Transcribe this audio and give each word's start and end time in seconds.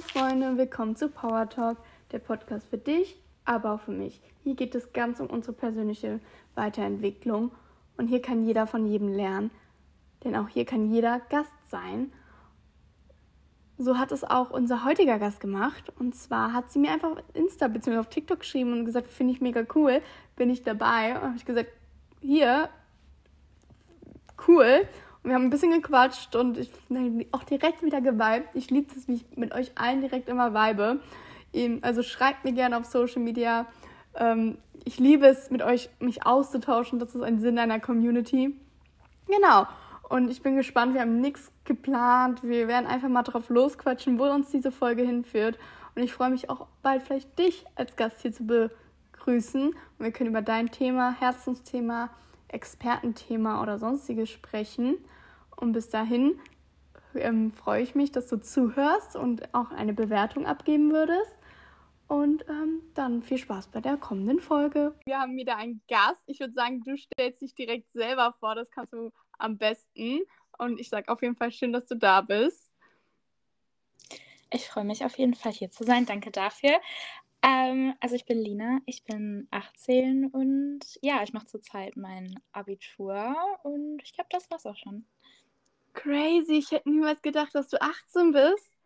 Hallo 0.00 0.28
Freunde, 0.28 0.56
willkommen 0.56 0.96
zu 0.96 1.08
Power 1.08 1.48
Talk, 1.48 1.76
der 2.12 2.20
Podcast 2.20 2.68
für 2.68 2.78
dich, 2.78 3.20
aber 3.44 3.72
auch 3.74 3.80
für 3.80 3.90
mich. 3.90 4.20
Hier 4.42 4.54
geht 4.54 4.74
es 4.74 4.92
ganz 4.92 5.20
um 5.20 5.26
unsere 5.26 5.52
persönliche 5.52 6.20
Weiterentwicklung 6.54 7.50
und 7.96 8.06
hier 8.06 8.22
kann 8.22 8.42
jeder 8.42 8.66
von 8.66 8.86
jedem 8.86 9.08
lernen, 9.08 9.50
denn 10.24 10.36
auch 10.36 10.48
hier 10.48 10.64
kann 10.64 10.90
jeder 10.90 11.20
Gast 11.28 11.52
sein. 11.68 12.12
So 13.78 13.98
hat 13.98 14.12
es 14.12 14.24
auch 14.24 14.50
unser 14.50 14.84
heutiger 14.84 15.18
Gast 15.18 15.40
gemacht 15.40 15.92
und 15.98 16.14
zwar 16.14 16.52
hat 16.54 16.70
sie 16.70 16.78
mir 16.78 16.92
einfach 16.92 17.12
auf 17.12 17.22
Insta 17.34 17.68
bzw. 17.68 17.98
auf 17.98 18.08
TikTok 18.08 18.40
geschrieben 18.40 18.72
und 18.72 18.84
gesagt, 18.86 19.08
finde 19.08 19.34
ich 19.34 19.40
mega 19.40 19.64
cool, 19.74 20.00
bin 20.36 20.50
ich 20.50 20.62
dabei 20.62 21.16
und 21.16 21.22
habe 21.22 21.36
ich 21.36 21.44
gesagt, 21.44 21.70
hier, 22.20 22.70
cool. 24.48 24.86
Und 25.22 25.30
wir 25.30 25.34
haben 25.34 25.44
ein 25.44 25.50
bisschen 25.50 25.72
gequatscht 25.72 26.34
und 26.34 26.56
ich 26.56 26.70
auch 27.32 27.44
direkt 27.44 27.82
wieder 27.82 28.00
geweibt. 28.00 28.54
Ich 28.54 28.70
liebe 28.70 28.92
es, 28.96 29.06
wie 29.06 29.14
ich 29.14 29.36
mit 29.36 29.52
euch 29.54 29.72
allen 29.74 30.00
direkt 30.00 30.28
immer 30.28 30.54
weibe. 30.54 31.00
Also 31.82 32.02
schreibt 32.02 32.44
mir 32.44 32.52
gerne 32.52 32.78
auf 32.78 32.86
Social 32.86 33.22
Media. 33.22 33.66
Ähm, 34.14 34.56
ich 34.84 34.98
liebe 34.98 35.26
es, 35.26 35.50
mit 35.50 35.62
euch 35.62 35.90
mich 35.98 36.24
auszutauschen. 36.24 36.98
Das 36.98 37.14
ist 37.14 37.22
ein 37.22 37.38
Sinn 37.38 37.58
einer 37.58 37.80
Community. 37.80 38.56
Genau. 39.26 39.66
Und 40.08 40.30
ich 40.30 40.42
bin 40.42 40.56
gespannt. 40.56 40.94
Wir 40.94 41.02
haben 41.02 41.20
nichts 41.20 41.52
geplant. 41.64 42.42
Wir 42.42 42.66
werden 42.66 42.86
einfach 42.86 43.08
mal 43.08 43.22
drauf 43.22 43.48
losquatschen, 43.50 44.18
wo 44.18 44.24
uns 44.24 44.50
diese 44.50 44.72
Folge 44.72 45.02
hinführt. 45.02 45.58
Und 45.94 46.02
ich 46.02 46.12
freue 46.12 46.30
mich 46.30 46.48
auch 46.48 46.66
bald 46.82 47.02
vielleicht 47.02 47.38
dich 47.38 47.64
als 47.74 47.96
Gast 47.96 48.22
hier 48.22 48.32
zu 48.32 48.44
begrüßen. 48.46 49.68
Und 49.68 49.74
wir 49.98 50.12
können 50.12 50.30
über 50.30 50.42
dein 50.42 50.70
Thema, 50.70 51.14
Herzensthema, 51.18 52.10
Expertenthema 52.52 53.62
oder 53.62 53.78
sonstiges 53.78 54.30
sprechen. 54.30 54.96
Und 55.56 55.72
bis 55.72 55.88
dahin 55.88 56.38
ähm, 57.14 57.50
freue 57.50 57.82
ich 57.82 57.94
mich, 57.94 58.12
dass 58.12 58.28
du 58.28 58.40
zuhörst 58.40 59.16
und 59.16 59.54
auch 59.54 59.70
eine 59.70 59.92
Bewertung 59.92 60.46
abgeben 60.46 60.92
würdest. 60.92 61.36
Und 62.08 62.44
ähm, 62.48 62.82
dann 62.94 63.22
viel 63.22 63.38
Spaß 63.38 63.68
bei 63.68 63.80
der 63.80 63.96
kommenden 63.96 64.40
Folge. 64.40 64.96
Wir 65.04 65.20
haben 65.20 65.36
wieder 65.36 65.56
einen 65.56 65.80
Gast. 65.88 66.22
Ich 66.26 66.40
würde 66.40 66.52
sagen, 66.52 66.82
du 66.82 66.96
stellst 66.96 67.40
dich 67.40 67.54
direkt 67.54 67.92
selber 67.92 68.34
vor. 68.40 68.56
Das 68.56 68.70
kannst 68.70 68.92
du 68.92 69.12
am 69.38 69.58
besten. 69.58 70.20
Und 70.58 70.80
ich 70.80 70.88
sage 70.88 71.08
auf 71.08 71.22
jeden 71.22 71.36
Fall 71.36 71.52
schön, 71.52 71.72
dass 71.72 71.86
du 71.86 71.94
da 71.94 72.20
bist. 72.20 72.72
Ich 74.52 74.66
freue 74.66 74.84
mich 74.84 75.04
auf 75.04 75.16
jeden 75.18 75.34
Fall 75.34 75.52
hier 75.52 75.70
zu 75.70 75.84
sein. 75.84 76.06
Danke 76.06 76.32
dafür. 76.32 76.80
Ähm, 77.42 77.94
also 78.00 78.16
ich 78.16 78.26
bin 78.26 78.38
Lina, 78.38 78.80
ich 78.84 79.04
bin 79.04 79.48
18 79.50 80.26
und 80.26 80.80
ja, 81.00 81.22
ich 81.22 81.32
mache 81.32 81.46
zurzeit 81.46 81.96
mein 81.96 82.38
Abitur 82.52 83.34
und 83.62 84.00
ich 84.02 84.12
glaube, 84.12 84.28
das 84.30 84.50
war's 84.50 84.66
auch 84.66 84.76
schon. 84.76 85.06
Crazy, 85.94 86.58
ich 86.58 86.70
hätte 86.70 86.90
niemals 86.90 87.22
gedacht, 87.22 87.54
dass 87.54 87.68
du 87.68 87.80
18 87.80 88.32
bist. 88.32 88.76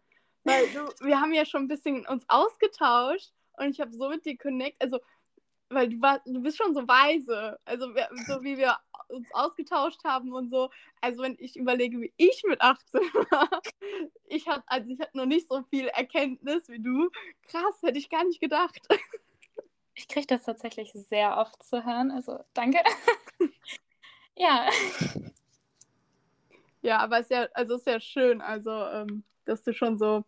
Weil 0.44 0.66
du, 0.68 0.80
wir 1.06 1.20
haben 1.20 1.32
ja 1.32 1.44
schon 1.44 1.62
ein 1.62 1.68
bisschen 1.68 2.06
uns 2.06 2.24
ausgetauscht 2.28 3.32
und 3.56 3.70
ich 3.70 3.80
habe 3.80 3.92
so 3.92 4.08
mit 4.08 4.24
dir 4.24 4.36
connect, 4.36 4.80
also 4.80 5.00
weil 5.70 5.88
du 5.88 6.00
war, 6.00 6.20
du 6.24 6.40
bist 6.40 6.58
schon 6.58 6.74
so 6.74 6.86
weise, 6.86 7.58
also 7.64 7.88
so 8.26 8.42
wie 8.42 8.56
wir 8.56 8.76
uns 9.08 9.28
ausgetauscht 9.32 10.04
haben 10.04 10.32
und 10.32 10.48
so. 10.48 10.70
Also 11.00 11.22
wenn 11.22 11.36
ich 11.38 11.56
überlege, 11.56 12.00
wie 12.00 12.12
ich 12.16 12.42
mit 12.46 12.60
18 12.60 13.00
war, 13.30 13.62
ich 14.26 14.48
hatte 14.48 14.64
also 14.66 14.90
ich 14.90 15.00
hatte 15.00 15.16
noch 15.16 15.26
nicht 15.26 15.48
so 15.48 15.62
viel 15.70 15.88
Erkenntnis 15.88 16.68
wie 16.68 16.80
du. 16.80 17.10
Krass, 17.48 17.82
hätte 17.82 17.98
ich 17.98 18.10
gar 18.10 18.24
nicht 18.24 18.40
gedacht. 18.40 18.80
Ich 19.96 20.08
kriege 20.08 20.26
das 20.26 20.42
tatsächlich 20.42 20.92
sehr 20.92 21.36
oft 21.36 21.62
zu 21.62 21.84
hören, 21.84 22.10
also 22.10 22.40
danke. 22.52 22.78
ja. 24.36 24.68
Ja, 26.82 26.98
aber 26.98 27.18
es 27.18 27.26
ist 27.26 27.30
ja, 27.30 27.48
also 27.54 27.76
ist 27.76 27.86
ja 27.86 28.00
schön, 28.00 28.40
also 28.40 28.72
ähm, 28.72 29.22
dass 29.44 29.62
du 29.62 29.72
schon 29.72 29.96
so 29.96 30.24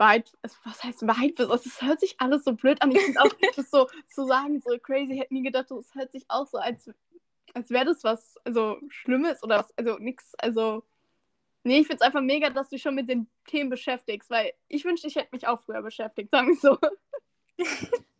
weit, 0.00 0.32
was 0.64 0.82
heißt 0.82 1.06
weit 1.06 1.36
bist. 1.36 1.50
Also, 1.50 1.68
es 1.68 1.82
hört 1.82 2.00
sich 2.00 2.16
alles 2.18 2.44
so 2.44 2.54
blöd 2.54 2.80
an. 2.82 2.90
Ich 2.90 3.00
finde 3.02 3.20
auch, 3.20 3.32
das 3.54 3.70
so 3.70 3.86
zu 4.08 4.24
sagen, 4.26 4.60
so 4.60 4.76
crazy, 4.78 5.16
hätte 5.16 5.34
nie 5.34 5.42
gedacht, 5.42 5.70
es 5.70 5.94
hört 5.94 6.10
sich 6.10 6.24
auch 6.28 6.46
so, 6.46 6.58
als, 6.58 6.90
als 7.54 7.70
wäre 7.70 7.86
das 7.86 8.04
was 8.04 8.36
also 8.44 8.78
Schlimmes 8.88 9.42
oder 9.42 9.58
was, 9.58 9.76
also 9.76 9.98
nichts, 9.98 10.34
also. 10.36 10.84
Nee, 11.62 11.80
ich 11.80 11.86
finde 11.86 11.96
es 11.96 12.06
einfach 12.06 12.22
mega, 12.22 12.48
dass 12.48 12.70
du 12.70 12.76
dich 12.76 12.82
schon 12.82 12.94
mit 12.94 13.10
den 13.10 13.28
Themen 13.44 13.68
beschäftigst, 13.68 14.30
weil 14.30 14.52
ich 14.68 14.84
wünschte, 14.86 15.08
ich 15.08 15.16
hätte 15.16 15.28
mich 15.32 15.46
auch 15.46 15.60
früher 15.60 15.82
beschäftigt, 15.82 16.30
sagen 16.30 16.48
wir 16.48 16.56
so. 16.56 16.78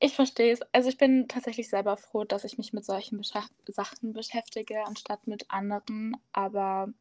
Ich 0.00 0.14
verstehe 0.14 0.52
es. 0.52 0.60
Also 0.72 0.88
ich 0.88 0.98
bin 0.98 1.26
tatsächlich 1.28 1.68
selber 1.68 1.96
froh, 1.96 2.24
dass 2.24 2.44
ich 2.44 2.58
mich 2.58 2.72
mit 2.72 2.84
solchen 2.84 3.18
Bescha 3.18 3.44
Sachen 3.68 4.12
beschäftige, 4.12 4.84
anstatt 4.86 5.26
mit 5.26 5.50
anderen. 5.50 6.16
Aber 6.32 6.92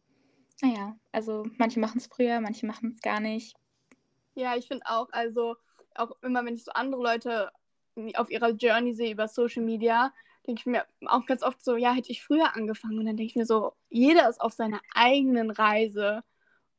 naja, 0.61 0.97
also 1.11 1.45
manche 1.57 1.79
machen 1.79 1.99
es 1.99 2.07
früher, 2.07 2.39
manche 2.41 2.65
machen 2.65 2.93
es 2.95 3.01
gar 3.01 3.19
nicht. 3.19 3.55
Ja, 4.35 4.55
ich 4.55 4.67
finde 4.67 4.85
auch, 4.87 5.09
also 5.11 5.55
auch 5.95 6.11
immer, 6.21 6.43
wenn 6.45 6.55
ich 6.55 6.63
so 6.63 6.71
andere 6.71 7.01
Leute 7.01 7.51
auf 8.15 8.29
ihrer 8.29 8.51
Journey 8.51 8.93
sehe 8.93 9.11
über 9.11 9.27
Social 9.27 9.63
Media, 9.63 10.13
denke 10.47 10.61
ich 10.61 10.65
mir 10.65 10.85
auch 11.05 11.25
ganz 11.25 11.43
oft 11.43 11.63
so, 11.63 11.75
ja, 11.75 11.93
hätte 11.93 12.11
ich 12.11 12.23
früher 12.23 12.55
angefangen. 12.55 12.99
Und 12.99 13.05
dann 13.05 13.17
denke 13.17 13.31
ich 13.31 13.35
mir 13.35 13.45
so, 13.45 13.73
jeder 13.89 14.29
ist 14.29 14.41
auf 14.41 14.53
seiner 14.53 14.79
eigenen 14.93 15.51
Reise. 15.51 16.23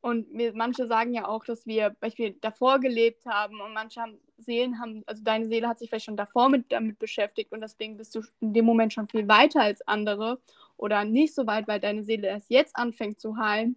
Und 0.01 0.33
mir, 0.33 0.53
manche 0.53 0.87
sagen 0.87 1.13
ja 1.13 1.27
auch, 1.27 1.43
dass 1.43 1.65
wir 1.65 1.91
Beispiel 1.99 2.37
davor 2.41 2.79
gelebt 2.79 3.25
haben 3.25 3.59
und 3.59 3.73
manche 3.73 4.01
haben, 4.01 4.17
Seelen 4.37 4.79
haben, 4.79 5.03
also 5.05 5.23
deine 5.23 5.47
Seele 5.47 5.67
hat 5.67 5.79
sich 5.79 5.89
vielleicht 5.89 6.05
schon 6.05 6.15
davor 6.15 6.47
mit, 6.49 6.71
damit 6.71 6.99
beschäftigt 6.99 7.51
und 7.51 7.59
deswegen 7.59 7.97
bist 7.97 8.15
du 8.15 8.21
in 8.39 8.53
dem 8.53 8.63
Moment 8.63 8.93
schon 8.93 9.09
viel 9.09 9.27
weiter 9.27 9.61
als 9.61 9.85
andere 9.85 10.39
oder 10.77 11.03
nicht 11.03 11.35
so 11.35 11.45
weit, 11.45 11.67
weil 11.67 11.81
deine 11.81 12.03
Seele 12.03 12.29
erst 12.29 12.49
jetzt 12.49 12.77
anfängt 12.77 13.19
zu 13.19 13.35
heilen, 13.35 13.75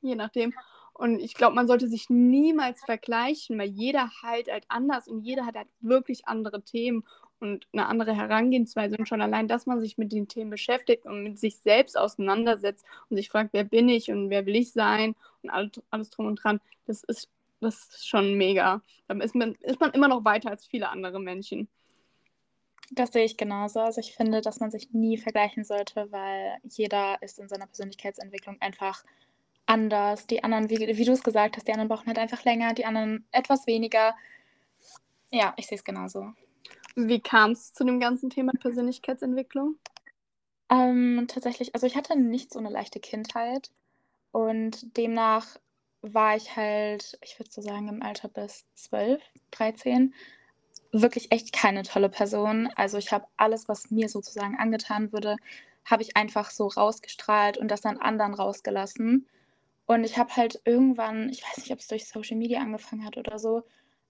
je 0.00 0.14
nachdem. 0.14 0.54
Und 0.94 1.18
ich 1.18 1.34
glaube, 1.34 1.56
man 1.56 1.66
sollte 1.66 1.88
sich 1.88 2.08
niemals 2.08 2.82
vergleichen, 2.84 3.58
weil 3.58 3.68
jeder 3.68 4.10
heilt 4.22 4.50
halt 4.50 4.64
anders 4.68 5.08
und 5.08 5.20
jeder 5.20 5.44
hat 5.44 5.56
halt 5.56 5.68
wirklich 5.80 6.26
andere 6.26 6.62
Themen 6.62 7.04
und 7.40 7.66
eine 7.72 7.86
andere 7.86 8.16
Herangehensweise. 8.16 8.96
Und 8.96 9.08
schon 9.08 9.20
allein, 9.20 9.48
dass 9.48 9.66
man 9.66 9.80
sich 9.80 9.98
mit 9.98 10.12
den 10.12 10.28
Themen 10.28 10.50
beschäftigt 10.50 11.06
und 11.06 11.22
mit 11.22 11.38
sich 11.38 11.58
selbst 11.58 11.98
auseinandersetzt 11.98 12.84
und 13.08 13.16
sich 13.16 13.28
fragt, 13.28 13.52
wer 13.52 13.64
bin 13.64 13.88
ich 13.88 14.10
und 14.10 14.30
wer 14.30 14.46
will 14.46 14.56
ich 14.56 14.72
sein 14.72 15.14
und 15.42 15.50
alles, 15.50 16.10
drum 16.10 16.26
und 16.26 16.36
dran, 16.36 16.60
das 16.86 17.04
ist, 17.04 17.28
das 17.60 17.86
ist 17.86 18.08
schon 18.08 18.34
mega. 18.34 18.82
Dann 19.08 19.20
ist 19.20 19.34
man, 19.34 19.54
ist 19.60 19.80
man 19.80 19.92
immer 19.92 20.08
noch 20.08 20.24
weiter 20.24 20.50
als 20.50 20.66
viele 20.66 20.88
andere 20.88 21.20
Menschen. 21.20 21.68
Das 22.90 23.12
sehe 23.12 23.24
ich 23.24 23.36
genauso. 23.36 23.80
Also 23.80 24.00
ich 24.00 24.14
finde, 24.14 24.40
dass 24.40 24.60
man 24.60 24.70
sich 24.70 24.92
nie 24.92 25.16
vergleichen 25.16 25.64
sollte, 25.64 26.10
weil 26.12 26.58
jeder 26.64 27.20
ist 27.22 27.38
in 27.38 27.48
seiner 27.48 27.66
Persönlichkeitsentwicklung 27.66 28.60
einfach 28.60 29.04
anders. 29.66 30.26
Die 30.26 30.44
anderen, 30.44 30.70
wie, 30.70 30.78
wie 30.78 31.04
du 31.04 31.12
es 31.12 31.22
gesagt 31.22 31.56
hast, 31.56 31.66
die 31.66 31.72
anderen 31.72 31.88
brauchen 31.88 32.06
halt 32.06 32.18
einfach 32.18 32.44
länger, 32.44 32.74
die 32.74 32.84
anderen 32.84 33.26
etwas 33.32 33.66
weniger. 33.66 34.14
Ja, 35.30 35.54
ich 35.56 35.66
sehe 35.66 35.78
es 35.78 35.84
genauso. 35.84 36.32
Wie 36.96 37.20
kam 37.20 37.52
es 37.52 37.72
zu 37.72 37.84
dem 37.84 38.00
ganzen 38.00 38.30
Thema 38.30 38.52
Persönlichkeitsentwicklung? 38.60 39.76
Ähm, 40.70 41.26
tatsächlich, 41.28 41.74
also 41.74 41.86
ich 41.86 41.96
hatte 41.96 42.18
nicht 42.18 42.52
so 42.52 42.58
eine 42.58 42.70
leichte 42.70 43.00
Kindheit 43.00 43.70
und 44.32 44.96
demnach 44.96 45.58
war 46.02 46.36
ich 46.36 46.56
halt, 46.56 47.18
ich 47.22 47.38
würde 47.38 47.50
so 47.50 47.62
sagen, 47.62 47.88
im 47.88 48.02
Alter 48.02 48.28
bis 48.28 48.66
12, 48.74 49.22
13 49.50 50.14
wirklich 50.92 51.32
echt 51.32 51.52
keine 51.52 51.82
tolle 51.82 52.08
Person. 52.08 52.68
Also 52.76 52.98
ich 52.98 53.12
habe 53.12 53.26
alles, 53.36 53.68
was 53.68 53.90
mir 53.90 54.08
sozusagen 54.08 54.56
angetan 54.56 55.12
würde, 55.12 55.36
habe 55.84 56.02
ich 56.02 56.16
einfach 56.16 56.50
so 56.50 56.68
rausgestrahlt 56.68 57.58
und 57.58 57.68
das 57.70 57.80
dann 57.80 57.98
anderen 57.98 58.34
rausgelassen. 58.34 59.26
Und 59.86 60.04
ich 60.04 60.18
habe 60.18 60.34
halt 60.36 60.60
irgendwann, 60.64 61.28
ich 61.30 61.42
weiß 61.42 61.58
nicht, 61.58 61.72
ob 61.72 61.80
es 61.80 61.88
durch 61.88 62.08
Social 62.08 62.36
Media 62.36 62.60
angefangen 62.60 63.04
hat 63.04 63.16
oder 63.16 63.38
so, 63.38 63.64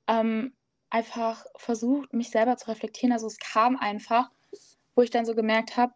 ähm, 0.09 0.53
einfach 0.95 1.45
versucht, 1.57 2.13
mich 2.13 2.31
selber 2.31 2.57
zu 2.57 2.69
reflektieren. 2.69 3.13
Also 3.13 3.27
es 3.27 3.39
kam 3.39 3.77
einfach, 3.77 4.31
wo 4.95 5.03
ich 5.03 5.11
dann 5.11 5.27
so 5.27 5.35
gemerkt 5.35 5.77
habe, 5.77 5.93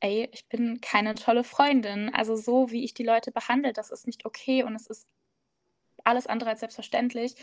ey, 0.00 0.30
ich 0.32 0.48
bin 0.48 0.80
keine 0.80 1.14
tolle 1.14 1.44
Freundin. 1.44 2.12
Also 2.14 2.36
so, 2.36 2.70
wie 2.70 2.82
ich 2.82 2.94
die 2.94 3.04
Leute 3.04 3.32
behandle, 3.32 3.74
das 3.74 3.90
ist 3.90 4.06
nicht 4.06 4.24
okay 4.24 4.62
und 4.62 4.74
es 4.74 4.86
ist 4.86 5.06
alles 6.04 6.26
andere 6.26 6.48
als 6.50 6.60
selbstverständlich 6.60 7.34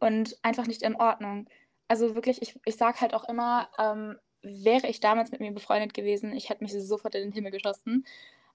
und 0.00 0.38
einfach 0.42 0.66
nicht 0.66 0.80
in 0.80 0.96
Ordnung. 0.96 1.46
Also 1.86 2.14
wirklich, 2.14 2.40
ich, 2.40 2.58
ich 2.64 2.76
sage 2.76 3.02
halt 3.02 3.12
auch 3.12 3.28
immer, 3.28 3.68
ähm, 3.78 4.18
wäre 4.40 4.86
ich 4.86 5.00
damals 5.00 5.30
mit 5.30 5.40
mir 5.40 5.52
befreundet 5.52 5.92
gewesen, 5.92 6.32
ich 6.32 6.48
hätte 6.48 6.64
mich 6.64 6.72
sofort 6.72 7.14
in 7.14 7.24
den 7.24 7.32
Himmel 7.32 7.50
geschossen. 7.50 8.06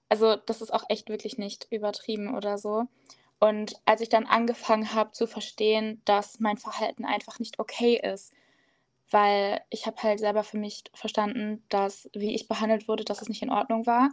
Also 0.08 0.34
das 0.34 0.62
ist 0.62 0.74
auch 0.74 0.84
echt 0.88 1.08
wirklich 1.08 1.38
nicht 1.38 1.68
übertrieben 1.70 2.34
oder 2.34 2.58
so. 2.58 2.88
Und 3.38 3.80
als 3.84 4.00
ich 4.00 4.08
dann 4.08 4.26
angefangen 4.26 4.94
habe 4.94 5.12
zu 5.12 5.26
verstehen, 5.26 6.00
dass 6.04 6.40
mein 6.40 6.56
Verhalten 6.56 7.04
einfach 7.04 7.38
nicht 7.38 7.58
okay 7.58 8.00
ist, 8.02 8.32
weil 9.10 9.60
ich 9.70 9.86
habe 9.86 10.02
halt 10.02 10.18
selber 10.20 10.44
für 10.44 10.58
mich 10.58 10.84
verstanden, 10.94 11.62
dass 11.68 12.08
wie 12.14 12.34
ich 12.34 12.48
behandelt 12.48 12.88
wurde, 12.88 13.04
dass 13.04 13.22
es 13.22 13.28
nicht 13.28 13.42
in 13.42 13.50
Ordnung 13.50 13.86
war. 13.86 14.10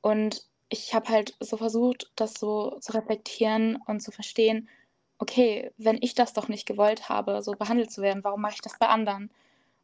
Und 0.00 0.46
ich 0.68 0.94
habe 0.94 1.08
halt 1.08 1.36
so 1.40 1.56
versucht, 1.56 2.10
das 2.16 2.34
so 2.34 2.78
zu 2.80 2.92
reflektieren 2.92 3.76
und 3.86 4.00
zu 4.00 4.10
verstehen, 4.10 4.68
okay, 5.18 5.70
wenn 5.78 5.98
ich 6.00 6.14
das 6.14 6.32
doch 6.32 6.48
nicht 6.48 6.66
gewollt 6.66 7.08
habe, 7.08 7.42
so 7.42 7.52
behandelt 7.52 7.90
zu 7.92 8.02
werden, 8.02 8.24
warum 8.24 8.40
mache 8.40 8.54
ich 8.54 8.60
das 8.60 8.78
bei 8.78 8.88
anderen? 8.88 9.30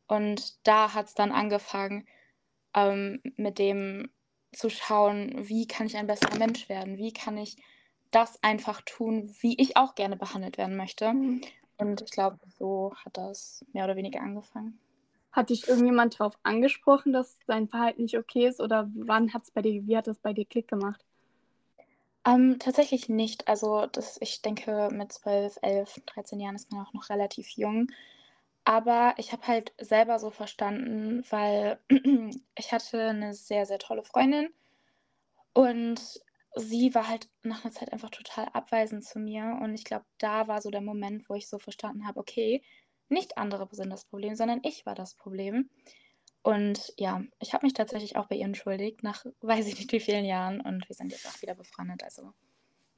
Und 0.08 0.66
da 0.66 0.92
hat 0.94 1.06
es 1.06 1.14
dann 1.14 1.32
angefangen, 1.32 2.06
ähm, 2.74 3.22
mit 3.36 3.58
dem 3.58 4.10
zu 4.52 4.68
schauen, 4.68 5.48
wie 5.48 5.66
kann 5.66 5.86
ich 5.86 5.96
ein 5.96 6.08
besserer 6.08 6.36
Mensch 6.38 6.68
werden? 6.68 6.98
Wie 6.98 7.12
kann 7.12 7.38
ich 7.38 7.56
das 8.10 8.42
einfach 8.42 8.80
tun, 8.82 9.34
wie 9.40 9.60
ich 9.60 9.76
auch 9.76 9.94
gerne 9.94 10.16
behandelt 10.16 10.58
werden 10.58 10.76
möchte. 10.76 11.12
Mhm. 11.12 11.40
Und 11.76 12.02
ich 12.02 12.10
glaube, 12.10 12.38
so 12.58 12.92
hat 13.04 13.16
das 13.16 13.64
mehr 13.72 13.84
oder 13.84 13.96
weniger 13.96 14.20
angefangen. 14.20 14.78
Hat 15.32 15.50
dich 15.50 15.68
irgendjemand 15.68 16.18
darauf 16.18 16.38
angesprochen, 16.42 17.12
dass 17.12 17.38
dein 17.46 17.68
Verhalten 17.68 18.02
nicht 18.02 18.18
okay 18.18 18.46
ist? 18.46 18.60
Oder 18.60 18.90
wann 18.94 19.32
hat 19.32 19.44
es 19.44 19.50
bei 19.50 19.62
dir, 19.62 19.86
wie 19.86 19.96
hat 19.96 20.06
das 20.06 20.18
bei 20.18 20.32
dir 20.32 20.44
Klick 20.44 20.68
gemacht? 20.68 21.04
Ähm, 22.26 22.58
tatsächlich 22.58 23.08
nicht. 23.08 23.48
Also 23.48 23.86
das, 23.86 24.18
ich 24.20 24.42
denke, 24.42 24.88
mit 24.92 25.12
12, 25.12 25.58
11, 25.62 26.02
13 26.06 26.40
Jahren 26.40 26.56
ist 26.56 26.70
man 26.70 26.84
auch 26.84 26.92
noch 26.92 27.08
relativ 27.08 27.48
jung. 27.50 27.90
Aber 28.64 29.14
ich 29.16 29.32
habe 29.32 29.46
halt 29.46 29.72
selber 29.78 30.18
so 30.18 30.30
verstanden, 30.30 31.24
weil 31.30 31.78
ich 32.56 32.72
hatte 32.72 33.08
eine 33.08 33.32
sehr, 33.32 33.64
sehr 33.66 33.78
tolle 33.78 34.04
Freundin 34.04 34.50
und 35.54 36.20
sie 36.56 36.94
war 36.94 37.08
halt 37.08 37.28
nach 37.42 37.64
einer 37.64 37.72
Zeit 37.72 37.92
einfach 37.92 38.10
total 38.10 38.46
abweisend 38.52 39.04
zu 39.04 39.18
mir. 39.18 39.58
Und 39.62 39.74
ich 39.74 39.84
glaube, 39.84 40.04
da 40.18 40.48
war 40.48 40.60
so 40.60 40.70
der 40.70 40.80
Moment, 40.80 41.28
wo 41.28 41.34
ich 41.34 41.48
so 41.48 41.58
verstanden 41.58 42.06
habe, 42.06 42.18
okay, 42.20 42.62
nicht 43.08 43.38
andere 43.38 43.68
sind 43.72 43.90
das 43.90 44.04
Problem, 44.04 44.34
sondern 44.36 44.60
ich 44.62 44.86
war 44.86 44.94
das 44.94 45.14
Problem. 45.14 45.68
Und 46.42 46.92
ja, 46.96 47.22
ich 47.38 47.52
habe 47.52 47.66
mich 47.66 47.74
tatsächlich 47.74 48.16
auch 48.16 48.26
bei 48.26 48.36
ihr 48.36 48.46
entschuldigt, 48.46 49.02
nach 49.02 49.24
weiß 49.40 49.66
ich 49.66 49.78
nicht 49.78 49.92
wie 49.92 50.00
vielen 50.00 50.24
Jahren. 50.24 50.60
Und 50.60 50.88
wir 50.88 50.94
sind 50.94 51.12
jetzt 51.12 51.26
auch 51.26 51.40
wieder 51.42 51.54
befreundet. 51.54 52.02
Also, 52.02 52.32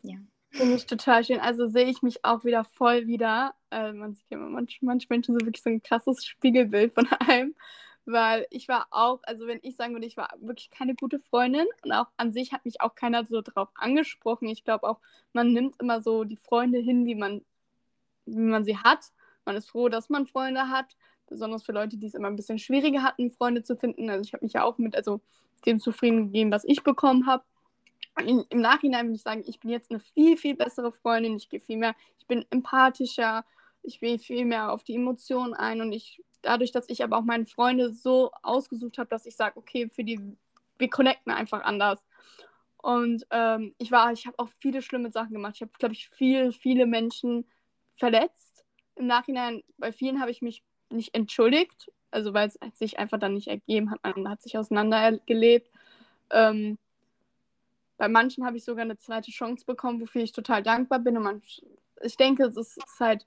ja. 0.02 0.16
Finde 0.50 0.74
ich 0.74 0.84
total 0.84 1.24
schön. 1.24 1.40
Also 1.40 1.66
sehe 1.66 1.86
ich 1.86 2.02
mich 2.02 2.26
auch 2.26 2.44
wieder 2.44 2.62
voll 2.64 3.06
wieder. 3.06 3.54
Äh, 3.70 3.92
man 3.92 4.12
sieht 4.12 4.26
ja 4.28 4.36
immer 4.36 4.50
manch, 4.50 4.80
manche 4.82 5.06
Menschen 5.08 5.34
so 5.34 5.46
wirklich 5.46 5.62
so 5.62 5.70
ein 5.70 5.82
krasses 5.82 6.26
Spiegelbild 6.26 6.92
von 6.92 7.06
einem. 7.20 7.54
Weil 8.04 8.46
ich 8.50 8.66
war 8.66 8.88
auch, 8.90 9.20
also 9.22 9.46
wenn 9.46 9.60
ich 9.62 9.76
sagen 9.76 9.94
würde, 9.94 10.06
ich 10.06 10.16
war 10.16 10.34
wirklich 10.40 10.70
keine 10.70 10.94
gute 10.94 11.20
Freundin 11.20 11.66
und 11.84 11.92
auch 11.92 12.08
an 12.16 12.32
sich 12.32 12.52
hat 12.52 12.64
mich 12.64 12.80
auch 12.80 12.94
keiner 12.96 13.24
so 13.24 13.42
drauf 13.42 13.68
angesprochen. 13.74 14.48
Ich 14.48 14.64
glaube 14.64 14.88
auch, 14.88 14.98
man 15.32 15.52
nimmt 15.52 15.80
immer 15.80 16.02
so 16.02 16.24
die 16.24 16.36
Freunde 16.36 16.78
hin, 16.78 17.06
wie 17.06 17.14
man, 17.14 17.44
wie 18.26 18.38
man 18.38 18.64
sie 18.64 18.76
hat. 18.76 19.12
Man 19.44 19.56
ist 19.56 19.70
froh, 19.70 19.88
dass 19.88 20.08
man 20.08 20.26
Freunde 20.26 20.68
hat, 20.68 20.96
besonders 21.28 21.62
für 21.62 21.72
Leute, 21.72 21.96
die 21.96 22.06
es 22.06 22.14
immer 22.14 22.28
ein 22.28 22.36
bisschen 22.36 22.58
schwieriger 22.58 23.02
hatten, 23.02 23.30
Freunde 23.30 23.62
zu 23.62 23.76
finden. 23.76 24.10
Also 24.10 24.22
ich 24.22 24.32
habe 24.32 24.44
mich 24.44 24.54
ja 24.54 24.64
auch 24.64 24.78
mit 24.78 24.96
also 24.96 25.20
dem 25.64 25.78
zufrieden 25.80 26.26
gegeben, 26.26 26.50
was 26.50 26.64
ich 26.64 26.82
bekommen 26.82 27.26
habe. 27.26 27.44
Im 28.26 28.60
Nachhinein 28.60 29.06
würde 29.06 29.16
ich 29.16 29.22
sagen, 29.22 29.42
ich 29.46 29.60
bin 29.60 29.70
jetzt 29.70 29.90
eine 29.90 30.00
viel, 30.00 30.36
viel 30.36 30.54
bessere 30.54 30.92
Freundin. 30.92 31.36
Ich 31.36 31.48
gehe 31.48 31.60
viel 31.60 31.78
mehr, 31.78 31.94
ich 32.18 32.26
bin 32.26 32.44
empathischer, 32.50 33.44
ich 33.82 34.00
gehe 34.00 34.18
viel 34.18 34.44
mehr 34.44 34.72
auf 34.72 34.84
die 34.84 34.94
Emotionen 34.94 35.54
ein 35.54 35.80
und 35.80 35.92
ich, 35.92 36.22
dadurch, 36.42 36.72
dass 36.72 36.88
ich 36.88 37.02
aber 37.02 37.18
auch 37.18 37.24
meine 37.24 37.46
Freunde 37.46 37.92
so 37.92 38.30
ausgesucht 38.42 38.98
habe, 38.98 39.08
dass 39.08 39.26
ich 39.26 39.36
sage, 39.36 39.56
okay, 39.56 39.88
für 39.88 40.04
die, 40.04 40.20
wir 40.78 40.90
connecten 40.90 41.32
einfach 41.32 41.62
anders. 41.62 42.04
Und 42.78 43.26
ähm, 43.30 43.74
ich 43.78 43.92
war, 43.92 44.12
ich 44.12 44.26
habe 44.26 44.38
auch 44.38 44.48
viele 44.58 44.82
schlimme 44.82 45.10
Sachen 45.10 45.32
gemacht. 45.32 45.54
Ich 45.56 45.62
habe, 45.62 45.72
glaube 45.78 45.94
ich, 45.94 46.08
viel, 46.10 46.52
viele 46.52 46.86
Menschen 46.86 47.46
verletzt. 47.96 48.64
Im 48.96 49.06
Nachhinein, 49.06 49.62
bei 49.78 49.92
vielen 49.92 50.20
habe 50.20 50.32
ich 50.32 50.42
mich 50.42 50.62
nicht 50.90 51.14
entschuldigt, 51.14 51.90
also 52.10 52.34
weil 52.34 52.48
es 52.48 52.78
sich 52.78 52.98
einfach 52.98 53.18
dann 53.18 53.34
nicht 53.34 53.48
ergeben 53.48 53.90
hat. 53.90 54.00
Man 54.02 54.28
hat 54.28 54.42
sich 54.42 54.58
auseinandergelebt. 54.58 55.70
Ähm, 56.30 56.76
bei 57.96 58.08
manchen 58.08 58.44
habe 58.44 58.56
ich 58.56 58.64
sogar 58.64 58.82
eine 58.82 58.98
zweite 58.98 59.30
Chance 59.30 59.64
bekommen, 59.64 60.00
wofür 60.00 60.22
ich 60.22 60.32
total 60.32 60.62
dankbar 60.62 60.98
bin. 60.98 61.16
Und 61.16 61.22
man, 61.22 61.42
ich 62.02 62.16
denke, 62.16 62.44
es 62.46 62.56
ist 62.56 62.80
halt, 62.98 63.26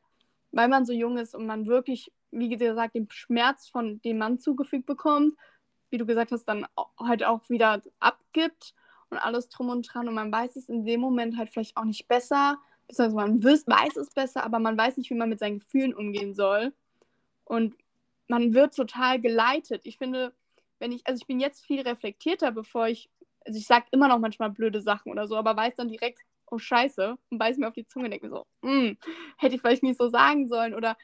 weil 0.52 0.68
man 0.68 0.86
so 0.86 0.92
jung 0.92 1.18
ist 1.18 1.34
und 1.34 1.46
man 1.46 1.66
wirklich, 1.66 2.12
wie 2.40 2.50
gesagt, 2.50 2.96
den 2.96 3.08
Schmerz 3.10 3.68
von 3.68 4.02
dem 4.02 4.18
Mann 4.18 4.40
zugefügt 4.40 4.86
bekommt, 4.86 5.34
wie 5.90 5.98
du 5.98 6.06
gesagt 6.06 6.32
hast, 6.32 6.46
dann 6.46 6.66
halt 7.00 7.24
auch 7.24 7.50
wieder 7.50 7.82
abgibt 8.00 8.74
und 9.10 9.18
alles 9.18 9.50
drum 9.50 9.70
und 9.70 9.84
dran. 9.84 10.08
Und 10.08 10.16
man 10.16 10.32
weiß 10.32 10.56
es 10.56 10.70
in 10.70 10.86
dem 10.86 11.00
Moment 11.00 11.38
halt 11.38 11.50
vielleicht 11.50 11.78
auch 11.78 11.86
nicht 11.86 12.08
besser, 12.08 12.58
beziehungsweise 12.88 13.16
man 13.16 13.44
weiß 13.44 13.96
es 13.98 14.10
besser, 14.12 14.44
aber 14.44 14.60
man 14.60 14.78
weiß 14.78 14.98
nicht, 14.98 15.10
wie 15.10 15.16
man 15.16 15.30
mit 15.30 15.40
seinen 15.40 15.60
Gefühlen 15.60 15.94
umgehen 15.94 16.34
soll. 16.34 16.74
Und 17.46 17.76
man 18.28 18.54
wird 18.54 18.76
total 18.76 19.22
geleitet. 19.22 19.82
Ich 19.86 19.98
finde, 19.98 20.34
wenn 20.80 20.92
ich, 20.92 21.06
also 21.08 21.20
ich 21.22 21.28
bin 21.28 21.40
jetzt 21.40 21.66
viel 21.66 21.82
reflektierter, 21.82 22.52
bevor 22.52 22.88
ich, 22.88 23.10
also 23.46 23.58
ich 23.58 23.68
sage 23.68 23.86
immer 23.92 24.08
noch 24.08 24.20
manchmal 24.20 24.50
blöde 24.50 24.82
Sachen 24.82 25.12
oder 25.12 25.28
so, 25.28 25.38
aber 25.38 25.56
weiß 25.56 25.76
dann 25.76 25.90
direkt, 25.90 26.22
oh 26.50 26.58
Scheiße, 26.58 27.18
und 27.30 27.38
beiß 27.38 27.58
mir 27.58 27.68
auf 27.68 27.74
die 27.74 27.88
Zunge 27.88 28.06
und 28.06 28.12
denke 28.12 28.28
mir 28.28 28.36
so, 28.36 28.46
mm, 28.68 28.98
hätte 29.38 29.56
ich 29.56 29.62
vielleicht 29.62 29.84
nicht 29.84 29.98
so 29.98 30.10
sagen 30.10 30.48
sollen. 30.48 30.74
Oder 30.74 30.98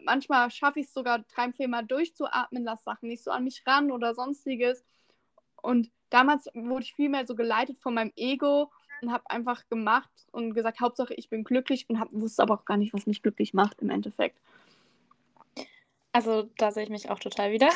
manchmal 0.00 0.50
schaffe 0.50 0.80
ich 0.80 0.86
es 0.86 0.94
sogar, 0.94 1.24
vier 1.52 1.68
Mal 1.68 1.84
durchzuatmen, 1.84 2.64
lass 2.64 2.84
Sachen 2.84 3.08
nicht 3.08 3.22
so 3.22 3.30
an 3.30 3.44
mich 3.44 3.62
ran 3.66 3.90
oder 3.90 4.14
sonstiges. 4.14 4.84
Und 5.62 5.90
damals 6.10 6.46
wurde 6.54 6.84
ich 6.84 6.94
viel 6.94 7.08
mehr 7.08 7.26
so 7.26 7.34
geleitet 7.34 7.78
von 7.78 7.94
meinem 7.94 8.12
Ego 8.16 8.70
und 9.00 9.12
habe 9.12 9.28
einfach 9.30 9.66
gemacht 9.68 10.10
und 10.30 10.54
gesagt, 10.54 10.80
Hauptsache 10.80 11.14
ich 11.14 11.28
bin 11.28 11.44
glücklich 11.44 11.88
und 11.88 12.00
hab, 12.00 12.12
wusste 12.12 12.42
aber 12.42 12.54
auch 12.54 12.64
gar 12.64 12.76
nicht, 12.76 12.94
was 12.94 13.06
mich 13.06 13.22
glücklich 13.22 13.54
macht 13.54 13.80
im 13.82 13.90
Endeffekt. 13.90 14.40
Also 16.12 16.48
da 16.58 16.70
sehe 16.70 16.84
ich 16.84 16.90
mich 16.90 17.10
auch 17.10 17.18
total 17.18 17.50
wieder. 17.50 17.70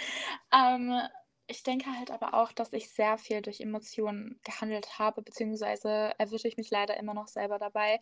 ähm, 0.52 1.00
ich 1.46 1.62
denke 1.62 1.86
halt 1.96 2.10
aber 2.10 2.34
auch, 2.34 2.52
dass 2.52 2.72
ich 2.72 2.90
sehr 2.90 3.18
viel 3.18 3.42
durch 3.42 3.60
Emotionen 3.60 4.40
gehandelt 4.44 4.98
habe, 4.98 5.22
beziehungsweise 5.22 6.12
erwische 6.18 6.48
ich 6.48 6.56
mich 6.56 6.70
leider 6.70 6.96
immer 6.96 7.14
noch 7.14 7.28
selber 7.28 7.58
dabei, 7.58 8.00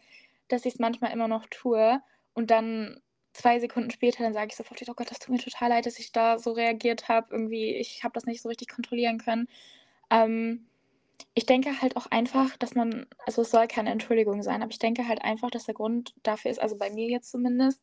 dass 0.48 0.64
ich 0.64 0.74
es 0.74 0.80
manchmal 0.80 1.12
immer 1.12 1.28
noch 1.28 1.46
tue 1.46 2.00
und 2.34 2.50
dann 2.50 3.00
zwei 3.32 3.58
Sekunden 3.60 3.90
später, 3.90 4.22
dann 4.24 4.34
sage 4.34 4.48
ich 4.50 4.56
sofort, 4.56 4.80
oh 4.88 4.94
Gott, 4.94 5.10
das 5.10 5.18
tut 5.18 5.30
mir 5.30 5.42
total 5.42 5.70
leid, 5.70 5.86
dass 5.86 5.98
ich 5.98 6.12
da 6.12 6.38
so 6.38 6.52
reagiert 6.52 7.08
habe. 7.08 7.28
Irgendwie, 7.30 7.74
ich 7.76 8.04
habe 8.04 8.14
das 8.14 8.26
nicht 8.26 8.42
so 8.42 8.48
richtig 8.48 8.68
kontrollieren 8.68 9.18
können. 9.18 9.48
Ähm, 10.10 10.66
ich 11.34 11.46
denke 11.46 11.80
halt 11.80 11.96
auch 11.96 12.06
einfach, 12.06 12.56
dass 12.58 12.74
man, 12.74 13.06
also 13.26 13.42
es 13.42 13.50
soll 13.50 13.66
keine 13.68 13.90
Entschuldigung 13.90 14.42
sein, 14.42 14.62
aber 14.62 14.70
ich 14.70 14.78
denke 14.78 15.08
halt 15.08 15.22
einfach, 15.22 15.50
dass 15.50 15.64
der 15.64 15.74
Grund 15.74 16.14
dafür 16.22 16.50
ist, 16.50 16.60
also 16.60 16.76
bei 16.76 16.90
mir 16.90 17.08
jetzt 17.08 17.30
zumindest, 17.30 17.80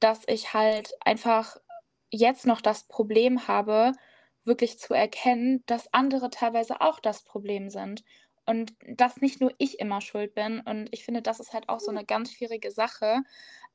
dass 0.00 0.22
ich 0.26 0.54
halt 0.54 0.92
einfach 1.04 1.56
jetzt 2.10 2.46
noch 2.46 2.60
das 2.60 2.84
Problem 2.84 3.46
habe, 3.46 3.92
wirklich 4.44 4.78
zu 4.78 4.94
erkennen, 4.94 5.62
dass 5.66 5.92
andere 5.92 6.30
teilweise 6.30 6.80
auch 6.80 6.98
das 7.00 7.22
Problem 7.22 7.70
sind. 7.70 8.02
Und 8.46 8.72
dass 8.88 9.20
nicht 9.20 9.40
nur 9.40 9.52
ich 9.58 9.78
immer 9.78 10.00
schuld 10.00 10.34
bin. 10.34 10.60
Und 10.60 10.88
ich 10.92 11.04
finde, 11.04 11.22
das 11.22 11.38
ist 11.38 11.52
halt 11.52 11.68
auch 11.68 11.78
so 11.78 11.90
eine 11.90 12.04
ganz 12.04 12.32
schwierige 12.32 12.72
Sache, 12.72 13.22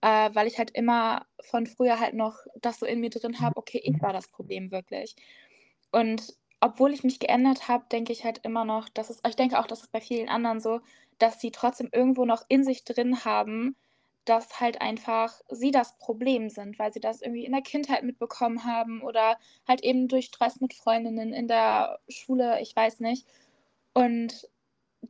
äh, 0.06 0.30
weil 0.36 0.46
ich 0.46 0.60
halt 0.60 0.70
immer 0.72 1.26
von 1.42 1.66
früher 1.66 2.00
halt 2.00 2.14
noch 2.14 2.38
das 2.58 2.78
so 2.78 2.86
in 2.86 3.00
mir 3.00 3.10
drin 3.10 3.40
habe, 3.42 3.58
okay, 3.58 3.82
ich 3.84 4.00
war 4.04 4.14
das 4.14 4.28
Problem 4.28 4.70
wirklich. 4.70 5.16
Und 5.92 6.36
obwohl 6.62 6.94
ich 6.94 7.04
mich 7.04 7.18
geändert 7.18 7.68
habe, 7.68 7.86
denke 7.92 8.14
ich 8.14 8.24
halt 8.24 8.40
immer 8.44 8.66
noch, 8.66 8.88
dass 8.88 9.10
es, 9.10 9.20
ich 9.28 9.36
denke 9.36 9.60
auch, 9.60 9.66
dass 9.66 9.82
es 9.82 9.88
bei 9.88 10.00
vielen 10.00 10.30
anderen 10.30 10.60
so, 10.60 10.82
dass 11.18 11.42
sie 11.42 11.50
trotzdem 11.50 11.90
irgendwo 11.92 12.26
noch 12.26 12.46
in 12.50 12.64
sich 12.64 12.84
drin 12.84 13.26
haben, 13.26 13.76
dass 14.26 14.60
halt 14.60 14.80
einfach 14.80 15.42
sie 15.50 15.72
das 15.72 15.98
Problem 15.98 16.50
sind, 16.50 16.78
weil 16.78 16.94
sie 16.94 17.00
das 17.00 17.24
irgendwie 17.24 17.46
in 17.46 17.54
der 17.54 17.64
Kindheit 17.64 18.04
mitbekommen 18.04 18.64
haben 18.64 19.02
oder 19.02 19.40
halt 19.68 19.84
eben 19.84 20.08
durch 20.08 20.26
Stress 20.26 20.62
mit 20.62 20.76
Freundinnen 20.76 21.34
in 21.34 21.48
der 21.48 22.00
Schule, 22.10 22.62
ich 22.62 22.76
weiß 22.76 23.00
nicht. 23.00 23.26
Und 23.94 24.50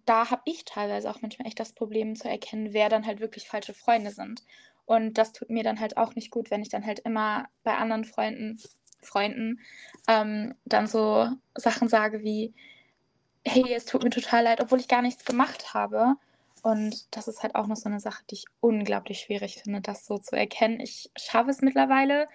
da 0.06 0.32
habe 0.32 0.44
ich 0.46 0.64
teilweise 0.64 1.10
auch 1.10 1.22
manchmal 1.22 1.48
echt 1.48 1.60
das 1.60 1.74
Problem 1.74 2.16
zu 2.16 2.30
erkennen, 2.30 2.72
wer 2.72 2.88
dann 2.88 3.06
halt 3.06 3.20
wirklich 3.20 3.48
falsche 3.48 3.74
Freunde 3.74 4.12
sind. 4.12 4.42
Und 4.86 5.18
das 5.18 5.34
tut 5.34 5.50
mir 5.50 5.64
dann 5.64 5.80
halt 5.80 5.98
auch 5.98 6.16
nicht 6.16 6.32
gut, 6.32 6.52
wenn 6.52 6.62
ich 6.62 6.70
dann 6.70 6.86
halt 6.86 7.00
immer 7.00 7.48
bei 7.64 7.76
anderen 7.76 8.06
Freunden, 8.06 8.62
Freunden 9.02 9.60
ähm, 10.08 10.56
dann 10.66 10.88
so 10.88 11.30
Sachen 11.56 11.90
sage 11.90 12.24
wie, 12.24 12.54
hey, 13.44 13.74
es 13.74 13.86
tut 13.86 14.04
mir 14.04 14.10
total 14.10 14.44
leid, 14.44 14.62
obwohl 14.62 14.80
ich 14.80 14.88
gar 14.88 15.02
nichts 15.02 15.26
gemacht 15.26 15.74
habe. 15.74 16.16
Und 16.64 17.16
das 17.16 17.28
ist 17.28 17.44
halt 17.44 17.54
auch 17.56 17.68
noch 17.68 17.76
so 17.76 17.90
eine 17.90 18.00
Sache, 18.00 18.24
die 18.30 18.36
ich 18.36 18.46
unglaublich 18.60 19.20
schwierig 19.20 19.62
finde, 19.62 19.82
das 19.82 20.06
so 20.06 20.18
zu 20.18 20.36
erkennen. 20.36 20.80
Ich 20.80 21.12
schaffe 21.16 21.52
es 21.52 21.62
mittlerweile, 21.62 22.28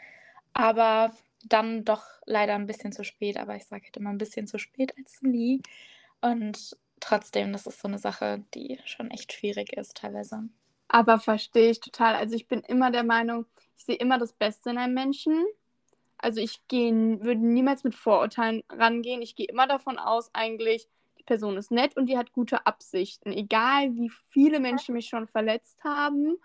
aber 0.53 1.13
dann 1.45 1.85
doch 1.85 2.05
leider 2.27 2.55
ein 2.55 2.67
bisschen 2.67 2.93
zu 2.93 3.03
spät. 3.03 3.39
Aber 3.39 3.57
ich 3.57 3.65
sage 3.65 3.85
halt 3.87 3.97
immer 3.97 4.11
ein 4.11 4.19
bisschen 4.19 4.47
zu 4.47 4.59
spät 4.59 4.95
als 4.97 5.21
nie. 5.23 5.63
Und 6.21 6.77
trotzdem, 7.01 7.53
das 7.53 7.67
ist 7.67 7.81
so 7.81 7.89
eine 7.89 7.99
Sache, 7.99 8.45
die 8.55 8.79
schon 8.85 9.11
echt 9.11 9.33
schwierig 9.33 9.73
ist 9.73 9.97
teilweise. 9.97 10.45
Aber 10.93 11.21
verstehe 11.21 11.71
ich 11.71 11.79
total. 11.79 12.17
Also 12.17 12.35
ich 12.35 12.49
bin 12.49 12.61
immer 12.63 12.91
der 12.91 13.05
Meinung, 13.05 13.47
ich 13.77 13.85
sehe 13.85 13.95
immer 13.95 14.19
das 14.19 14.33
Beste 14.33 14.71
in 14.71 14.79
einem 14.79 14.93
Menschen. 14.93 15.47
Also 16.19 16.41
ich 16.41 16.67
gehe, 16.67 16.93
würde 17.23 17.47
niemals 17.47 17.85
mit 17.85 17.95
Vorurteilen 17.95 18.65
rangehen. 18.69 19.23
Ich 19.23 19.37
gehe 19.37 19.47
immer 19.47 19.69
davon 19.69 19.99
aus, 19.99 20.31
eigentlich, 20.35 20.89
Person 21.27 21.57
ist 21.57 21.71
nett 21.71 21.97
und 21.97 22.07
die 22.07 22.19
hat 22.19 22.33
gute 22.33 22.67
Absichten. 22.67 23.31
Egal 23.31 23.95
wie 23.95 24.11
viele 24.31 24.59
Menschen 24.59 24.95
mich 24.95 25.07
schon 25.07 25.29
verletzt 25.29 25.85
haben, 25.85 26.37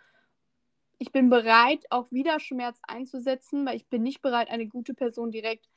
ich 1.00 1.12
bin 1.12 1.30
bereit, 1.30 1.86
auch 1.90 2.12
wieder 2.12 2.40
Schmerz 2.40 2.80
einzusetzen, 2.88 3.66
weil 3.66 3.78
ich 3.78 3.88
bin 3.88 4.04
nicht 4.04 4.22
bereit, 4.22 4.50
eine 4.50 4.68
gute 4.68 4.94
Person 4.94 5.32
direkt 5.32 5.68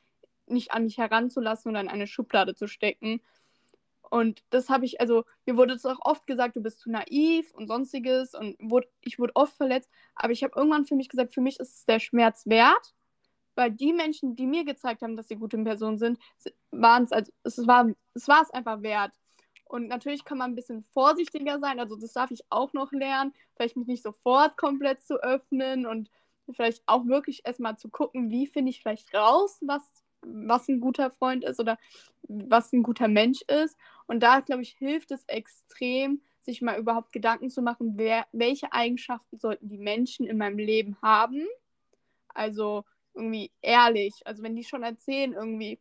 nicht 0.47 0.73
an 0.73 0.85
mich 0.85 0.99
heranzulassen 0.99 1.71
oder 1.71 1.81
in 1.81 1.89
eine 1.89 2.07
Schublade 2.07 2.55
zu 2.55 2.67
stecken. 2.67 3.23
Und 4.11 4.43
das 4.51 4.69
habe 4.69 4.85
ich, 4.85 5.01
also 5.01 5.25
mir 5.47 5.57
wurde 5.57 5.75
es 5.75 5.85
auch 5.87 5.99
oft 6.01 6.27
gesagt, 6.27 6.57
du 6.57 6.63
bist 6.63 6.81
zu 6.81 6.91
naiv 6.91 7.53
und 7.55 7.69
sonstiges 7.69 8.35
und 8.35 8.57
wurde, 8.61 8.89
ich 9.01 9.19
wurde 9.19 9.37
oft 9.37 9.57
verletzt, 9.57 9.91
aber 10.15 10.33
ich 10.33 10.43
habe 10.43 10.55
irgendwann 10.57 10.87
für 10.87 10.97
mich 10.97 11.09
gesagt, 11.09 11.35
für 11.35 11.41
mich 11.41 11.61
ist 11.61 11.77
es 11.79 11.85
der 11.87 12.01
Schmerz 12.01 12.47
wert, 12.47 12.95
weil 13.55 13.71
die 13.73 13.93
Menschen, 13.93 14.37
die 14.37 14.47
mir 14.47 14.65
gezeigt 14.65 15.03
haben, 15.03 15.17
dass 15.17 15.29
sie 15.29 15.37
gute 15.37 15.59
Personen 15.59 15.99
sind, 15.99 16.19
waren 16.71 17.05
es, 17.05 17.13
also 17.13 17.33
es 17.43 17.67
war 17.67 17.89
es 18.15 18.29
war 18.29 18.43
es 18.43 18.51
einfach 18.51 18.83
wert. 18.83 19.13
Und 19.65 19.89
natürlich 19.89 20.25
kann 20.25 20.39
man 20.39 20.53
ein 20.53 20.55
bisschen 20.55 20.83
vorsichtiger 20.83 21.59
sein. 21.61 21.79
Also 21.79 21.97
das 21.97 22.13
darf 22.15 22.31
ich 22.31 22.43
auch 22.49 22.73
noch 22.73 22.91
lernen. 22.93 23.35
Vielleicht 23.55 23.77
mich 23.77 23.87
nicht 23.87 24.03
sofort 24.03 24.57
komplett 24.57 25.03
zu 25.03 25.23
öffnen 25.23 25.87
und 25.87 26.11
vielleicht 26.51 26.83
auch 26.87 27.07
wirklich 27.07 27.43
erstmal 27.45 27.77
zu 27.77 27.91
gucken, 27.91 28.31
wie 28.31 28.47
finde 28.47 28.71
ich 28.71 28.81
vielleicht 28.81 29.15
raus, 29.15 29.59
was, 29.61 29.83
was 30.23 30.69
ein 30.69 30.81
guter 30.81 31.11
Freund 31.11 31.45
ist 31.45 31.61
oder 31.61 31.79
was 32.23 32.73
ein 32.73 32.83
guter 32.83 33.09
Mensch 33.09 33.43
ist. 33.43 33.77
Und 34.09 34.21
da, 34.21 34.41
glaube 34.41 34.63
ich, 34.63 34.71
hilft 34.71 35.11
es 35.13 35.23
extrem, 35.27 36.23
sich 36.41 36.63
mal 36.63 36.79
überhaupt 36.79 37.13
Gedanken 37.13 37.51
zu 37.51 37.61
machen, 37.61 37.93
wer, 37.97 38.27
welche 38.33 38.73
Eigenschaften 38.73 39.39
sollten 39.39 39.69
die 39.69 39.79
Menschen 39.79 40.27
in 40.27 40.39
meinem 40.39 40.59
Leben 40.59 40.97
haben. 41.03 41.47
Also 42.29 42.85
irgendwie 43.15 43.53
ehrlich. 43.61 44.15
Also 44.25 44.43
wenn 44.43 44.57
die 44.57 44.65
schon 44.65 44.83
erzählen, 44.83 45.35
irgendwie, 45.35 45.79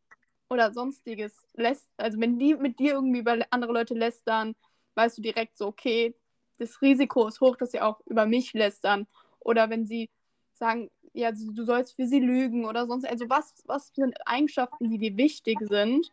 oder 0.49 0.73
sonstiges 0.73 1.33
lässt, 1.53 1.89
also 1.95 2.19
wenn 2.19 2.37
die 2.37 2.55
mit 2.55 2.79
dir 2.79 2.93
irgendwie 2.93 3.19
über 3.19 3.37
andere 3.49 3.71
Leute 3.71 3.93
lästern, 3.93 4.55
weißt 4.95 5.17
du 5.17 5.21
direkt 5.21 5.57
so, 5.57 5.67
okay, 5.67 6.13
das 6.57 6.81
Risiko 6.81 7.27
ist 7.27 7.39
hoch, 7.39 7.55
dass 7.55 7.71
sie 7.71 7.79
auch 7.79 8.01
über 8.07 8.25
mich 8.25 8.51
lästern. 8.53 9.07
Oder 9.39 9.69
wenn 9.69 9.85
sie 9.85 10.09
sagen, 10.53 10.89
ja, 11.13 11.31
du 11.31 11.63
sollst 11.63 11.95
für 11.95 12.07
sie 12.07 12.19
lügen 12.19 12.65
oder 12.65 12.87
sonst, 12.87 13.05
also 13.05 13.29
was, 13.29 13.53
was 13.65 13.87
sind 13.95 14.17
Eigenschaften, 14.27 14.89
die 14.89 14.97
dir 14.97 15.15
wichtig 15.15 15.59
sind? 15.61 16.11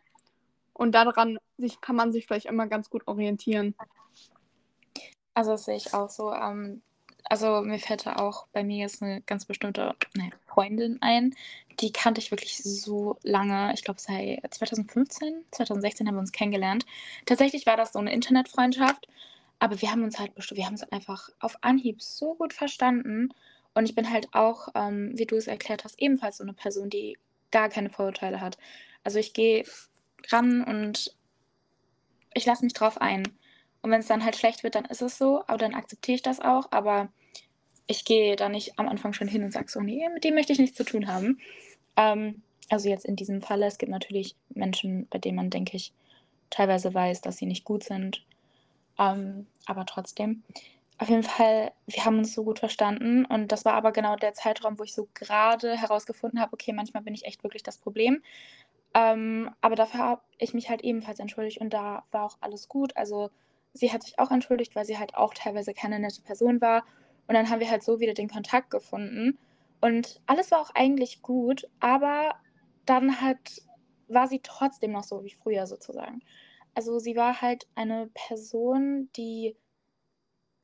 Und 0.75 0.95
daran 0.95 1.39
sich, 1.59 1.81
kann 1.81 1.97
man 1.97 2.13
sich 2.13 2.27
vielleicht 2.27 2.47
immer 2.47 2.67
ganz 2.67 2.91
gut 2.91 3.07
orientieren. 3.07 3.75
Also 5.35 5.53
das 5.53 5.65
sehe 5.65 5.77
ich 5.77 5.95
auch 5.95 6.11
so. 6.11 6.33
Ähm, 6.33 6.83
also 7.25 7.63
mir 7.63 7.79
fällt 7.79 8.07
da 8.07 8.17
auch 8.17 8.47
bei 8.53 8.63
mir 8.63 8.79
jetzt 8.79 9.03
eine 9.03 9.23
ganz 9.23 9.45
bestimmte 9.47 9.95
ne, 10.15 10.31
Freundin 10.47 10.99
ein. 11.01 11.35
Die 11.81 11.91
kannte 11.91 12.21
ich 12.21 12.31
wirklich 12.31 12.59
so 12.59 13.19
lange. 13.23 13.73
Ich 13.75 13.83
glaube, 13.83 14.01
seit 14.01 14.55
2015, 14.55 15.45
2016 15.51 16.07
haben 16.07 16.15
wir 16.15 16.21
uns 16.21 16.33
kennengelernt. 16.33 16.87
Tatsächlich 17.27 17.67
war 17.67 17.77
das 17.77 17.93
so 17.93 17.99
eine 17.99 18.13
Internetfreundschaft. 18.13 19.09
Aber 19.59 19.81
wir 19.81 19.91
haben 19.91 20.03
uns 20.03 20.19
halt 20.19 20.35
bestimmt, 20.35 20.59
wir 20.59 20.67
haben 20.67 20.75
uns 20.75 20.83
einfach 20.83 21.31
auf 21.41 21.57
Anhieb 21.63 22.03
so 22.03 22.35
gut 22.35 22.53
verstanden. 22.53 23.31
Und 23.73 23.89
ich 23.89 23.95
bin 23.95 24.11
halt 24.11 24.29
auch, 24.33 24.69
ähm, 24.75 25.13
wie 25.15 25.27
du 25.27 25.37
es 25.37 25.47
erklärt 25.47 25.85
hast, 25.85 26.01
ebenfalls 26.01 26.37
so 26.37 26.45
eine 26.45 26.53
Person, 26.53 26.91
die 26.91 27.17
gar 27.51 27.69
keine 27.69 27.91
Vorurteile 27.91 28.41
hat. 28.41 28.59
Also 29.03 29.19
ich 29.19 29.33
gehe 29.33 29.65
ran 30.31 30.63
und 30.63 31.17
ich 32.35 32.47
lasse 32.47 32.65
mich 32.65 32.75
drauf 32.75 33.01
ein. 33.01 33.27
Und 33.83 33.91
wenn 33.91 34.01
es 34.01 34.07
dann 34.07 34.25
halt 34.25 34.37
schlecht 34.37 34.63
wird, 34.63 34.75
dann 34.75 34.87
ist 34.87 35.03
es 35.03 35.19
so, 35.19 35.43
aber 35.47 35.59
dann 35.59 35.75
akzeptiere 35.75 36.17
ich 36.17 36.23
das 36.23 36.41
auch. 36.41 36.69
Aber 36.71 37.09
ich 37.87 38.05
gehe 38.05 38.37
da 38.37 38.49
nicht 38.49 38.79
am 38.79 38.89
Anfang 38.89 39.13
schon 39.13 39.29
hin 39.29 39.45
und 39.45 39.53
sage 39.53 39.71
so, 39.71 39.81
nee, 39.81 40.09
mit 40.13 40.25
dem 40.25 40.35
möchte 40.35 40.53
ich 40.53 40.59
nichts 40.59 40.77
zu 40.77 40.85
tun 40.85 41.07
haben. 41.07 41.39
Ähm, 41.97 42.43
also 42.71 42.89
jetzt 42.89 43.05
in 43.05 43.17
diesem 43.17 43.43
Falle, 43.43 43.67
es 43.67 43.79
gibt 43.79 43.91
natürlich 43.91 44.37
Menschen, 44.49 45.07
bei 45.11 45.19
denen 45.19 45.37
man, 45.37 45.51
denke 45.51 45.77
ich, 45.77 45.93
teilweise 46.51 46.95
weiß, 46.95 47.21
dass 47.21 47.37
sie 47.37 47.47
nicht 47.47 47.65
gut 47.65 47.85
sind. 47.85 48.25
Ähm, 48.99 49.47
aber 49.67 49.87
trotzdem. 49.87 50.43
Auf 50.97 51.09
jeden 51.09 51.25
Fall, 51.25 51.73
wir 51.87 52.05
haben 52.05 52.19
uns 52.19 52.33
so 52.33 52.45
gut 52.45 52.61
verstanden 52.61 53.25
und 53.25 53.51
das 53.51 53.65
war 53.65 53.75
aber 53.75 53.91
genau 53.91 54.15
der 54.15 54.33
Zeitraum, 54.33 54.79
wo 54.79 54.85
ich 54.85 54.95
so 54.95 55.09
gerade 55.13 55.77
herausgefunden 55.77 56.41
habe, 56.41 56.53
okay, 56.53 56.73
manchmal 56.73 57.03
bin 57.03 57.15
ich 57.15 57.25
echt 57.25 57.43
wirklich 57.43 57.65
das 57.65 57.79
Problem. 57.79 58.23
Ähm, 58.95 59.51
aber 59.61 59.75
dafür 59.75 60.01
habe 60.01 60.23
ich 60.39 60.55
mich 60.55 60.71
halt 60.71 60.83
ebenfalls 60.83 61.19
entschuldigt 61.19 61.61
und 61.61 61.75
da 61.75 62.05
war 62.13 62.25
auch 62.25 62.39
alles 62.41 62.69
gut. 62.69 62.97
Also 62.97 63.31
sie 63.73 63.93
hat 63.93 64.05
sich 64.05 64.19
auch 64.19 64.31
entschuldigt, 64.31 64.77
weil 64.77 64.85
sie 64.85 64.99
halt 64.99 65.17
auch 65.17 65.35
teilweise 65.35 65.75
keine 65.75 65.99
nette 65.99 66.23
Person 66.23 66.61
war. 66.61 66.85
Und 67.27 67.35
dann 67.35 67.51
haben 67.51 67.61
wir 67.61 67.71
halt 67.71 67.83
so 67.83 68.01
wieder 68.01 68.15
den 68.15 68.29
Kontakt 68.29 68.71
gefunden. 68.71 69.39
Und 69.81 70.21
alles 70.27 70.51
war 70.51 70.61
auch 70.61 70.71
eigentlich 70.75 71.23
gut, 71.23 71.69
aber 71.81 72.37
dann 72.87 73.21
hat, 73.21 73.63
war 74.09 74.29
sie 74.29 74.41
trotzdem 74.43 74.93
noch 74.93 75.05
so 75.05 75.25
wie 75.25 75.31
früher 75.31 75.67
sozusagen. 75.67 76.23
Also 76.75 76.99
sie 76.99 77.17
war 77.17 77.41
halt 77.41 77.67
eine 77.75 78.11
Person, 78.15 79.11
die 79.17 79.57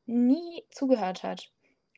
nie 0.06 0.64
zugehört 0.70 1.22
hat. 1.22 1.50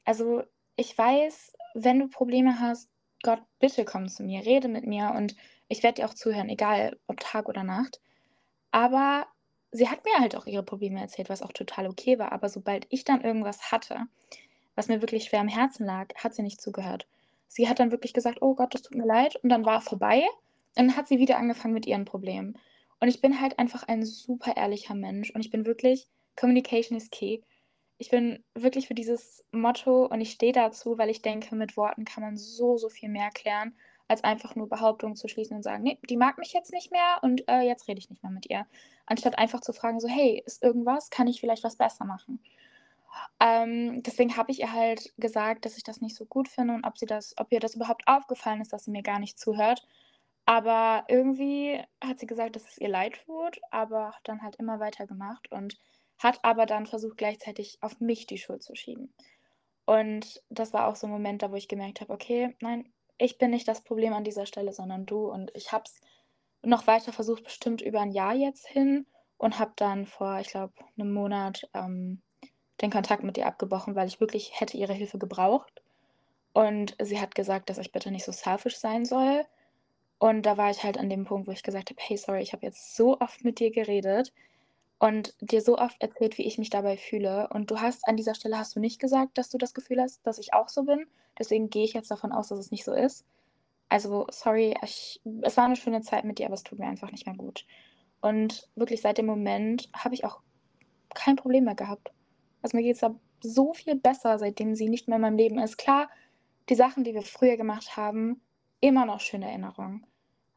Also 0.05 0.43
ich 0.77 0.97
weiß, 0.97 1.53
wenn 1.75 1.99
du 1.99 2.09
Probleme 2.09 2.61
hast, 2.61 2.91
Gott, 3.23 3.43
bitte 3.61 3.85
komm 3.85 4.09
zu 4.09 4.23
mir, 4.23 4.45
rede 4.45 4.69
mit 4.69 4.87
mir 4.87 5.13
und 5.17 5.37
ich 5.73 5.83
werde 5.83 6.03
dir 6.03 6.09
auch 6.09 6.15
zuhören, 6.15 6.51
egal 6.51 6.99
ob 7.07 7.19
Tag 7.19 7.49
oder 7.49 7.65
Nacht. 7.65 8.01
Aber 8.71 9.27
sie 9.71 9.89
hat 9.89 10.05
mir 10.05 10.19
halt 10.21 10.37
auch 10.37 10.47
ihre 10.47 10.63
Probleme 10.63 11.01
erzählt, 11.01 11.31
was 11.31 11.43
auch 11.43 11.53
total 11.53 11.89
okay 11.89 12.19
war. 12.19 12.31
Aber 12.31 12.49
sobald 12.49 12.87
ich 12.91 13.05
dann 13.05 13.25
irgendwas 13.25 13.73
hatte, 13.73 14.03
was 14.75 14.89
mir 14.89 15.01
wirklich 15.01 15.25
schwer 15.25 15.41
am 15.41 15.49
Herzen 15.49 15.87
lag, 15.87 16.15
hat 16.15 16.35
sie 16.35 16.43
nicht 16.43 16.61
zugehört. 16.61 17.07
Sie 17.49 17.69
hat 17.69 17.81
dann 17.81 17.91
wirklich 17.91 18.13
gesagt, 18.13 18.43
oh 18.43 18.55
Gott, 18.55 18.75
das 18.75 18.83
tut 18.83 18.97
mir 18.97 19.07
leid. 19.07 19.37
Und 19.37 19.49
dann 19.49 19.65
war 19.65 19.81
vorbei. 19.81 20.23
Und 20.77 20.89
dann 20.89 20.97
hat 20.97 21.09
sie 21.09 21.19
wieder 21.19 21.39
angefangen 21.39 21.75
mit 21.75 21.87
ihren 21.87 22.05
Problemen. 22.05 22.59
Und 23.01 23.09
ich 23.09 23.21
bin 23.21 23.41
halt 23.41 23.59
einfach 23.59 23.83
ein 23.89 24.05
super 24.05 24.57
ehrlicher 24.57 24.95
Mensch. 24.95 25.31
Und 25.31 25.41
ich 25.41 25.51
bin 25.51 25.65
wirklich, 25.65 26.07
Communication 26.37 26.97
is 26.99 27.11
key. 27.11 27.41
Ich 27.97 28.11
bin 28.11 28.45
wirklich 28.55 28.89
für 28.89 28.95
dieses 28.95 29.45
Motto 29.53 30.07
und 30.07 30.21
ich 30.21 30.33
stehe 30.33 30.53
dazu, 30.53 30.99
weil 30.99 31.09
ich 31.09 31.23
denke, 31.23 31.55
mit 31.55 31.77
Worten 31.77 32.05
kann 32.05 32.23
man 32.23 32.37
so, 32.37 32.77
so 32.77 32.89
viel 32.89 33.09
mehr 33.09 33.31
klären 33.31 33.75
als 34.13 34.25
einfach 34.25 34.55
nur 34.55 34.69
Behauptungen 34.69 35.17
zu 35.17 35.27
schließen 35.27 35.57
und 35.57 35.63
sagen, 35.63 35.83
nee, 35.83 35.99
die 36.09 36.19
mag 36.19 36.39
mich 36.39 36.53
jetzt 36.53 36.73
nicht 36.73 36.93
mehr 36.93 37.19
und 37.23 37.49
äh, 37.49 37.63
jetzt 37.63 37.89
rede 37.89 37.99
ich 37.99 38.11
nicht 38.11 38.23
mehr 38.23 38.31
mit 38.31 38.49
ihr. 38.51 38.67
Anstatt 39.07 39.39
einfach 39.39 39.61
zu 39.61 39.73
fragen, 39.73 40.01
so, 40.01 40.09
hey, 40.09 40.43
ist 40.45 40.63
irgendwas, 40.63 41.09
kann 41.11 41.27
ich 41.27 41.41
vielleicht 41.41 41.65
was 41.65 41.77
besser 41.77 42.05
machen? 42.05 42.41
Ähm, 43.41 44.03
deswegen 44.03 44.37
habe 44.37 44.53
ich 44.53 44.61
ihr 44.61 44.73
halt 44.73 45.15
gesagt, 45.17 45.65
dass 45.65 45.79
ich 45.79 45.83
das 45.83 46.01
nicht 46.03 46.15
so 46.15 46.27
gut 46.27 46.49
finde 46.49 46.75
und 46.75 46.85
ob 46.85 46.99
sie 46.99 47.07
das, 47.07 47.35
ob 47.39 47.51
ihr 47.53 47.61
das 47.61 47.75
überhaupt 47.75 48.07
aufgefallen 48.07 48.61
ist, 48.61 48.73
dass 48.73 48.85
sie 48.85 48.91
mir 48.91 49.03
gar 49.03 49.19
nicht 49.19 49.39
zuhört. 49.39 49.87
Aber 50.45 51.05
irgendwie 51.09 51.81
hat 52.03 52.19
sie 52.19 52.27
gesagt, 52.27 52.57
dass 52.57 52.69
es 52.69 52.79
ihr 52.79 52.89
leid 52.89 53.21
tut, 53.25 53.61
aber 53.71 54.15
dann 54.25 54.43
halt 54.43 54.57
immer 54.57 54.79
weiter 54.81 55.07
gemacht 55.07 55.51
und 55.51 55.79
hat 56.19 56.39
aber 56.43 56.67
dann 56.67 56.87
versucht, 56.87 57.17
gleichzeitig 57.17 57.79
auf 57.81 58.01
mich 58.01 58.27
die 58.27 58.39
Schuld 58.39 58.63
zu 58.63 58.75
schieben. 58.75 59.13
Und 59.87 60.43
das 60.51 60.73
war 60.73 60.87
auch 60.87 60.97
so 60.97 61.07
ein 61.07 61.13
Moment, 61.13 61.43
da 61.43 61.51
wo 61.51 61.57
ich 61.57 61.69
gemerkt 61.69 62.01
habe, 62.01 62.13
okay, 62.13 62.55
nein, 62.61 62.93
ich 63.23 63.39
bin 63.39 63.51
nicht 63.51 63.69
das 63.69 63.83
Problem 63.83 64.13
an 64.13 64.25
dieser 64.25 64.47
Stelle, 64.47 64.73
sondern 64.73 65.07
du. 65.07 65.31
Und 65.31 65.53
ich 65.55 65.71
habe 65.73 65.85
es 65.87 66.01
noch 66.63 66.87
weiter 66.87 67.13
versucht, 67.13 67.45
bestimmt 67.45 67.81
über 67.81 68.01
ein 68.01 68.11
Jahr 68.11 68.35
jetzt 68.35 68.67
hin 68.67 69.07
und 69.39 69.59
habe 69.59 69.73
dann 69.77 70.07
vor, 70.07 70.41
ich 70.41 70.49
glaube, 70.49 70.73
einem 70.99 71.13
Monat 71.13 71.69
ähm, 71.73 72.21
den 72.81 72.91
Kontakt 72.91 73.23
mit 73.23 73.39
ihr 73.39 73.47
abgebrochen, 73.47 73.95
weil 73.95 74.09
ich 74.09 74.21
wirklich 74.21 74.61
hätte 74.61 74.77
ihre 74.77 74.93
Hilfe 74.93 75.19
gebraucht. 75.19 75.83
Und 76.53 76.97
sie 77.01 77.21
hat 77.21 77.35
gesagt, 77.35 77.71
dass 77.71 77.79
ich 77.79 77.93
bitte 77.93 78.11
nicht 78.11 78.25
so 78.25 78.33
selfish 78.33 78.77
sein 78.77 79.05
soll. 79.05 79.47
Und 80.19 80.43
da 80.43 80.57
war 80.57 80.71
ich 80.71 80.83
halt 80.83 80.99
an 80.99 81.09
dem 81.09 81.25
Punkt, 81.25 81.47
wo 81.47 81.53
ich 81.53 81.63
gesagt 81.63 81.91
habe, 81.91 82.01
hey, 82.03 82.17
sorry, 82.17 82.43
ich 82.43 82.53
habe 82.53 82.67
jetzt 82.67 82.97
so 82.97 83.19
oft 83.21 83.45
mit 83.45 83.61
dir 83.61 83.71
geredet 83.71 84.33
und 85.03 85.35
dir 85.41 85.61
so 85.63 85.79
oft 85.79 86.01
erzählt, 86.01 86.39
wie 86.39 86.47
ich 86.47 86.59
mich 86.59 86.71
dabei 86.71 86.97
fühle. 86.97 87.49
Und 87.49 87.73
du 87.73 87.81
hast 87.81 88.07
an 88.07 88.17
dieser 88.17 88.37
Stelle 88.37 88.57
hast 88.57 88.77
du 88.77 88.81
nicht 88.81 89.01
gesagt, 89.01 89.37
dass 89.37 89.49
du 89.49 89.59
das 89.59 89.75
Gefühl 89.75 90.01
hast, 90.01 90.25
dass 90.25 90.39
ich 90.39 90.55
auch 90.55 90.69
so 90.69 90.85
bin. 90.85 91.07
Deswegen 91.37 91.71
gehe 91.71 91.83
ich 91.83 91.93
jetzt 91.93 92.13
davon 92.13 92.31
aus, 92.31 92.49
dass 92.49 92.61
es 92.61 92.71
nicht 92.71 92.85
so 92.85 92.93
ist. 92.95 93.27
Also, 93.89 94.27
sorry, 94.31 94.77
ich, 94.85 95.21
es 95.41 95.57
war 95.57 95.65
eine 95.65 95.75
schöne 95.75 96.03
Zeit 96.03 96.23
mit 96.23 96.39
dir, 96.39 96.47
aber 96.47 96.55
es 96.55 96.63
tut 96.63 96.79
mir 96.79 96.87
einfach 96.87 97.11
nicht 97.11 97.27
mehr 97.27 97.35
gut. 97.35 97.67
Und 98.21 98.69
wirklich 98.77 99.01
seit 99.01 99.19
dem 99.19 99.27
Moment 99.27 99.89
habe 99.93 100.15
ich 100.15 100.25
auch 100.25 100.41
kein 101.15 101.35
Problem 101.35 101.65
mehr 101.65 101.75
gehabt. 101.75 102.13
Also 102.63 102.77
mir 102.77 102.85
geht 102.85 102.95
es 102.95 103.01
da 103.01 103.13
so 103.41 103.75
viel 103.75 103.97
besser, 103.97 104.39
seitdem 104.39 104.77
sie 104.77 104.89
nicht 104.89 105.09
mehr 105.09 105.17
in 105.17 105.23
meinem 105.23 105.37
Leben 105.37 105.59
ist. 105.59 105.79
Klar, 105.79 106.11
die 106.69 106.77
Sachen, 106.77 107.03
die 107.03 107.13
wir 107.13 107.23
früher 107.23 107.57
gemacht 107.57 107.97
haben, 107.97 108.41
immer 108.81 109.05
noch 109.05 109.19
schöne 109.19 109.49
Erinnerungen. 109.49 110.07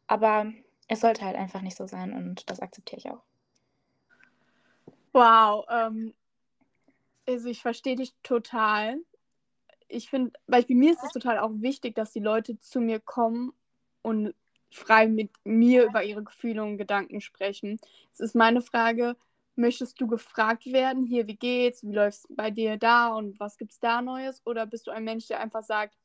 Aber 0.06 0.54
es 0.88 1.00
sollte 1.00 1.26
halt 1.26 1.36
einfach 1.36 1.64
nicht 1.64 1.78
so 1.78 1.88
sein 1.88 2.14
und 2.14 2.48
das 2.52 2.60
akzeptiere 2.60 3.00
ich 3.00 3.10
auch. 3.10 3.24
Wow, 5.16 5.66
ähm, 5.70 6.14
also 7.26 7.48
ich 7.48 7.62
verstehe 7.62 7.96
dich 7.96 8.14
total 8.22 9.00
ich 9.88 10.10
finde, 10.10 10.32
bei 10.48 10.66
mir 10.68 10.92
ist 10.92 11.04
es 11.04 11.12
total 11.12 11.40
auch 11.40 11.52
wichtig, 11.56 11.96
dass 11.96 12.12
die 12.12 12.20
Leute 12.20 12.60
zu 12.60 12.82
mir 12.82 13.00
kommen 13.00 13.54
und 14.02 14.34
frei 14.72 15.08
mit 15.08 15.32
mir 15.44 15.86
über 15.86 16.04
ihre 16.04 16.24
Gefühle 16.24 16.64
und 16.64 16.78
Gedanken 16.78 17.22
sprechen. 17.22 17.80
Es 18.12 18.20
ist 18.20 18.36
meine 18.36 18.62
Frage, 18.62 19.16
möchtest 19.56 20.00
du 20.02 20.08
gefragt 20.08 20.66
werden, 20.66 21.06
hier, 21.06 21.28
wie 21.28 21.38
geht's, 21.38 21.84
wie 21.84 21.94
läuft's 21.94 22.28
bei 22.30 22.52
dir 22.52 22.78
da 22.78 23.10
und 23.10 23.40
was 23.40 23.58
gibt's 23.58 23.80
da 23.80 24.02
Neues? 24.02 24.42
Oder 24.46 24.66
bist 24.66 24.88
du 24.88 24.92
ein 24.92 25.04
Mensch, 25.04 25.28
der 25.28 25.40
einfach 25.40 25.64
sagt, 25.64 25.96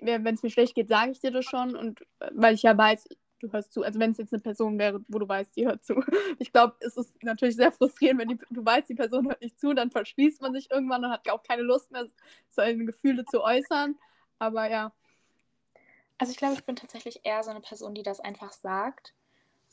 wenn 0.00 0.26
es 0.26 0.42
mir 0.42 0.50
schlecht 0.50 0.74
geht, 0.74 0.88
sage 0.88 1.10
ich 1.10 1.20
dir 1.20 1.30
das 1.30 1.44
schon 1.44 1.76
und 1.76 2.00
äh, 2.20 2.30
weil 2.32 2.54
ich 2.54 2.62
ja 2.62 2.76
weiß, 2.76 3.06
du 3.40 3.52
hörst 3.52 3.72
zu. 3.72 3.82
Also 3.82 3.98
wenn 3.98 4.12
es 4.12 4.18
jetzt 4.18 4.32
eine 4.32 4.42
Person 4.42 4.78
wäre, 4.78 5.00
wo 5.08 5.18
du 5.18 5.28
weißt, 5.28 5.54
die 5.56 5.66
hört 5.66 5.84
zu. 5.84 5.94
Ich 6.38 6.52
glaube, 6.52 6.74
es 6.80 6.96
ist 6.96 7.22
natürlich 7.22 7.56
sehr 7.56 7.72
frustrierend, 7.72 8.20
wenn 8.20 8.28
die, 8.28 8.38
du 8.50 8.64
weißt, 8.64 8.88
die 8.88 8.94
Person 8.94 9.26
hört 9.28 9.40
nicht 9.40 9.58
zu, 9.58 9.74
dann 9.74 9.90
verschließt 9.90 10.40
man 10.40 10.52
sich 10.52 10.70
irgendwann 10.70 11.04
und 11.04 11.10
hat 11.10 11.28
auch 11.28 11.42
keine 11.42 11.62
Lust 11.62 11.90
mehr, 11.90 12.06
seine 12.48 12.84
Gefühle 12.84 13.24
zu 13.24 13.42
äußern. 13.42 13.96
Aber 14.38 14.70
ja. 14.70 14.92
Also 16.18 16.32
ich 16.32 16.38
glaube, 16.38 16.54
ich 16.54 16.64
bin 16.64 16.76
tatsächlich 16.76 17.20
eher 17.24 17.42
so 17.42 17.50
eine 17.50 17.60
Person, 17.60 17.94
die 17.94 18.02
das 18.02 18.20
einfach 18.20 18.52
sagt. 18.52 19.14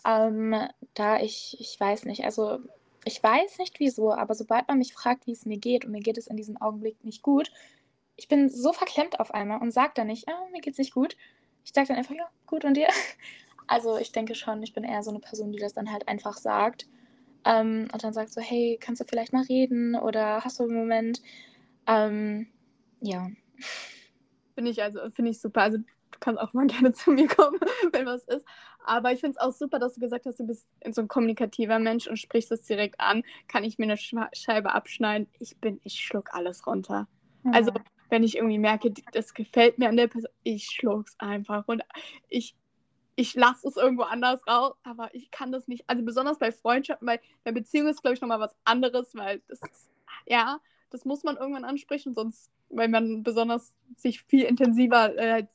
Ähm, 0.05 0.55
da 0.93 1.19
ich, 1.19 1.57
ich 1.59 1.79
weiß 1.79 2.05
nicht, 2.05 2.23
also 2.23 2.59
ich 3.05 3.21
weiß 3.21 3.57
nicht 3.59 3.79
wieso, 3.79 4.13
aber 4.13 4.35
sobald 4.35 4.67
man 4.67 4.77
mich 4.77 4.93
fragt, 4.93 5.27
wie 5.27 5.31
es 5.31 5.45
mir 5.45 5.57
geht 5.57 5.85
und 5.85 5.91
mir 5.91 6.01
geht 6.01 6.17
es 6.17 6.27
in 6.27 6.37
diesem 6.37 6.57
Augenblick 6.57 7.03
nicht 7.03 7.21
gut, 7.21 7.51
ich 8.17 8.27
bin 8.27 8.49
so 8.49 8.73
verklemmt 8.73 9.19
auf 9.19 9.33
einmal 9.33 9.61
und 9.61 9.71
sage 9.71 9.93
dann 9.95 10.07
nicht, 10.07 10.27
ah, 10.27 10.47
mir 10.51 10.61
geht's 10.61 10.79
nicht 10.79 10.93
gut. 10.93 11.15
Ich 11.63 11.71
sage 11.73 11.87
dann 11.87 11.97
einfach, 11.97 12.15
ja, 12.15 12.29
gut 12.45 12.65
und 12.65 12.75
dir. 12.75 12.87
Also 13.67 13.97
ich 13.97 14.11
denke 14.11 14.35
schon, 14.35 14.63
ich 14.63 14.73
bin 14.73 14.83
eher 14.83 15.03
so 15.03 15.09
eine 15.11 15.19
Person, 15.19 15.51
die 15.51 15.59
das 15.59 15.73
dann 15.73 15.91
halt 15.91 16.07
einfach 16.07 16.37
sagt. 16.37 16.87
ähm, 17.45 17.87
und 17.93 18.03
dann 18.03 18.13
sagt 18.13 18.31
so, 18.33 18.41
hey, 18.41 18.77
kannst 18.81 19.01
du 19.01 19.05
vielleicht 19.05 19.33
mal 19.33 19.43
reden 19.43 19.95
oder 19.95 20.43
hast 20.43 20.59
du 20.59 20.63
einen 20.65 20.75
Moment? 20.75 21.21
Ähm, 21.87 22.47
ja. 23.01 23.29
Finde 24.55 24.71
ich 24.71 24.81
also, 24.83 24.99
finde 25.11 25.31
ich 25.31 25.39
super. 25.41 25.61
Also 25.61 25.77
du 25.77 26.19
kannst 26.19 26.41
auch 26.41 26.53
mal 26.53 26.67
gerne 26.67 26.93
zu 26.93 27.11
mir 27.11 27.27
kommen, 27.27 27.59
wenn 27.93 28.05
was 28.05 28.23
ist. 28.25 28.45
Aber 28.85 29.11
ich 29.11 29.19
finde 29.19 29.37
es 29.37 29.45
auch 29.45 29.53
super, 29.53 29.79
dass 29.79 29.95
du 29.95 30.01
gesagt 30.01 30.25
hast, 30.25 30.39
du 30.39 30.47
bist 30.47 30.67
so 30.91 31.01
ein 31.01 31.07
kommunikativer 31.07 31.79
Mensch 31.79 32.07
und 32.07 32.17
sprichst 32.17 32.51
es 32.51 32.63
direkt 32.63 32.99
an. 32.99 33.23
Kann 33.47 33.63
ich 33.63 33.77
mir 33.77 33.85
eine 33.85 33.97
Scheibe 33.97 34.73
abschneiden? 34.73 35.27
Ich 35.39 35.57
bin, 35.57 35.79
ich 35.83 35.99
schluck 35.99 36.33
alles 36.33 36.65
runter. 36.67 37.07
Ja. 37.45 37.51
Also 37.51 37.71
wenn 38.09 38.23
ich 38.23 38.37
irgendwie 38.37 38.59
merke, 38.59 38.93
das 39.11 39.33
gefällt 39.33 39.77
mir 39.79 39.89
an 39.89 39.97
der 39.97 40.07
Person, 40.07 40.31
ich 40.43 40.65
schluck's 40.65 41.15
einfach 41.19 41.67
und 41.67 41.83
ich 42.29 42.55
ich 43.17 43.33
lasse 43.33 43.67
es 43.67 43.75
irgendwo 43.75 44.03
anders 44.03 44.45
raus, 44.47 44.75
aber 44.83 45.13
ich 45.13 45.31
kann 45.31 45.51
das 45.51 45.67
nicht. 45.67 45.83
Also 45.87 46.03
besonders 46.03 46.37
bei 46.37 46.51
Freundschaften, 46.51 47.07
weil 47.07 47.19
bei 47.43 47.51
Beziehung 47.51 47.87
ist, 47.87 48.03
glaube 48.03 48.13
ich, 48.13 48.21
nochmal 48.21 48.39
was 48.39 48.55
anderes, 48.63 49.13
weil 49.15 49.41
das 49.47 49.59
ist, 49.59 49.89
ja, 50.27 50.59
das 50.91 51.03
muss 51.03 51.23
man 51.23 51.35
irgendwann 51.35 51.65
ansprechen, 51.65 52.13
sonst, 52.13 52.51
weil 52.69 52.87
man 52.89 53.23
besonders 53.23 53.73
sich 53.95 54.21
viel 54.21 54.43
intensiver 54.43 55.17
äh, 55.17 55.47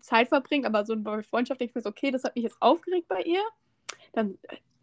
Zeit 0.00 0.28
verbringt, 0.28 0.66
aber 0.66 0.84
so 0.84 0.96
bei 0.96 1.22
Freundschaft 1.22 1.60
denke 1.60 1.70
ich 1.70 1.74
mir 1.76 1.82
so, 1.82 1.90
okay, 1.90 2.10
das 2.10 2.24
hat 2.24 2.34
mich 2.34 2.42
jetzt 2.42 2.60
aufgeregt 2.60 3.06
bei 3.06 3.22
ihr. 3.22 3.42
Dann, 4.12 4.36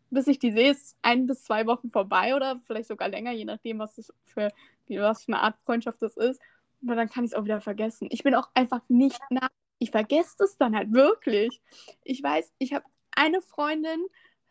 bis 0.10 0.28
ich 0.28 0.40
die 0.40 0.54
sehe, 0.54 0.72
ist 0.72 0.96
ein 1.02 1.26
bis 1.26 1.44
zwei 1.44 1.68
Wochen 1.68 1.90
vorbei 1.90 2.36
oder 2.36 2.58
vielleicht 2.66 2.88
sogar 2.88 3.10
länger, 3.10 3.34
je 3.34 3.44
nachdem, 3.44 3.80
was 3.80 3.96
das 3.96 4.14
für, 4.24 4.50
was 4.88 5.26
für 5.26 5.34
eine 5.34 5.42
Art 5.42 5.58
Freundschaft 5.66 6.02
das 6.02 6.16
ist. 6.16 6.40
Und 6.82 6.96
dann 6.96 7.10
kann 7.10 7.26
ich 7.26 7.32
es 7.32 7.38
auch 7.38 7.44
wieder 7.44 7.60
vergessen. 7.60 8.08
Ich 8.12 8.24
bin 8.24 8.34
auch 8.34 8.50
einfach 8.54 8.82
nicht 8.88 9.20
nah. 9.30 9.50
Ich 9.84 9.92
vergesse 9.92 10.46
es 10.46 10.58
dann 10.58 10.78
halt 10.78 10.94
wirklich. 10.94 11.62
Ich 12.04 12.24
weiß, 12.24 12.54
ich 12.58 12.74
habe 12.74 12.86
eine 13.12 13.42
Freundin, 13.42 14.06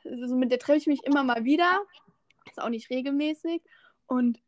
also 0.05 0.37
mit 0.37 0.51
der 0.51 0.59
treffe 0.59 0.79
ich 0.79 0.87
mich 0.87 1.05
immer 1.05 1.25
mal 1.25 1.45
wieder. 1.45 1.83
Ist 2.45 2.61
auch 2.61 2.69
nicht 2.69 2.91
regelmäßig. 2.91 3.62
Und 4.07 4.43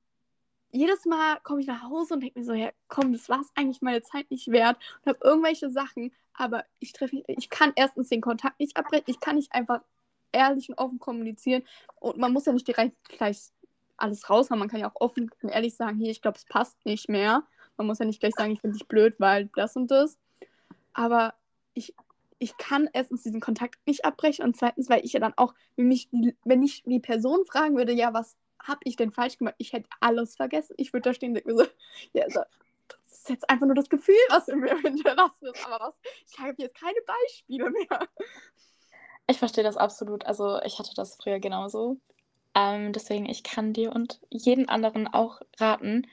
jedes 0.73 1.07
Mal 1.07 1.38
komme 1.43 1.62
ich 1.62 1.67
nach 1.67 1.85
Hause 1.85 2.14
und 2.14 2.21
denke 2.21 2.38
mir 2.38 2.45
so, 2.45 2.53
ja, 2.53 2.71
komm, 2.88 3.14
das 3.14 3.31
war 3.31 3.41
es 3.41 3.50
eigentlich 3.55 3.81
meine 3.81 4.03
Zeit 4.03 4.31
nicht 4.31 4.49
wert 4.49 4.76
und 5.00 5.14
habe 5.14 5.25
irgendwelche 5.25 5.71
Sachen, 5.71 6.12
aber 6.35 6.64
ich 6.81 6.93
treffe, 6.93 7.23
ich 7.29 7.49
kann 7.49 7.73
erstens 7.76 8.11
den 8.11 8.21
Kontakt 8.21 8.61
nicht 8.61 8.76
abbrechen, 8.76 9.05
ich 9.07 9.21
kann 9.21 9.37
nicht 9.37 9.55
einfach 9.55 9.81
ehrlich 10.33 10.69
und 10.69 10.76
offen 10.76 10.99
kommunizieren 10.99 11.62
und 11.95 12.19
man 12.19 12.33
muss 12.33 12.45
ja 12.45 12.53
nicht 12.53 12.67
direkt 12.67 12.97
gleich 13.09 13.53
alles 13.97 14.29
raushauen, 14.29 14.59
man 14.59 14.69
kann 14.69 14.81
ja 14.81 14.91
auch 14.91 15.00
offen 15.00 15.31
und 15.41 15.49
ehrlich 15.49 15.76
sagen, 15.76 15.97
hier, 15.97 16.11
ich 16.11 16.21
glaube, 16.21 16.37
es 16.37 16.45
passt 16.45 16.85
nicht 16.85 17.09
mehr. 17.09 17.47
Man 17.76 17.87
muss 17.87 17.99
ja 17.99 18.05
nicht 18.05 18.21
gleich 18.21 18.35
sagen, 18.37 18.53
ich 18.53 18.61
finde 18.61 18.76
dich 18.79 18.88
blöd, 18.88 19.14
weil 19.19 19.49
das 19.55 19.76
und 19.76 19.91
das. 19.91 20.19
Aber 20.95 21.35
ich, 21.75 21.95
ich 22.39 22.57
kann 22.57 22.89
erstens 22.93 23.23
diesen 23.23 23.41
Kontakt 23.41 23.87
nicht 23.87 24.05
abbrechen 24.05 24.45
und 24.45 24.57
zweitens, 24.57 24.89
weil 24.89 25.05
ich 25.05 25.13
ja 25.13 25.21
dann 25.21 25.35
auch, 25.37 25.55
wenn, 25.77 25.89
mich, 25.89 26.09
wenn 26.45 26.63
ich 26.63 26.83
die 26.85 27.01
Person 27.01 27.45
fragen 27.45 27.77
würde, 27.77 27.93
ja, 27.93 28.15
was 28.15 28.37
habe 28.63 28.81
ich 28.85 28.97
denn 28.97 29.13
falsch 29.13 29.39
gemacht? 29.39 29.57
Ich 29.59 29.73
hätte 29.73 29.89
alles 30.01 30.37
vergessen. 30.37 30.75
Ich 30.79 30.93
würde 30.93 31.11
da 31.11 31.15
stehen 31.15 31.31
und 31.31 31.35
denke 31.35 31.57
so, 31.57 31.67
ja, 32.13 32.25
also, 32.25 32.41
das 32.89 33.19
ist 33.19 33.29
jetzt 33.29 33.51
einfach 33.51 33.67
nur 33.67 33.75
das 33.75 33.89
Gefühl, 33.89 34.15
was 34.31 34.49
in 34.49 34.61
mir 34.61 34.77
hinterlassen 34.83 35.47
ist. 35.47 35.67
Aber 35.67 35.85
was, 35.87 36.01
ich 36.27 36.39
habe 36.39 36.55
jetzt 36.59 36.75
keine 36.75 36.99
Beispiele 37.07 37.71
mehr. 37.71 38.09
Ich 39.27 39.39
verstehe 39.39 39.65
das 39.65 39.77
absolut. 39.77 40.27
Also 40.27 40.61
ich 40.63 40.79
hatte 40.79 40.95
das 40.95 41.17
früher 41.17 41.41
genauso. 41.41 41.99
Ähm, 42.55 42.93
deswegen, 42.93 43.27
ich 43.27 43.43
kann 43.43 43.73
dir 43.73 43.93
und 43.93 44.21
jeden 44.31 44.69
anderen 44.69 45.09
auch 45.09 45.41
raten, 45.59 46.07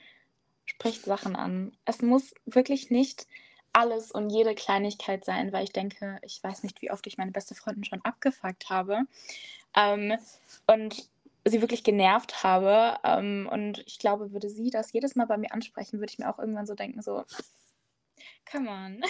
spricht 0.64 1.02
Sachen 1.04 1.36
an. 1.36 1.76
Es 1.84 2.02
muss 2.02 2.34
wirklich 2.46 2.90
nicht 2.90 3.26
alles 3.72 4.10
und 4.10 4.30
jede 4.30 4.54
Kleinigkeit 4.54 5.24
sein, 5.24 5.52
weil 5.52 5.64
ich 5.64 5.72
denke, 5.72 6.18
ich 6.22 6.42
weiß 6.42 6.62
nicht, 6.62 6.82
wie 6.82 6.90
oft 6.90 7.06
ich 7.06 7.18
meine 7.18 7.32
beste 7.32 7.54
Freundin 7.54 7.84
schon 7.84 8.04
abgefuckt 8.04 8.70
habe. 8.70 9.00
Ähm, 9.74 10.14
und 10.66 11.08
sie 11.44 11.60
wirklich 11.60 11.84
genervt 11.84 12.42
habe. 12.42 12.98
Ähm, 13.04 13.48
und 13.50 13.82
ich 13.86 13.98
glaube, 13.98 14.32
würde 14.32 14.48
sie 14.48 14.70
das 14.70 14.92
jedes 14.92 15.16
Mal 15.16 15.26
bei 15.26 15.36
mir 15.36 15.52
ansprechen, 15.52 15.98
würde 15.98 16.12
ich 16.12 16.18
mir 16.18 16.30
auch 16.30 16.38
irgendwann 16.38 16.66
so 16.66 16.74
denken, 16.74 17.02
so, 17.02 17.24
come 18.50 18.70
on. 18.70 19.02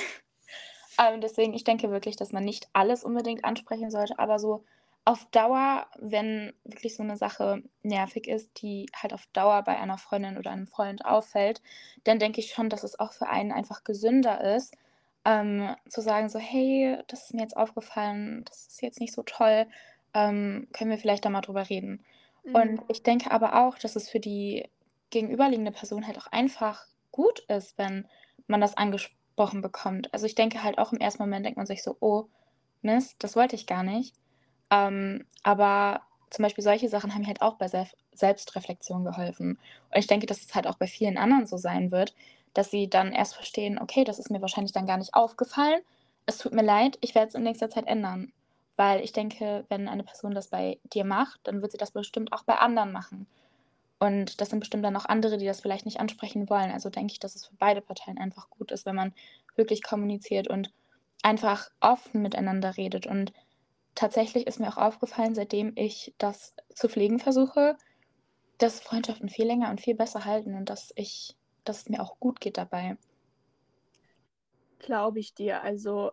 ähm, 0.99 1.21
deswegen, 1.21 1.55
ich 1.55 1.65
denke 1.65 1.91
wirklich, 1.91 2.17
dass 2.17 2.33
man 2.33 2.45
nicht 2.45 2.69
alles 2.73 3.05
unbedingt 3.05 3.45
ansprechen 3.45 3.91
sollte, 3.91 4.19
aber 4.19 4.39
so 4.39 4.65
auf 5.05 5.25
Dauer, 5.31 5.87
wenn 5.99 6.53
wirklich 6.65 6.97
so 6.97 7.03
eine 7.03 7.17
Sache 7.17 7.63
nervig 7.83 8.29
ist, 8.29 8.63
die 8.63 8.87
halt 8.95 9.13
auf 9.13 9.27
Dauer 9.33 9.63
bei 9.63 9.77
einer 9.77 9.99
Freundin 9.99 10.39
oder 10.39 10.53
einem 10.53 10.69
Freund 10.69 11.05
auffällt, 11.05 11.61
dann 12.05 12.21
denke 12.21 12.41
ich 12.41 12.53
schon, 12.53 12.69
dass 12.69 12.85
es 12.85 12.99
auch 13.01 13.13
für 13.13 13.29
einen 13.29 13.51
einfach 13.51 13.83
gesünder 13.83 14.57
ist, 14.57 14.77
ähm, 15.25 15.75
zu 15.89 16.01
sagen 16.01 16.29
so, 16.29 16.39
hey, 16.39 16.99
das 17.09 17.25
ist 17.25 17.35
mir 17.35 17.43
jetzt 17.43 17.57
aufgefallen, 17.57 18.45
das 18.45 18.67
ist 18.69 18.83
jetzt 18.83 19.01
nicht 19.01 19.13
so 19.13 19.23
toll, 19.23 19.67
ähm, 20.15 20.69
können 20.73 20.91
wir 20.91 20.99
vielleicht 20.99 21.25
da 21.25 21.31
mal 21.31 21.41
drüber 21.41 21.69
reden. 21.69 22.05
Mhm. 22.45 22.55
Und 22.55 22.83
ich 22.89 23.03
denke 23.03 23.31
aber 23.31 23.67
auch, 23.67 23.79
dass 23.79 23.97
es 23.97 24.09
für 24.09 24.21
die 24.21 24.69
gegenüberliegende 25.11 25.73
Person 25.73 26.07
halt 26.07 26.19
auch 26.19 26.29
einfach 26.29 26.87
gut 27.11 27.41
ist, 27.49 27.77
wenn 27.77 28.07
man 28.47 28.61
das 28.61 28.77
angesprochen 28.77 29.63
bekommt. 29.63 30.13
Also 30.15 30.27
ich 30.27 30.35
denke 30.35 30.63
halt 30.63 30.79
auch 30.79 30.93
im 30.93 31.01
ersten 31.01 31.23
Moment 31.23 31.45
denkt 31.45 31.57
man 31.57 31.67
sich 31.67 31.83
so, 31.83 31.97
oh, 32.01 32.27
Mist, 32.83 33.17
das 33.19 33.37
wollte 33.37 33.57
ich 33.57 33.67
gar 33.67 33.83
nicht. 33.83 34.15
Ähm, 34.73 35.27
aber 35.43 36.01
zum 36.31 36.45
Beispiel 36.45 36.65
solche 36.65 36.89
Sachen 36.89 37.15
haben 37.15 37.21
mir 37.21 37.29
halt 37.29 37.43
auch 37.43 37.57
bei 37.57 37.69
Sel 37.69 37.87
Selbstreflexion 38.15 39.05
geholfen. 39.05 39.59
Und 39.91 39.99
ich 39.99 40.07
denke, 40.07 40.27
dass 40.27 40.43
es 40.43 40.55
halt 40.55 40.67
auch 40.67 40.77
bei 40.77 40.87
vielen 40.87 41.17
anderen 41.17 41.47
so 41.47 41.57
sein 41.57 41.91
wird, 41.91 42.15
dass 42.53 42.71
sie 42.71 42.89
dann 42.89 43.13
erst 43.13 43.35
verstehen, 43.35 43.79
okay, 43.79 44.05
das 44.05 44.19
ist 44.19 44.31
mir 44.31 44.43
wahrscheinlich 44.43 44.73
dann 44.73 44.87
gar 44.87 44.99
nicht 44.99 45.15
aufgefallen. 45.15 45.81
Es 46.27 46.39
tut 46.39 46.53
mir 46.53 46.63
leid, 46.63 46.99
ich 47.01 47.15
werde 47.15 47.29
es 47.29 47.35
in 47.35 47.43
nächster 47.43 47.71
Zeit 47.71 47.87
ändern. 47.87 48.33
Weil 48.77 49.01
ich 49.01 49.13
denke, 49.13 49.65
wenn 49.69 49.89
eine 49.89 50.03
Person 50.05 50.35
das 50.35 50.49
bei 50.49 50.79
dir 50.85 51.05
macht, 51.05 51.41
dann 51.45 51.63
wird 51.63 51.73
sie 51.73 51.79
das 51.79 51.91
bestimmt 51.91 52.33
auch 52.33 52.43
bei 52.43 52.55
anderen 52.57 52.93
machen. 52.93 53.27
Und 53.99 54.41
das 54.41 54.51
sind 54.51 54.61
bestimmt 54.61 54.85
dann 54.85 54.97
auch 54.97 55.05
andere, 55.07 55.39
die 55.39 55.47
das 55.47 55.61
vielleicht 55.61 55.87
nicht 55.87 56.01
ansprechen 56.01 56.51
wollen. 56.51 56.71
Also 56.71 56.91
denke 56.91 57.13
ich, 57.13 57.21
dass 57.21 57.35
es 57.35 57.47
für 57.47 57.55
beide 57.57 57.81
Parteien 57.81 58.19
einfach 58.19 58.51
gut 58.51 58.73
ist, 58.73 58.85
wenn 58.85 58.97
man 58.97 59.15
wirklich 59.55 59.83
kommuniziert 59.83 60.49
und 60.49 60.71
einfach 61.23 61.71
offen 61.81 62.21
miteinander 62.23 62.77
redet. 62.77 63.07
Und 63.07 63.33
tatsächlich 63.95 64.47
ist 64.47 64.61
mir 64.61 64.69
auch 64.69 64.79
aufgefallen, 64.79 65.35
seitdem 65.35 65.73
ich 65.77 66.15
das 66.19 66.55
zu 66.75 66.89
pflegen 66.89 67.19
versuche, 67.19 67.77
dass 68.59 68.81
Freundschaften 68.81 69.29
viel 69.29 69.47
länger 69.47 69.71
und 69.71 69.81
viel 69.81 69.95
besser 69.95 70.25
halten 70.25 70.55
und 70.55 70.71
dass 70.71 70.93
ich, 70.97 71.37
dass 71.65 71.83
es 71.83 71.89
mir 71.89 72.01
auch 72.01 72.19
gut 72.21 72.41
geht 72.41 72.59
dabei. 72.59 72.97
Glaube 74.79 75.19
ich 75.19 75.35
dir. 75.35 75.63
Also 75.63 76.13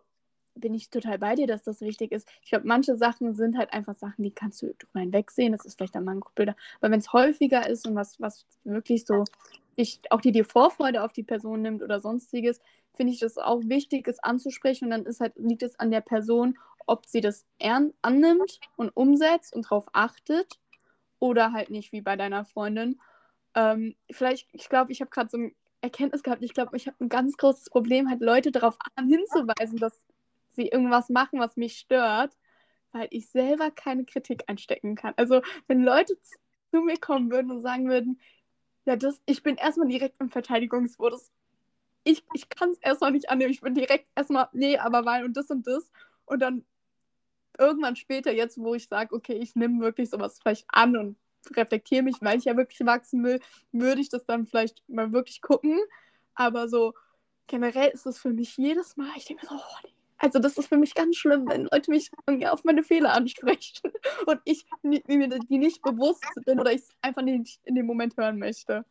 bin 0.54 0.74
ich 0.74 0.90
total 0.90 1.18
bei 1.18 1.34
dir, 1.34 1.46
dass 1.46 1.62
das 1.62 1.80
wichtig 1.80 2.12
ist. 2.12 2.28
Ich 2.42 2.50
glaube, 2.50 2.66
manche 2.66 2.96
Sachen 2.96 3.34
sind 3.34 3.56
halt 3.56 3.72
einfach 3.72 3.94
Sachen, 3.94 4.22
die 4.22 4.30
kannst 4.30 4.62
du 4.62 4.74
drüber 4.74 5.00
hinwegsehen. 5.00 5.52
Das 5.52 5.64
ist 5.64 5.76
vielleicht 5.76 5.96
ein 5.96 6.04
Mankobilder. 6.04 6.56
Aber 6.80 6.90
wenn 6.90 7.00
es 7.00 7.12
häufiger 7.12 7.68
ist 7.68 7.86
und 7.86 7.94
was, 7.94 8.20
was 8.20 8.46
wirklich 8.64 9.06
so 9.06 9.24
ich, 9.76 10.00
auch 10.10 10.20
die 10.20 10.32
dir 10.32 10.44
Vorfreude 10.44 11.02
auf 11.02 11.12
die 11.12 11.22
Person 11.22 11.62
nimmt 11.62 11.82
oder 11.82 12.00
sonstiges, 12.00 12.60
finde 12.94 13.12
ich 13.12 13.20
das 13.20 13.38
auch 13.38 13.60
wichtig, 13.64 14.06
es 14.08 14.22
anzusprechen. 14.22 14.86
Und 14.86 14.90
dann 14.90 15.06
ist 15.06 15.20
halt, 15.20 15.34
liegt 15.36 15.62
es 15.62 15.78
an 15.78 15.90
der 15.90 16.02
Person, 16.02 16.58
ob 16.90 17.06
sie 17.06 17.20
das 17.20 17.46
annimmt 17.60 18.58
und 18.74 18.90
umsetzt 18.90 19.54
und 19.54 19.66
darauf 19.66 19.86
achtet 19.92 20.58
oder 21.20 21.52
halt 21.52 21.70
nicht, 21.70 21.92
wie 21.92 22.00
bei 22.00 22.16
deiner 22.16 22.44
Freundin. 22.44 23.00
Ähm, 23.54 23.94
vielleicht, 24.10 24.48
ich 24.52 24.68
glaube, 24.68 24.90
ich 24.90 25.00
habe 25.00 25.10
gerade 25.10 25.30
so 25.30 25.38
ein 25.38 25.54
Erkenntnis 25.82 26.24
gehabt. 26.24 26.42
Ich 26.42 26.52
glaube, 26.52 26.76
ich 26.76 26.88
habe 26.88 26.96
ein 26.98 27.08
ganz 27.08 27.36
großes 27.36 27.70
Problem, 27.70 28.10
halt 28.10 28.20
Leute 28.20 28.50
darauf 28.50 28.76
hinzuweisen, 28.98 29.78
dass 29.78 30.04
sie 30.48 30.66
irgendwas 30.66 31.10
machen, 31.10 31.38
was 31.38 31.56
mich 31.56 31.78
stört, 31.78 32.36
weil 32.90 33.06
ich 33.12 33.28
selber 33.30 33.70
keine 33.70 34.04
Kritik 34.04 34.42
einstecken 34.48 34.96
kann. 34.96 35.14
Also, 35.16 35.42
wenn 35.68 35.84
Leute 35.84 36.18
zu 36.72 36.80
mir 36.80 36.98
kommen 36.98 37.30
würden 37.30 37.52
und 37.52 37.60
sagen 37.60 37.88
würden, 37.88 38.20
ja, 38.84 38.96
das, 38.96 39.22
ich 39.26 39.44
bin 39.44 39.54
erstmal 39.54 39.86
direkt 39.86 40.20
im 40.20 40.30
Verteidigungsmodus. 40.30 41.30
Ich, 42.02 42.24
ich 42.34 42.48
kann 42.48 42.70
es 42.70 42.78
erstmal 42.78 43.12
nicht 43.12 43.30
annehmen. 43.30 43.52
Ich 43.52 43.60
bin 43.60 43.74
direkt 43.74 44.06
erstmal, 44.16 44.48
nee, 44.52 44.76
aber 44.76 45.04
weil 45.04 45.24
und 45.24 45.36
das 45.36 45.50
und 45.50 45.66
das. 45.68 45.92
Und 46.24 46.40
dann 46.40 46.64
irgendwann 47.58 47.96
später, 47.96 48.32
jetzt, 48.32 48.58
wo 48.58 48.74
ich 48.74 48.88
sage, 48.88 49.14
okay, 49.14 49.34
ich 49.34 49.54
nehme 49.56 49.80
wirklich 49.80 50.10
sowas 50.10 50.38
vielleicht 50.40 50.66
an 50.68 50.96
und 50.96 51.16
reflektiere 51.56 52.02
mich, 52.02 52.16
weil 52.20 52.38
ich 52.38 52.44
ja 52.44 52.56
wirklich 52.56 52.80
wachsen 52.86 53.24
will, 53.24 53.40
würde 53.72 54.00
ich 54.00 54.08
das 54.08 54.24
dann 54.26 54.46
vielleicht 54.46 54.82
mal 54.88 55.12
wirklich 55.12 55.40
gucken. 55.40 55.78
Aber 56.34 56.68
so 56.68 56.94
generell 57.46 57.90
ist 57.90 58.06
es 58.06 58.18
für 58.18 58.30
mich 58.30 58.56
jedes 58.56 58.96
Mal, 58.96 59.10
ich 59.16 59.24
denke 59.24 59.44
mir 59.44 59.50
so, 59.50 59.56
oh, 59.56 59.78
nee, 59.84 59.94
also 60.20 60.38
das 60.38 60.58
ist 60.58 60.68
für 60.68 60.76
mich 60.76 60.94
ganz 60.94 61.16
schlimm, 61.16 61.48
wenn 61.48 61.68
Leute 61.72 61.90
mich 61.90 62.10
auf 62.50 62.62
meine 62.64 62.82
Fehler 62.82 63.14
ansprechen 63.14 63.90
und 64.26 64.40
ich 64.44 64.66
mir 64.82 65.00
die 65.00 65.58
nicht 65.58 65.82
bewusst 65.82 66.24
bin 66.44 66.60
oder 66.60 66.72
ich 66.72 66.82
es 66.82 66.88
einfach 67.00 67.22
nicht 67.22 67.58
in 67.64 67.74
dem 67.74 67.86
Moment 67.86 68.16
hören 68.18 68.38
möchte. 68.38 68.84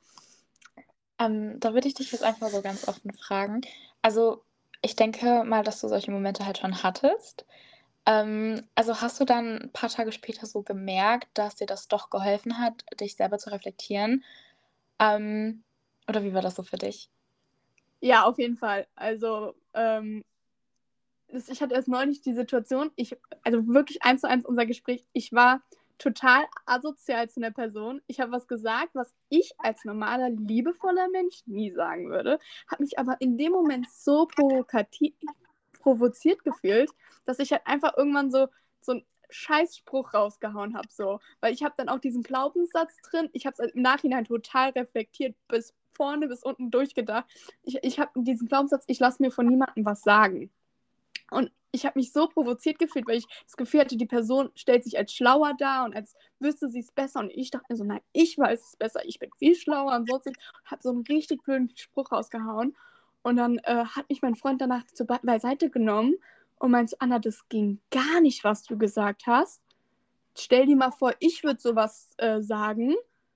Ähm, 1.20 1.60
da 1.60 1.74
würde 1.74 1.88
ich 1.88 1.94
dich 1.94 2.12
jetzt 2.12 2.24
einfach 2.24 2.50
so 2.50 2.62
ganz 2.62 2.88
offen 2.88 3.14
fragen. 3.14 3.62
Also 4.02 4.44
ich 4.82 4.96
denke 4.96 5.44
mal, 5.44 5.64
dass 5.64 5.82
du 5.82 5.88
solche 5.88 6.12
Momente 6.12 6.46
halt 6.46 6.58
schon 6.58 6.82
hattest. 6.82 7.46
Ähm, 8.10 8.64
also 8.74 9.02
hast 9.02 9.20
du 9.20 9.26
dann 9.26 9.60
ein 9.60 9.72
paar 9.72 9.90
Tage 9.90 10.12
später 10.12 10.48
so 10.48 10.64
gemerkt, 10.64 11.28
dass 11.36 11.58
dir 11.58 11.68
das 11.68 11.88
doch 11.88 12.10
geholfen 12.10 12.58
hat, 12.58 12.84
dich 13.00 13.16
selber 13.16 13.38
zu 13.38 13.52
reflektieren? 13.52 14.24
Ähm, 14.98 15.64
oder 16.08 16.24
wie 16.24 16.34
war 16.34 16.42
das 16.42 16.56
so 16.56 16.64
für 16.64 16.78
dich? 16.78 17.12
Ja, 18.02 18.24
auf 18.24 18.40
jeden 18.40 18.58
Fall. 18.58 18.88
Also 18.96 19.54
ähm, 19.76 20.24
ich 21.28 21.62
hatte 21.62 21.76
erst 21.76 21.88
neulich 21.88 22.22
die 22.22 22.34
Situation, 22.34 22.90
ich, 22.96 23.16
also 23.44 23.68
wirklich 23.68 24.02
eins 24.02 24.22
zu 24.22 24.28
eins 24.28 24.44
unser 24.44 24.66
Gespräch, 24.66 25.06
ich 25.14 25.32
war 25.32 25.62
total 26.00 26.46
asozial 26.66 27.30
zu 27.30 27.40
einer 27.40 27.52
Person. 27.52 28.02
Ich 28.08 28.20
habe 28.20 28.32
was 28.32 28.48
gesagt, 28.48 28.96
was 28.96 29.14
ich 29.30 29.52
als 29.60 29.86
normaler, 29.86 30.32
liebevoller 30.32 31.10
Mensch 31.10 31.44
nie 31.46 31.72
sagen 31.72 32.10
würde, 32.10 32.40
habe 32.72 32.82
mich 32.82 32.98
aber 32.98 33.18
in 33.20 33.38
dem 33.38 33.52
Moment 33.52 33.88
so 33.92 34.26
provokativ, 34.26 35.14
provoziert 35.80 36.44
gefühlt, 36.44 36.92
dass 37.26 37.40
ich 37.40 37.52
halt 37.52 37.66
einfach 37.66 37.98
irgendwann 37.98 38.32
so, 38.32 38.48
so 38.82 38.94
einen 38.94 39.06
Scheißspruch 39.30 40.14
rausgehauen 40.14 40.76
habe. 40.76 40.88
So. 40.90 41.20
Weil 41.42 41.54
ich 41.54 41.64
habe 41.64 41.76
dann 41.78 41.90
auch 41.90 42.00
diesen 42.00 42.24
Glaubenssatz 42.24 42.96
drin. 43.02 43.30
Ich 43.34 43.46
habe 43.46 43.56
es 43.58 43.74
im 43.74 43.82
Nachhinein 43.82 44.26
total 44.26 44.70
reflektiert, 44.72 45.36
bis 45.48 45.74
vorne 45.94 46.28
bis 46.28 46.44
unten 46.44 46.72
durchgedacht. 46.72 47.26
Ich, 47.64 47.78
ich 47.84 48.00
habe 48.00 48.12
diesen 48.24 48.48
Glaubenssatz, 48.48 48.86
ich 48.88 49.00
lasse 49.00 49.22
mir 49.22 49.32
von 49.32 49.48
niemandem 49.48 49.86
was 49.86 50.02
sagen. 50.02 50.50
Und 51.30 51.52
ich 51.72 51.86
habe 51.86 52.00
mich 52.00 52.12
so 52.12 52.28
provoziert 52.28 52.80
gefühlt, 52.80 53.08
weil 53.08 53.18
ich 53.18 53.28
das 53.44 53.56
Gefühl 53.56 53.82
hatte, 53.82 53.98
die 53.98 54.06
Person 54.06 54.50
stellt 54.56 54.84
sich 54.84 54.98
als 54.98 55.14
schlauer 55.14 55.54
dar 55.58 55.86
und 55.86 55.96
als 55.96 56.16
wüsste 56.40 56.70
sie 56.70 56.80
es 56.80 56.92
besser. 56.92 57.20
Und 57.20 57.30
ich 57.32 57.52
dachte 57.52 57.66
mir 57.70 57.76
so, 57.76 57.84
nein, 57.84 58.02
ich 58.12 58.38
weiß 58.38 58.60
es 58.70 58.76
besser, 58.76 59.06
ich 59.06 59.20
bin 59.20 59.30
viel 59.38 59.56
schlauer 59.56 59.96
und 59.96 60.10
sonst 60.10 60.30
habe 60.66 60.82
so 60.82 60.90
einen 60.90 61.04
richtig 61.04 61.44
blöden 61.44 61.72
Spruch 61.76 62.12
rausgehauen. 62.12 62.76
Und 63.22 63.38
dann 63.38 63.58
äh, 63.60 63.86
hat 63.86 64.10
mich 64.10 64.22
mein 64.22 64.36
Freund 64.36 64.62
danach 64.62 64.86
zur 64.88 65.08
Be 65.08 65.20
beiseite 65.24 65.70
genommen 65.70 66.16
und 66.60 66.72
meinte, 66.72 66.96
Anna, 67.00 67.20
das 67.20 67.48
ging 67.50 67.80
gar 67.92 68.22
nicht, 68.22 68.44
was 68.44 68.64
du 68.64 68.78
gesagt 68.78 69.28
hast. 69.28 69.62
Stell 70.38 70.66
dir 70.66 70.76
mal 70.76 70.92
vor, 70.92 71.14
ich 71.20 71.44
würde 71.44 71.60
sowas 71.60 72.10
äh, 72.18 72.42
sagen 72.42 72.96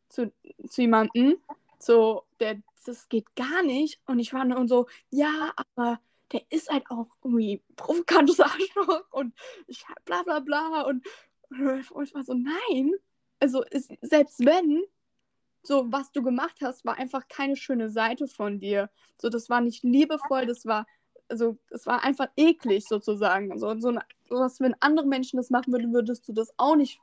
zu, 0.10 0.32
zu 0.68 0.82
jemandem, 0.82 1.38
so, 1.80 2.24
der, 2.40 2.62
das 2.86 3.10
geht 3.10 3.36
gar 3.36 3.64
nicht. 3.64 4.00
Und 4.06 4.20
ich 4.20 4.34
war 4.34 4.46
nur 4.46 4.68
so, 4.68 4.88
ja, 5.10 5.52
aber 5.56 6.00
der 6.32 6.42
ist 6.50 6.70
halt 6.70 6.90
auch 6.90 7.08
irgendwie 7.24 7.62
provokantes 7.76 8.40
Arschloch 8.40 9.06
und 9.12 9.34
ich 9.68 9.84
bla 10.06 10.24
bla 10.24 10.40
bla 10.40 10.82
und, 10.82 11.06
und 11.50 12.04
ich 12.04 12.14
war 12.14 12.24
so, 12.24 12.34
nein. 12.34 12.94
Also 13.40 13.64
ist, 13.64 13.92
selbst 14.02 14.46
wenn, 14.46 14.84
so 15.64 15.92
was 15.92 16.12
du 16.12 16.22
gemacht 16.22 16.58
hast, 16.62 16.86
war 16.86 16.98
einfach 16.98 17.28
keine 17.28 17.56
schöne 17.56 17.90
Seite 17.90 18.28
von 18.28 18.60
dir. 18.60 18.90
So, 19.18 19.30
das 19.30 19.50
war 19.50 19.62
nicht 19.62 19.84
liebevoll, 19.84 20.46
das 20.46 20.66
war, 20.66 20.86
also 21.30 21.58
es 21.70 21.86
war 21.88 22.04
einfach 22.04 22.28
eklig 22.36 22.86
sozusagen. 22.88 23.52
Also, 23.52 23.80
so, 23.80 23.92
so 24.30 24.36
was, 24.36 24.60
wenn 24.60 24.76
andere 24.82 25.08
Menschen 25.08 25.38
das 25.38 25.50
machen 25.50 25.72
würden, 25.72 25.94
würdest 25.94 26.28
du 26.28 26.34
das 26.34 26.54
auch 26.58 26.76
nicht. 26.76 27.00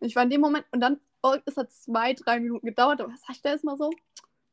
Ich 0.00 0.16
war 0.16 0.22
in 0.22 0.30
dem 0.30 0.40
Moment, 0.40 0.64
und 0.72 0.80
dann, 0.80 1.00
oh, 1.22 1.36
es 1.44 1.56
hat 1.56 1.70
zwei, 1.70 2.14
drei 2.14 2.40
Minuten 2.40 2.66
gedauert, 2.66 3.00
aber 3.00 3.12
was 3.12 3.20
sag 3.20 3.36
ich 3.36 3.42
da 3.42 3.50
erstmal 3.50 3.76
so? 3.76 3.90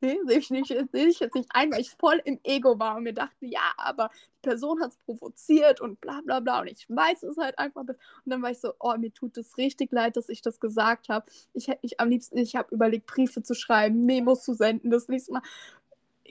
Nee, 0.00 0.18
sehe 0.26 0.38
ich, 0.38 0.50
nicht, 0.50 0.68
seh 0.68 1.06
ich 1.06 1.20
jetzt 1.20 1.34
nicht 1.34 1.48
ein, 1.52 1.72
weil 1.72 1.80
ich 1.80 1.90
voll 1.90 2.20
im 2.24 2.38
Ego 2.44 2.78
war 2.78 2.96
und 2.96 3.04
mir 3.04 3.14
dachte, 3.14 3.46
ja, 3.46 3.72
aber 3.76 4.10
die 4.36 4.48
Person 4.48 4.80
hat 4.80 4.90
es 4.90 4.96
provoziert 4.98 5.80
und 5.80 6.00
bla 6.00 6.20
bla 6.24 6.40
bla 6.40 6.60
und 6.60 6.68
ich 6.68 6.86
weiß 6.88 7.22
es 7.24 7.36
halt 7.36 7.58
einfach. 7.58 7.82
Und 7.82 7.96
dann 8.26 8.42
war 8.42 8.50
ich 8.50 8.60
so, 8.60 8.72
oh, 8.78 8.96
mir 8.96 9.12
tut 9.12 9.36
es 9.38 9.56
richtig 9.56 9.92
leid, 9.92 10.16
dass 10.16 10.28
ich 10.28 10.42
das 10.42 10.60
gesagt 10.60 11.08
habe. 11.08 11.26
Ich 11.54 11.68
mich 11.82 12.00
am 12.00 12.10
liebsten, 12.10 12.38
ich 12.38 12.56
habe 12.56 12.74
überlegt, 12.74 13.06
Briefe 13.06 13.42
zu 13.42 13.54
schreiben, 13.54 14.04
Memos 14.04 14.42
zu 14.44 14.54
senden, 14.54 14.90
das 14.90 15.08
nächste 15.08 15.32
Mal. 15.32 15.42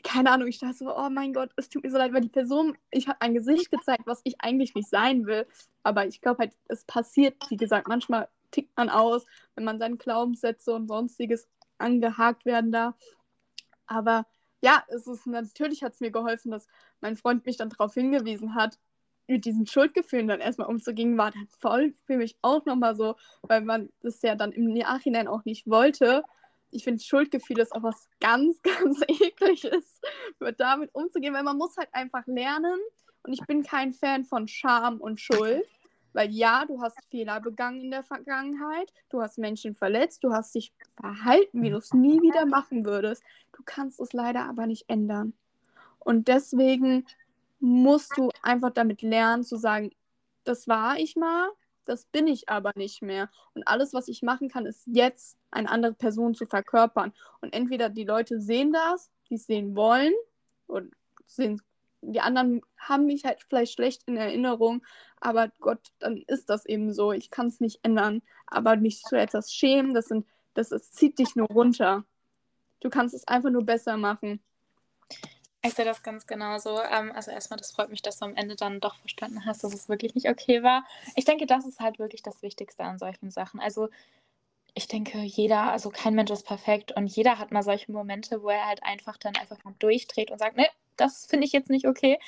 Keine 0.04 0.32
Ahnung, 0.32 0.48
ich 0.48 0.60
dachte 0.60 0.76
so, 0.76 0.96
oh 0.96 1.10
mein 1.10 1.34
Gott, 1.34 1.50
es 1.56 1.70
tut 1.70 1.84
mir 1.84 1.90
so 1.90 1.98
leid, 1.98 2.14
weil 2.14 2.22
die 2.22 2.30
Person, 2.30 2.78
ich 2.92 3.08
habe 3.08 3.22
ein 3.22 3.34
Gesicht 3.34 3.72
gezeigt, 3.72 4.04
was 4.06 4.22
ich 4.24 4.36
eigentlich 4.40 4.76
nicht 4.76 4.90
sein 4.90 5.26
will. 5.26 5.48
Aber 5.84 6.06
ich 6.06 6.22
glaube 6.22 6.40
halt, 6.40 6.54
es 6.68 6.84
passiert, 6.84 7.36
wie 7.50 7.58
gesagt, 7.58 7.88
manchmal 7.88 8.28
tickt 8.52 8.78
man 8.78 8.90
aus, 8.90 9.26
wenn 9.56 9.64
man 9.64 9.80
seine 9.80 9.98
Glaubenssätze 9.98 10.74
und 10.74 10.88
sonstiges 10.88 11.48
angehakt 11.78 12.46
werden 12.46 12.72
da. 12.72 12.96
Aber 13.88 14.26
ja, 14.62 14.84
es 14.88 15.08
ist 15.08 15.28
natürlich 15.28 15.84
hat 15.84 15.94
es 15.94 16.00
mir 16.00 16.12
geholfen, 16.12 16.52
dass 16.52 16.68
mein 17.02 17.18
Freund 17.18 17.46
mich 17.46 17.58
dann 17.58 17.70
darauf 17.70 17.94
hingewiesen 17.94 18.56
hat, 18.56 18.80
mit 19.28 19.46
diesen 19.46 19.66
Schuldgefühlen 19.66 20.28
dann 20.28 20.40
erstmal 20.40 20.68
umzugehen, 20.68 21.18
war 21.18 21.32
dann 21.32 21.48
voll 21.60 21.94
für 22.06 22.18
mich 22.18 22.38
auch 22.42 22.66
nochmal 22.66 22.96
so, 22.96 23.16
weil 23.42 23.62
man 23.62 23.90
das 24.02 24.22
ja 24.22 24.36
dann 24.36 24.52
im 24.52 24.74
Nachhinein 24.74 25.28
auch 25.28 25.46
nicht 25.46 25.68
wollte. 25.68 26.24
Ich 26.72 26.84
finde, 26.84 27.04
Schuldgefühl 27.04 27.60
ist 27.60 27.74
auch 27.74 27.84
was 27.84 28.08
ganz, 28.20 28.62
ganz 28.64 29.02
ekliges, 29.08 30.02
damit 30.58 30.94
umzugehen, 30.94 31.34
weil 31.34 31.44
man 31.44 31.58
muss 31.58 31.78
halt 31.78 31.90
einfach 31.92 32.26
lernen. 32.28 32.80
Und 33.24 33.34
ich 33.34 33.42
bin 33.48 33.64
kein 33.64 33.92
Fan 33.94 34.24
von 34.26 34.48
Scham 34.48 35.02
und 35.02 35.20
Schuld. 35.20 35.66
Weil 36.16 36.32
ja, 36.32 36.64
du 36.66 36.82
hast 36.82 36.98
Fehler 37.12 37.42
begangen 37.42 37.82
in 37.82 37.92
der 37.92 38.02
Vergangenheit, 38.02 38.94
du 39.10 39.22
hast 39.22 39.38
Menschen 39.38 39.76
verletzt, 39.76 40.24
du 40.24 40.32
hast 40.32 40.56
dich 40.56 40.72
verhalten, 40.96 41.62
wie 41.62 41.70
du 41.70 41.76
es 41.76 41.94
nie 41.94 42.22
wieder 42.22 42.46
machen 42.46 42.86
würdest. 42.86 43.22
Du 43.52 43.64
kannst 43.66 44.00
es 44.00 44.14
leider 44.14 44.46
aber 44.46 44.66
nicht 44.66 44.86
ändern. 44.88 45.34
Und 46.00 46.30
deswegen 46.30 47.06
musst 47.60 48.16
du 48.16 48.30
einfach 48.42 48.72
damit 48.72 49.02
lernen 49.02 49.44
zu 49.44 49.58
sagen, 49.58 49.92
das 50.46 50.70
war 50.70 50.98
ich 50.98 51.18
mal, 51.18 51.50
das 51.84 52.06
bin 52.06 52.28
ich 52.28 52.48
aber 52.48 52.72
nicht 52.76 53.02
mehr. 53.02 53.30
Und 53.54 53.68
alles, 53.68 53.94
was 53.94 54.08
ich 54.08 54.22
machen 54.24 54.48
kann, 54.48 54.66
ist 54.66 54.88
jetzt 54.88 55.38
eine 55.52 55.70
andere 55.70 55.96
Person 55.96 56.34
zu 56.34 56.46
verkörpern. 56.46 57.12
Und 57.42 57.54
entweder 57.54 57.90
die 57.90 58.06
Leute 58.06 58.40
sehen 58.40 58.72
das, 58.72 59.12
die 59.30 59.36
es 59.36 59.48
sehen 59.48 59.76
wollen, 59.76 60.14
und 60.68 60.94
sehen 61.26 61.62
die 62.12 62.22
anderen 62.22 62.62
haben 62.78 63.06
mich 63.06 63.26
halt 63.26 63.44
vielleicht 63.48 63.74
schlecht 63.74 64.04
in 64.08 64.18
Erinnerung, 64.18 64.84
aber 65.20 65.50
Gott, 65.60 65.80
dann 66.00 66.24
ist 66.28 66.50
das 66.50 66.66
eben 66.66 66.94
so. 66.94 67.12
Ich 67.12 67.32
kann 67.32 67.48
es 67.48 67.60
nicht 67.60 67.80
ändern. 67.84 68.22
Aber 68.48 68.76
mich 68.76 69.02
zu 69.02 69.16
etwas 69.18 69.54
schämen, 69.54 69.94
das, 69.94 70.08
sind, 70.08 70.28
das, 70.54 70.70
das 70.70 70.92
zieht 70.92 71.18
dich 71.18 71.36
nur 71.36 71.48
runter. 71.48 72.06
Du 72.80 72.90
kannst 72.90 73.16
es 73.16 73.28
einfach 73.28 73.50
nur 73.50 73.64
besser 73.64 73.98
machen. 73.98 74.40
Ich 75.64 75.74
sehe 75.74 75.86
das 75.86 76.04
ganz 76.04 76.28
genauso. 76.28 76.80
Ähm, 76.80 77.12
also 77.12 77.32
erstmal, 77.32 77.58
das 77.58 77.72
freut 77.72 77.90
mich, 77.90 78.04
dass 78.04 78.20
du 78.20 78.26
am 78.26 78.36
Ende 78.36 78.56
dann 78.56 78.80
doch 78.80 78.96
verstanden 78.98 79.46
hast, 79.46 79.64
dass 79.64 79.74
es 79.74 79.90
wirklich 79.90 80.14
nicht 80.14 80.30
okay 80.30 80.62
war. 80.62 80.86
Ich 81.16 81.26
denke, 81.26 81.48
das 81.48 81.66
ist 81.66 81.80
halt 81.80 81.98
wirklich 81.98 82.22
das 82.22 82.44
Wichtigste 82.44 82.84
an 82.84 83.00
solchen 83.00 83.32
Sachen. 83.32 83.60
Also 83.60 83.90
ich 84.76 84.88
denke, 84.88 85.18
jeder, 85.20 85.72
also 85.72 85.90
kein 85.90 86.14
Mensch 86.14 86.30
ist 86.30 86.46
perfekt 86.46 86.92
und 86.92 87.08
jeder 87.08 87.40
hat 87.40 87.52
mal 87.52 87.64
solche 87.64 87.92
Momente, 87.92 88.44
wo 88.44 88.50
er 88.50 88.68
halt 88.68 88.84
einfach 88.84 89.18
dann 89.18 89.36
einfach 89.38 89.64
mal 89.64 89.74
durchdreht 89.80 90.30
und 90.30 90.38
sagt, 90.38 90.58
ne, 90.58 90.68
das 90.98 91.26
finde 91.26 91.46
ich 91.46 91.54
jetzt 91.54 91.70
nicht 91.70 91.88
okay. 91.88 92.20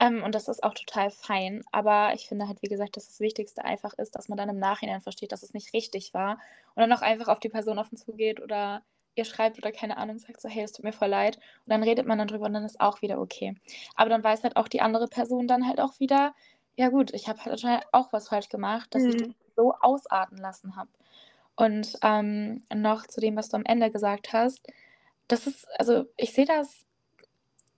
Ähm, 0.00 0.22
und 0.22 0.34
das 0.34 0.48
ist 0.48 0.62
auch 0.62 0.74
total 0.74 1.10
fein. 1.10 1.62
Aber 1.72 2.12
ich 2.14 2.26
finde 2.26 2.48
halt, 2.48 2.62
wie 2.62 2.68
gesagt, 2.68 2.96
dass 2.96 3.06
das 3.06 3.20
Wichtigste 3.20 3.64
einfach 3.64 3.94
ist, 3.94 4.14
dass 4.14 4.28
man 4.28 4.38
dann 4.38 4.48
im 4.48 4.58
Nachhinein 4.58 5.00
versteht, 5.00 5.32
dass 5.32 5.42
es 5.42 5.54
nicht 5.54 5.72
richtig 5.72 6.14
war. 6.14 6.38
Und 6.74 6.80
dann 6.80 6.92
auch 6.92 7.02
einfach 7.02 7.28
auf 7.28 7.40
die 7.40 7.48
Person 7.48 7.78
offen 7.78 7.96
zugeht 7.96 8.40
oder 8.40 8.82
ihr 9.14 9.24
schreibt 9.24 9.58
oder 9.58 9.72
keine 9.72 9.96
Ahnung, 9.98 10.18
sagt 10.18 10.40
so, 10.40 10.48
hey, 10.48 10.64
es 10.64 10.72
tut 10.72 10.84
mir 10.84 10.92
voll 10.92 11.08
leid. 11.08 11.36
Und 11.36 11.70
dann 11.70 11.82
redet 11.82 12.06
man 12.06 12.18
dann 12.18 12.28
drüber 12.28 12.46
und 12.46 12.54
dann 12.54 12.64
ist 12.64 12.80
auch 12.80 13.02
wieder 13.02 13.20
okay. 13.20 13.54
Aber 13.94 14.10
dann 14.10 14.24
weiß 14.24 14.42
halt 14.42 14.56
auch 14.56 14.68
die 14.68 14.80
andere 14.80 15.08
Person 15.08 15.46
dann 15.46 15.66
halt 15.66 15.80
auch 15.80 16.00
wieder, 16.00 16.34
ja 16.76 16.88
gut, 16.88 17.12
ich 17.12 17.28
habe 17.28 17.44
halt 17.44 17.86
auch 17.92 18.12
was 18.12 18.28
falsch 18.28 18.48
gemacht, 18.48 18.94
dass 18.94 19.02
mhm. 19.02 19.08
ich 19.10 19.16
das 19.16 19.30
so 19.56 19.74
ausarten 19.80 20.38
lassen 20.38 20.76
habe. 20.76 20.88
Und 21.54 21.98
ähm, 22.02 22.62
noch 22.74 23.06
zu 23.06 23.20
dem, 23.20 23.36
was 23.36 23.50
du 23.50 23.56
am 23.56 23.64
Ende 23.64 23.90
gesagt 23.90 24.32
hast, 24.32 24.66
das 25.28 25.46
ist, 25.46 25.68
also 25.78 26.06
ich 26.16 26.32
sehe 26.32 26.46
das 26.46 26.86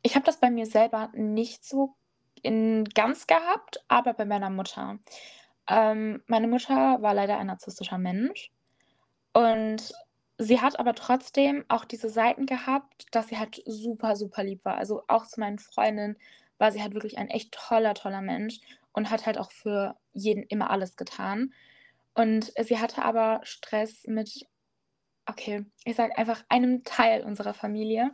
ich 0.04 0.14
habe 0.14 0.26
das 0.26 0.38
bei 0.38 0.50
mir 0.50 0.66
selber 0.66 1.10
nicht 1.14 1.64
so 1.64 1.96
in 2.42 2.84
ganz 2.84 3.26
gehabt, 3.26 3.82
aber 3.88 4.12
bei 4.12 4.26
meiner 4.26 4.50
Mutter. 4.50 4.98
Ähm, 5.66 6.22
meine 6.26 6.46
Mutter 6.46 7.00
war 7.00 7.14
leider 7.14 7.38
ein 7.38 7.46
narzisstischer 7.46 7.96
Mensch 7.96 8.52
und 9.32 9.94
sie 10.36 10.60
hat 10.60 10.78
aber 10.78 10.94
trotzdem 10.94 11.64
auch 11.68 11.86
diese 11.86 12.10
Seiten 12.10 12.44
gehabt, 12.44 13.06
dass 13.12 13.28
sie 13.28 13.38
halt 13.38 13.62
super, 13.64 14.14
super 14.14 14.44
lieb 14.44 14.62
war. 14.64 14.76
Also 14.76 15.02
auch 15.08 15.26
zu 15.26 15.40
meinen 15.40 15.58
Freundinnen 15.58 16.18
war 16.58 16.70
sie 16.70 16.82
halt 16.82 16.92
wirklich 16.92 17.16
ein 17.16 17.28
echt 17.28 17.52
toller, 17.52 17.94
toller 17.94 18.20
Mensch 18.20 18.60
und 18.92 19.10
hat 19.10 19.24
halt 19.24 19.38
auch 19.38 19.52
für 19.52 19.96
jeden 20.12 20.42
immer 20.44 20.68
alles 20.68 20.96
getan. 20.96 21.54
Und 22.12 22.52
sie 22.60 22.78
hatte 22.78 23.02
aber 23.02 23.40
Stress 23.42 24.06
mit, 24.06 24.46
okay, 25.24 25.64
ich 25.84 25.96
sage 25.96 26.16
einfach 26.18 26.44
einem 26.50 26.84
Teil 26.84 27.24
unserer 27.24 27.54
Familie 27.54 28.10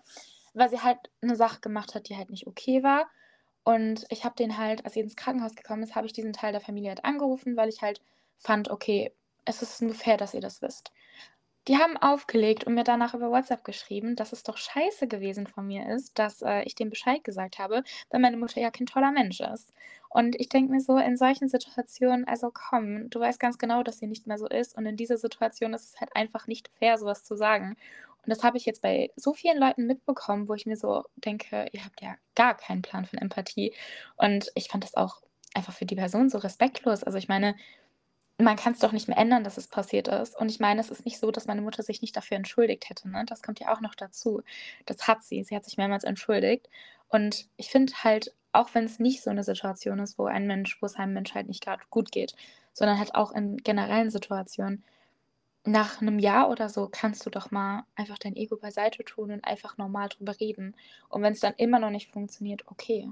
weil 0.54 0.68
sie 0.68 0.80
halt 0.80 0.98
eine 1.22 1.36
Sache 1.36 1.60
gemacht 1.60 1.94
hat, 1.94 2.08
die 2.08 2.16
halt 2.16 2.30
nicht 2.30 2.46
okay 2.46 2.82
war. 2.82 3.08
Und 3.64 4.06
ich 4.08 4.24
habe 4.24 4.36
den 4.36 4.56
halt, 4.58 4.84
als 4.84 4.94
sie 4.94 5.00
ins 5.00 5.16
Krankenhaus 5.16 5.54
gekommen 5.54 5.82
ist, 5.82 5.94
habe 5.94 6.06
ich 6.06 6.12
diesen 6.12 6.32
Teil 6.32 6.52
der 6.52 6.60
Familie 6.60 6.90
halt 6.90 7.04
angerufen, 7.04 7.56
weil 7.56 7.68
ich 7.68 7.82
halt 7.82 8.00
fand, 8.38 8.70
okay, 8.70 9.12
es 9.44 9.62
ist 9.62 9.82
nur 9.82 9.94
fair, 9.94 10.16
dass 10.16 10.34
ihr 10.34 10.40
das 10.40 10.62
wisst. 10.62 10.92
Die 11.68 11.76
haben 11.76 11.98
aufgelegt 11.98 12.64
und 12.64 12.74
mir 12.74 12.84
danach 12.84 13.14
über 13.14 13.30
WhatsApp 13.30 13.64
geschrieben, 13.64 14.16
dass 14.16 14.32
es 14.32 14.42
doch 14.42 14.56
scheiße 14.56 15.06
gewesen 15.08 15.46
von 15.46 15.66
mir 15.66 15.88
ist, 15.94 16.18
dass 16.18 16.40
äh, 16.42 16.62
ich 16.62 16.74
dem 16.74 16.88
Bescheid 16.88 17.22
gesagt 17.22 17.58
habe, 17.58 17.84
weil 18.10 18.20
meine 18.20 18.38
Mutter 18.38 18.60
ja 18.60 18.70
kein 18.70 18.86
toller 18.86 19.12
Mensch 19.12 19.40
ist. 19.40 19.72
Und 20.08 20.40
ich 20.40 20.48
denke 20.48 20.72
mir 20.72 20.80
so, 20.80 20.96
in 20.96 21.16
solchen 21.16 21.48
Situationen, 21.48 22.26
also 22.26 22.50
komm, 22.52 23.10
du 23.10 23.20
weißt 23.20 23.38
ganz 23.38 23.58
genau, 23.58 23.82
dass 23.82 23.98
sie 23.98 24.06
nicht 24.06 24.26
mehr 24.26 24.38
so 24.38 24.48
ist. 24.48 24.76
Und 24.76 24.86
in 24.86 24.96
dieser 24.96 25.18
Situation 25.18 25.74
ist 25.74 25.94
es 25.94 26.00
halt 26.00 26.16
einfach 26.16 26.46
nicht 26.46 26.70
fair, 26.78 26.96
sowas 26.98 27.24
zu 27.24 27.36
sagen. 27.36 27.76
Und 28.22 28.30
das 28.30 28.42
habe 28.42 28.56
ich 28.58 28.66
jetzt 28.66 28.82
bei 28.82 29.10
so 29.16 29.32
vielen 29.34 29.58
Leuten 29.58 29.86
mitbekommen, 29.86 30.48
wo 30.48 30.54
ich 30.54 30.66
mir 30.66 30.76
so 30.76 31.04
denke, 31.16 31.68
ihr 31.72 31.84
habt 31.84 32.00
ja 32.00 32.14
gar 32.34 32.56
keinen 32.56 32.82
Plan 32.82 33.06
von 33.06 33.18
Empathie. 33.18 33.74
Und 34.16 34.50
ich 34.54 34.68
fand 34.68 34.84
das 34.84 34.94
auch 34.94 35.22
einfach 35.54 35.72
für 35.72 35.86
die 35.86 35.96
Person 35.96 36.30
so 36.30 36.38
respektlos. 36.38 37.02
Also 37.02 37.18
ich 37.18 37.28
meine, 37.28 37.56
man 38.38 38.56
kann 38.56 38.72
es 38.72 38.78
doch 38.78 38.92
nicht 38.92 39.08
mehr 39.08 39.18
ändern, 39.18 39.44
dass 39.44 39.58
es 39.58 39.68
passiert 39.68 40.08
ist. 40.08 40.38
Und 40.38 40.50
ich 40.50 40.60
meine, 40.60 40.80
es 40.80 40.90
ist 40.90 41.04
nicht 41.04 41.18
so, 41.18 41.30
dass 41.30 41.46
meine 41.46 41.62
Mutter 41.62 41.82
sich 41.82 42.02
nicht 42.02 42.16
dafür 42.16 42.36
entschuldigt 42.36 42.88
hätte. 42.88 43.08
Ne? 43.08 43.24
Das 43.26 43.42
kommt 43.42 43.60
ja 43.60 43.72
auch 43.72 43.80
noch 43.80 43.94
dazu. 43.94 44.42
Das 44.86 45.06
hat 45.06 45.22
sie. 45.22 45.42
Sie 45.44 45.54
hat 45.54 45.64
sich 45.64 45.76
mehrmals 45.76 46.04
entschuldigt. 46.04 46.68
Und 47.08 47.48
ich 47.56 47.70
finde 47.70 47.92
halt, 48.04 48.34
auch 48.52 48.70
wenn 48.74 48.84
es 48.84 48.98
nicht 48.98 49.22
so 49.22 49.30
eine 49.30 49.44
Situation 49.44 49.98
ist, 49.98 50.18
wo 50.18 50.26
ein 50.26 50.46
Mensch, 50.46 50.80
wo 50.80 50.86
es 50.86 50.96
einem 50.96 51.12
Mensch 51.12 51.34
halt 51.34 51.48
nicht 51.48 51.62
gerade 51.62 51.82
gut 51.90 52.10
geht, 52.12 52.34
sondern 52.72 52.98
halt 52.98 53.14
auch 53.14 53.32
in 53.32 53.58
generellen 53.58 54.10
Situationen, 54.10 54.84
nach 55.64 56.00
einem 56.00 56.18
Jahr 56.18 56.50
oder 56.50 56.68
so 56.68 56.88
kannst 56.90 57.26
du 57.26 57.30
doch 57.30 57.50
mal 57.50 57.84
einfach 57.94 58.18
dein 58.18 58.36
Ego 58.36 58.56
beiseite 58.56 59.04
tun 59.04 59.30
und 59.30 59.44
einfach 59.44 59.76
normal 59.76 60.08
drüber 60.08 60.38
reden. 60.40 60.74
Und 61.08 61.22
wenn 61.22 61.34
es 61.34 61.40
dann 61.40 61.54
immer 61.56 61.78
noch 61.78 61.90
nicht 61.90 62.10
funktioniert, 62.12 62.66
okay. 62.66 63.10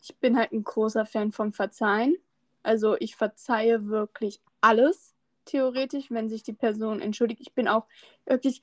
Ich 0.00 0.16
bin 0.16 0.36
halt 0.36 0.52
ein 0.52 0.64
großer 0.64 1.04
Fan 1.04 1.32
von 1.32 1.52
Verzeihen. 1.52 2.16
Also 2.62 2.96
ich 2.98 3.16
verzeihe 3.16 3.88
wirklich 3.88 4.40
alles, 4.60 5.14
theoretisch, 5.44 6.10
wenn 6.10 6.28
sich 6.28 6.42
die 6.42 6.52
Person 6.52 7.00
entschuldigt. 7.00 7.40
Ich 7.40 7.54
bin 7.54 7.68
auch 7.68 7.86
wirklich 8.26 8.62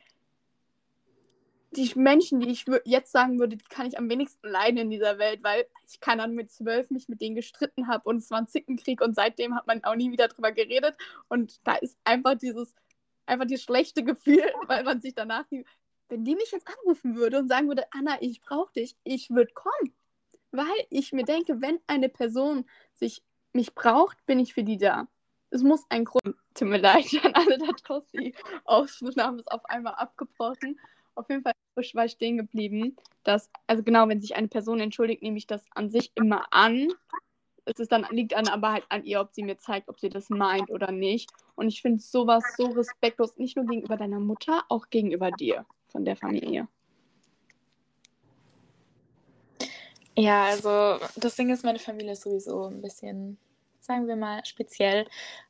die 1.75 1.91
Menschen, 1.95 2.39
die 2.39 2.49
ich 2.49 2.65
jetzt 2.85 3.11
sagen 3.11 3.39
würde, 3.39 3.57
die 3.57 3.65
kann 3.65 3.85
ich 3.85 3.97
am 3.97 4.09
wenigsten 4.09 4.47
leiden 4.47 4.77
in 4.77 4.89
dieser 4.89 5.17
Welt, 5.17 5.43
weil 5.43 5.65
ich 5.88 5.99
keine 5.99 6.23
Ahnung, 6.23 6.35
mit 6.35 6.51
zwölf 6.51 6.89
mich 6.89 7.09
mit 7.09 7.21
denen 7.21 7.35
gestritten 7.35 7.88
habe 7.88 8.07
und 8.07 8.17
es 8.17 8.31
war 8.31 8.39
ein 8.39 8.47
Zickenkrieg 8.47 9.01
und 9.01 9.15
seitdem 9.15 9.55
hat 9.55 9.67
man 9.67 9.83
auch 9.83 9.95
nie 9.95 10.11
wieder 10.11 10.27
drüber 10.27 10.51
geredet 10.51 10.95
und 11.27 11.59
da 11.65 11.75
ist 11.75 11.97
einfach 12.03 12.35
dieses, 12.35 12.73
einfach 13.25 13.45
dieses 13.45 13.63
schlechte 13.63 14.03
Gefühl, 14.03 14.43
weil 14.67 14.83
man 14.83 15.01
sich 15.01 15.13
danach, 15.13 15.45
wenn 16.09 16.23
die 16.23 16.35
mich 16.35 16.51
jetzt 16.51 16.67
anrufen 16.67 17.15
würde 17.15 17.39
und 17.39 17.49
sagen 17.49 17.67
würde, 17.67 17.83
Anna, 17.91 18.17
ich 18.21 18.41
brauche 18.41 18.71
dich, 18.73 18.95
ich 19.03 19.29
würde 19.29 19.53
kommen, 19.53 19.93
weil 20.51 20.65
ich 20.89 21.11
mir 21.11 21.25
denke, 21.25 21.61
wenn 21.61 21.79
eine 21.88 22.09
Person 22.09 22.65
sich 22.93 23.21
mich 23.53 23.73
braucht, 23.75 24.25
bin 24.25 24.39
ich 24.39 24.53
für 24.53 24.63
die 24.63 24.77
da. 24.77 25.07
Es 25.49 25.61
muss 25.61 25.85
ein 25.89 26.05
Grund, 26.05 26.35
tut 26.53 26.67
mir 26.67 26.77
leid 26.77 27.05
an 27.23 27.33
alle 27.33 27.57
da 27.57 27.67
draußen, 27.83 28.19
die 28.19 28.35
Aufnahme 28.63 29.39
ist 29.39 29.51
auf 29.51 29.65
einmal 29.65 29.93
abgebrochen. 29.95 30.79
Auf 31.15 31.29
jeden 31.29 31.43
Fall 31.43 31.53
war 31.75 32.05
ich 32.05 32.11
stehen 32.11 32.38
geblieben, 32.38 32.95
dass, 33.23 33.49
also 33.67 33.83
genau, 33.83 34.07
wenn 34.07 34.21
sich 34.21 34.35
eine 34.35 34.47
Person 34.47 34.79
entschuldigt, 34.79 35.21
nehme 35.21 35.38
ich 35.38 35.47
das 35.47 35.65
an 35.71 35.89
sich 35.89 36.11
immer 36.15 36.45
an. 36.51 36.89
Es 37.65 37.79
ist 37.79 37.91
dann, 37.91 38.05
liegt 38.11 38.33
dann 38.33 38.47
aber 38.47 38.73
halt 38.73 38.85
an 38.89 39.05
ihr, 39.05 39.19
ob 39.19 39.33
sie 39.33 39.43
mir 39.43 39.57
zeigt, 39.57 39.89
ob 39.89 39.99
sie 39.99 40.09
das 40.09 40.29
meint 40.29 40.69
oder 40.69 40.91
nicht. 40.91 41.31
Und 41.55 41.67
ich 41.67 41.81
finde 41.81 42.01
sowas 42.01 42.43
so 42.57 42.65
respektlos, 42.67 43.38
nicht 43.38 43.55
nur 43.55 43.65
gegenüber 43.65 43.97
deiner 43.97 44.19
Mutter, 44.19 44.63
auch 44.69 44.89
gegenüber 44.89 45.31
dir, 45.31 45.65
von 45.88 46.05
der 46.05 46.15
Familie. 46.15 46.67
Ja, 50.17 50.45
also 50.45 51.03
das 51.17 51.35
Ding 51.35 51.49
ist, 51.49 51.65
meine 51.65 51.79
Familie 51.79 52.13
ist 52.13 52.21
sowieso 52.21 52.67
ein 52.67 52.81
bisschen, 52.81 53.38
sagen 53.85 54.07
wir 54.07 54.15
mal, 54.15 54.43
speziell. 54.45 55.07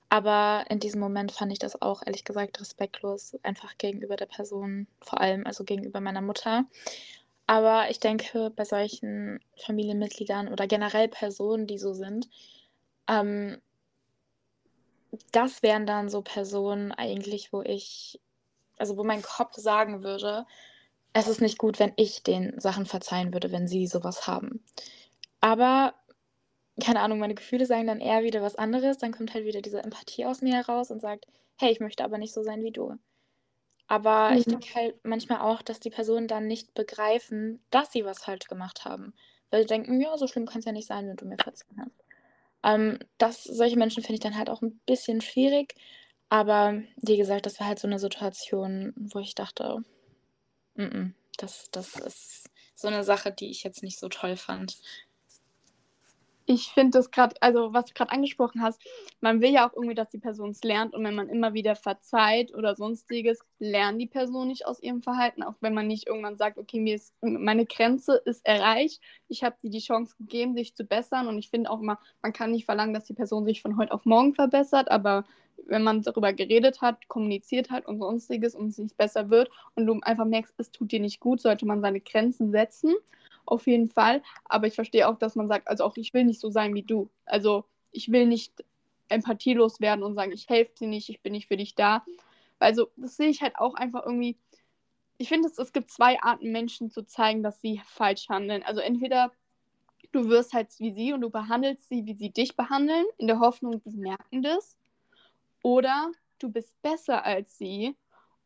Aber 0.10 0.66
in 0.70 0.80
diesem 0.80 1.00
Moment 1.00 1.32
fand 1.32 1.52
ich 1.52 1.60
das 1.60 1.82
auch 1.82 2.04
ehrlich 2.06 2.24
gesagt 2.24 2.60
respektlos, 2.62 3.38
einfach 3.44 3.78
gegenüber 3.78 4.16
der 4.16 4.28
Person, 4.28 4.88
vor 5.02 5.20
allem 5.20 5.46
also 5.46 5.64
gegenüber 5.64 6.00
meiner 6.00 6.22
Mutter. 6.22 6.66
Aber 7.48 7.90
ich 7.90 8.00
denke, 8.00 8.52
bei 8.56 8.66
solchen 8.66 9.40
Familienmitgliedern 9.66 10.48
oder 10.52 10.68
generell 10.68 11.08
Personen, 11.08 11.68
die 11.68 11.78
so 11.78 11.94
sind, 11.94 12.30
ähm, 13.08 13.62
das 15.32 15.64
wären 15.64 15.86
dann 15.86 16.10
so 16.10 16.22
Personen 16.22 16.92
eigentlich, 16.92 17.54
wo 17.54 17.62
ich, 17.62 18.20
also 18.78 18.98
wo 18.98 19.04
mein 19.04 19.22
Kopf 19.22 19.56
sagen 19.56 20.04
würde, 20.04 20.46
es 21.14 21.28
ist 21.28 21.42
nicht 21.42 21.58
gut, 21.58 21.80
wenn 21.80 21.94
ich 21.96 22.24
den 22.24 22.60
Sachen 22.60 22.86
verzeihen 22.86 23.32
würde, 23.32 23.52
wenn 23.52 23.68
sie 23.68 23.88
sowas 23.88 24.28
haben. 24.28 24.64
Aber 25.40 25.94
keine 26.82 27.00
Ahnung, 27.00 27.20
meine 27.20 27.36
Gefühle 27.36 27.66
sagen 27.66 27.88
dann 27.88 28.02
eher 28.02 28.24
wieder 28.24 28.42
was 28.42 28.56
anderes. 28.56 28.98
Dann 28.98 29.12
kommt 29.12 29.34
halt 29.34 29.46
wieder 29.46 29.62
diese 29.62 29.82
Empathie 29.82 30.26
aus 30.26 30.42
mir 30.42 30.54
heraus 30.54 30.92
und 30.92 31.02
sagt, 31.02 31.26
hey, 31.58 31.72
ich 31.72 31.80
möchte 31.80 32.04
aber 32.04 32.18
nicht 32.18 32.34
so 32.34 32.44
sein 32.44 32.64
wie 32.64 32.72
du. 32.72 32.96
Aber 33.88 34.32
mhm. 34.32 34.38
ich 34.38 34.46
denke 34.46 34.76
halt 34.76 34.96
manchmal 35.04 35.40
auch, 35.40 35.62
dass 35.62 35.80
die 35.80 35.90
Personen 35.90 36.28
dann 36.28 36.48
nicht 36.48 36.74
begreifen, 36.74 37.64
dass 37.70 37.92
sie 37.92 38.04
was 38.04 38.24
falsch 38.24 38.48
gemacht 38.48 38.84
haben. 38.84 39.14
Weil 39.52 39.62
sie 39.62 39.68
denken, 39.68 40.02
ja, 40.02 40.18
so 40.18 40.28
schlimm 40.28 40.46
kann 40.46 40.60
es 40.60 40.66
ja 40.66 40.72
nicht 40.72 40.88
sein, 40.88 41.08
wenn 41.08 41.16
du 41.16 41.26
mir 41.26 41.38
verziehen 41.38 41.80
hast. 41.80 42.04
Ähm, 42.64 43.00
das, 43.20 43.44
solche 43.44 43.78
Menschen 43.78 44.02
finde 44.02 44.16
ich 44.16 44.20
dann 44.20 44.38
halt 44.38 44.50
auch 44.50 44.62
ein 44.62 44.80
bisschen 44.86 45.22
schwierig. 45.22 45.76
Aber 46.30 46.82
wie 46.98 47.18
gesagt, 47.18 47.46
das 47.46 47.60
war 47.60 47.68
halt 47.68 47.80
so 47.80 47.88
eine 47.88 48.00
Situation, 48.00 48.94
wo 48.98 49.20
ich 49.20 49.36
dachte, 49.36 49.84
n 50.76 50.90
-n, 50.90 51.14
das, 51.38 51.70
das 51.72 51.96
ist 51.96 52.50
so 52.74 52.88
eine 52.88 53.04
Sache, 53.04 53.32
die 53.32 53.50
ich 53.50 53.64
jetzt 53.64 53.84
nicht 53.84 54.00
so 54.00 54.10
toll 54.10 54.36
fand 54.36 54.78
ich 56.48 56.68
finde 56.68 56.92
das 56.92 57.10
gerade, 57.10 57.36
also 57.42 57.74
was 57.74 57.86
du 57.86 57.94
gerade 57.94 58.12
angesprochen 58.12 58.62
hast, 58.62 58.82
man 59.20 59.42
will 59.42 59.52
ja 59.52 59.68
auch 59.68 59.74
irgendwie, 59.74 59.96
dass 59.96 60.10
die 60.10 60.20
Person 60.20 60.52
es 60.52 60.64
lernt 60.64 60.94
und 60.94 61.04
wenn 61.04 61.16
man 61.16 61.30
immer 61.30 61.54
wieder 61.54 61.76
verzeiht 61.76 62.54
oder 62.54 62.76
sonstiges, 62.76 63.40
lernt 63.60 64.00
die 64.00 64.08
Person 64.08 64.48
nicht 64.48 64.68
aus 64.68 64.82
ihrem 64.82 65.02
Verhalten, 65.02 65.42
auch 65.42 65.56
wenn 65.62 65.74
man 65.74 65.88
nicht 65.88 66.08
irgendwann 66.08 66.38
sagt, 66.38 66.58
okay, 66.58 66.80
mir 66.80 66.96
ist 66.96 67.14
meine 67.22 67.66
Grenze 67.66 68.22
ist 68.26 68.46
erreicht, 68.46 69.02
ich 69.28 69.44
habe 69.44 69.56
dir 69.64 69.72
die 69.72 69.80
Chance 69.80 70.16
gegeben, 70.20 70.56
sich 70.56 70.76
zu 70.76 70.86
bessern 70.86 71.28
und 71.28 71.38
ich 71.40 71.50
finde 71.50 71.72
auch 71.72 71.82
immer, 71.82 72.00
man 72.22 72.34
kann 72.34 72.52
nicht 72.52 72.66
verlangen, 72.66 72.94
dass 72.94 73.06
die 73.06 73.14
Person 73.14 73.46
sich 73.46 73.62
von 73.62 73.78
heute 73.78 73.92
auf 73.92 74.06
morgen 74.06 74.36
verbessert, 74.36 74.92
aber 74.92 75.26
wenn 75.68 75.84
man 75.84 76.04
darüber 76.04 76.34
geredet 76.34 76.82
hat, 76.82 77.08
kommuniziert 77.08 77.72
hat 77.72 77.88
und 77.88 78.00
sonstiges 78.00 78.54
und 78.54 78.68
es 78.68 78.78
nicht 78.78 78.98
besser 78.98 79.30
wird 79.32 79.50
und 79.74 79.88
du 79.88 80.00
einfach 80.02 80.26
merkst, 80.26 80.54
es 80.58 80.70
tut 80.70 80.92
dir 80.92 81.00
nicht 81.00 81.20
gut, 81.20 81.42
sollte 81.42 81.66
man 81.66 81.82
seine 81.82 82.02
Grenzen 82.02 82.52
setzen 82.52 82.94
auf 83.46 83.68
jeden 83.68 83.90
Fall. 83.90 84.22
Aber 84.46 84.68
ich 84.68 84.76
verstehe 84.76 85.08
auch, 85.08 85.18
dass 85.18 85.36
man 85.36 85.48
sagt, 85.48 85.68
also 85.68 85.84
auch 85.84 85.98
ich 85.98 86.14
will 86.14 86.26
nicht 86.26 86.40
so 86.40 86.50
sein 86.50 86.74
wie 86.74 86.84
du. 86.84 87.10
Also 87.26 87.66
ich 87.92 88.12
will 88.12 88.26
nicht 88.26 88.64
empathielos 89.10 89.82
werden 89.82 90.04
und 90.04 90.16
sagen, 90.16 90.32
ich 90.32 90.50
helfe 90.50 90.74
dir 90.80 90.88
nicht, 90.88 91.10
ich 91.10 91.22
bin 91.22 91.34
nicht 91.34 91.48
für 91.48 91.58
dich 91.58 91.76
da. 91.76 92.04
Also 92.60 92.90
das 92.96 93.18
sehe 93.18 93.30
ich 93.30 93.42
halt 93.42 93.58
auch 93.58 93.76
einfach 93.76 94.04
irgendwie. 94.06 94.38
Ich 95.18 95.30
finde, 95.30 95.48
es, 95.48 95.58
es 95.58 95.72
gibt 95.72 95.92
zwei 95.92 96.22
Arten, 96.22 96.52
Menschen 96.52 96.92
zu 96.92 97.04
zeigen, 97.04 97.44
dass 97.44 97.62
sie 97.62 97.82
falsch 97.86 98.28
handeln. 98.28 98.64
Also 98.64 98.82
entweder 98.82 99.32
du 100.12 100.30
wirst 100.30 100.54
halt 100.54 100.70
wie 100.80 100.92
sie 100.92 101.14
und 101.14 101.22
du 101.22 101.30
behandelst 101.30 101.90
sie, 101.90 102.06
wie 102.06 102.16
sie 102.16 102.32
dich 102.32 102.56
behandeln, 102.56 103.06
in 103.18 103.28
der 103.28 103.40
Hoffnung, 103.40 103.82
sie 103.86 103.98
merken 103.98 104.42
das. 104.42 104.78
Oder 105.62 106.12
du 106.40 106.50
bist 106.50 106.82
besser 106.82 107.24
als 107.26 107.58
sie 107.58 107.96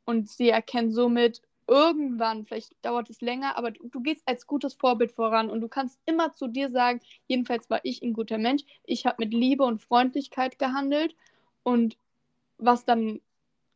und 0.06 0.30
sie 0.30 0.50
erkennen 0.50 0.92
somit, 0.92 1.42
irgendwann, 1.70 2.46
vielleicht 2.46 2.74
dauert 2.84 3.10
es 3.10 3.22
länger, 3.22 3.58
aber 3.58 3.72
du, 3.72 3.88
du, 3.88 4.02
gehst 4.02 4.24
als 4.26 4.48
gutes 4.48 4.74
Vorbild 4.74 5.12
voran 5.12 5.50
und 5.50 5.62
du 5.62 5.68
kannst 5.68 6.00
immer 6.06 6.34
zu 6.34 6.48
dir 6.48 6.70
sagen, 6.70 7.00
jedenfalls 7.28 7.70
war 7.70 7.80
ich 7.84 8.02
ein 8.02 8.14
guter 8.14 8.38
Mensch, 8.38 8.64
ich 8.84 9.06
habe 9.06 9.18
mit 9.20 9.34
Liebe 9.34 9.64
und 9.64 9.82
Freundlichkeit 9.82 10.58
gehandelt 10.60 11.16
und 11.64 11.98
was 12.58 12.86
dann 12.86 13.22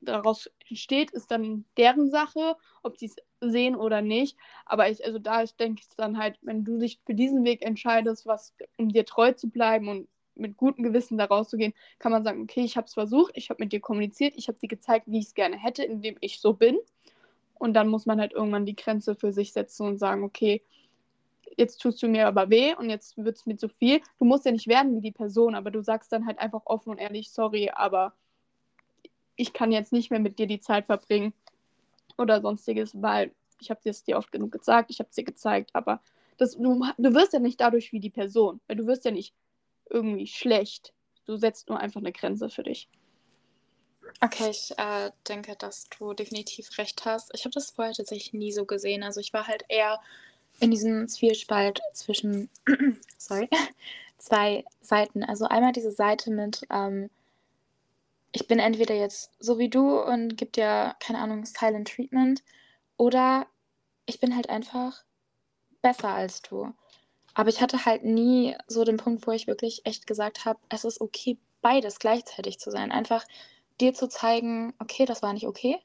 daraus 0.02 0.50
entsteht, 0.70 1.12
ist 1.12 1.32
dann 1.32 1.66
deren 1.78 2.10
Sache, 2.10 2.58
ob 2.82 2.98
sie 2.98 3.06
es 3.06 3.16
sehen 3.40 3.76
oder 3.76 4.02
nicht. 4.02 4.38
Aber 4.66 4.90
ich, 4.90 5.06
also 5.06 5.20
da 5.20 5.44
denke 5.46 5.82
ich 5.82 5.96
dann 5.96 6.18
halt, 6.18 6.38
wenn 6.42 6.64
du 6.64 6.78
dich 6.78 7.00
für 7.06 7.14
diesen 7.14 7.44
Weg 7.46 7.62
entscheidest, 7.62 8.26
was, 8.26 8.54
um 8.78 8.90
dir 8.90 9.06
treu 9.06 9.32
zu 9.32 9.50
bleiben 9.50 9.88
und 9.88 10.08
mit 10.36 10.58
gutem 10.58 10.84
Gewissen 10.84 11.18
da 11.18 11.26
rauszugehen, 11.26 11.74
kann 12.00 12.12
man 12.12 12.24
sagen, 12.24 12.42
okay, 12.42 12.62
ich 12.62 12.76
habe 12.76 12.88
es 12.88 12.94
versucht, 12.94 13.38
ich 13.38 13.50
habe 13.50 13.64
mit 13.64 13.72
dir 13.72 13.80
kommuniziert, 13.80 14.34
ich 14.36 14.48
habe 14.48 14.58
dir 14.58 14.68
gezeigt, 14.68 15.06
wie 15.08 15.20
ich 15.20 15.28
es 15.28 15.34
gerne 15.36 15.58
hätte, 15.58 15.84
indem 15.84 16.18
ich 16.22 16.40
so 16.40 16.54
bin. 16.54 16.78
Und 17.64 17.76
dann 17.76 17.88
muss 17.88 18.06
man 18.06 18.20
halt 18.20 18.34
irgendwann 18.34 18.66
die 18.66 18.76
Grenze 18.76 19.16
für 19.16 19.32
sich 19.32 19.54
setzen 19.54 19.88
und 19.88 19.98
sagen, 19.98 20.26
okay, 20.26 20.62
jetzt 21.56 21.78
tust 21.78 22.04
du 22.04 22.10
mir 22.10 22.28
aber 22.28 22.50
weh 22.50 22.76
und 22.76 22.90
jetzt 22.90 23.16
wird 23.16 23.38
es 23.38 23.46
mir 23.46 23.56
zu 23.56 23.70
viel. 23.70 24.02
Du 24.20 24.26
musst 24.26 24.44
ja 24.44 24.52
nicht 24.52 24.68
werden 24.68 24.98
wie 24.98 25.00
die 25.00 25.14
Person, 25.14 25.56
aber 25.56 25.72
du 25.72 25.82
sagst 25.82 26.12
dann 26.12 26.26
halt 26.26 26.40
einfach 26.40 26.64
offen 26.66 26.90
und 26.90 26.98
ehrlich, 26.98 27.32
sorry, 27.32 27.70
aber 27.74 28.12
ich 29.38 29.54
kann 29.54 29.72
jetzt 29.72 29.94
nicht 29.94 30.12
mehr 30.12 30.20
mit 30.20 30.40
dir 30.40 30.46
die 30.46 30.60
Zeit 30.60 30.88
verbringen 30.88 31.32
oder 32.18 32.42
sonstiges, 32.42 33.02
weil 33.02 33.32
ich 33.62 33.70
habe 33.70 33.80
es 33.86 34.04
dir 34.04 34.18
oft 34.18 34.34
genug 34.34 34.52
gesagt, 34.52 34.92
ich 34.92 35.00
habe 35.00 35.08
es 35.08 35.16
dir 35.16 35.24
gezeigt, 35.24 35.70
aber 35.72 36.02
das, 36.36 36.58
du, 36.58 36.86
du 36.98 37.14
wirst 37.14 37.32
ja 37.32 37.40
nicht 37.40 37.62
dadurch 37.62 37.94
wie 37.94 38.02
die 38.02 38.10
Person, 38.10 38.60
weil 38.68 38.76
du 38.76 38.88
wirst 38.88 39.06
ja 39.06 39.12
nicht 39.12 39.34
irgendwie 39.90 40.28
schlecht. 40.28 40.92
Du 41.24 41.38
setzt 41.38 41.70
nur 41.70 41.80
einfach 41.80 42.02
eine 42.02 42.12
Grenze 42.12 42.50
für 42.50 42.64
dich. 42.64 42.90
Okay, 44.22 44.50
ich 44.50 44.78
äh, 44.78 45.12
denke, 45.28 45.56
dass 45.56 45.90
du 45.90 46.14
definitiv 46.14 46.78
recht 46.78 47.06
hast. 47.06 47.32
Ich 47.34 47.46
habe 47.46 47.54
das 47.54 47.72
vorher 47.72 47.94
tatsächlich 47.94 48.34
nie 48.34 48.52
so 48.52 48.66
gesehen. 48.66 49.04
Also 49.04 49.20
ich 49.20 49.34
war 49.34 49.48
halt 49.48 49.66
eher 49.70 50.00
in 50.60 50.72
diesem 50.72 51.08
Zwiespalt 51.08 51.82
zwischen 51.94 52.50
sorry, 53.18 53.50
zwei 54.18 54.64
Seiten. 54.82 55.24
Also 55.24 55.46
einmal 55.46 55.74
diese 55.74 55.92
Seite 55.92 56.32
mit, 56.32 56.66
ähm, 56.72 57.10
ich 58.32 58.48
bin 58.48 58.60
entweder 58.60 58.96
jetzt 58.96 59.32
so 59.40 59.60
wie 59.60 59.70
du 59.70 60.00
und 60.02 60.38
gebe 60.38 60.52
dir, 60.52 60.96
keine 61.00 61.20
Ahnung, 61.20 61.46
Silent 61.46 61.90
Treatment 61.90 62.44
oder 62.98 63.46
ich 64.06 64.20
bin 64.20 64.36
halt 64.36 64.50
einfach 64.50 65.04
besser 65.82 66.10
als 66.10 66.42
du. 66.42 66.74
Aber 67.34 67.50
ich 67.50 67.62
hatte 67.62 67.86
halt 67.86 68.04
nie 68.04 68.56
so 68.68 68.84
den 68.84 68.98
Punkt, 68.98 69.28
wo 69.28 69.32
ich 69.32 69.48
wirklich 69.48 69.86
echt 69.86 70.08
gesagt 70.08 70.46
habe, 70.46 70.60
es 70.70 70.86
ist 70.86 71.02
okay, 71.02 71.38
beides 71.62 72.00
gleichzeitig 72.00 72.60
zu 72.60 72.70
sein. 72.72 72.92
Einfach 72.92 73.26
dir 73.84 73.94
zu 73.94 74.08
zeigen, 74.08 74.74
okay, 74.80 75.06
das 75.06 75.22
war 75.22 75.34
nicht 75.34 75.48
okay. 75.48 75.78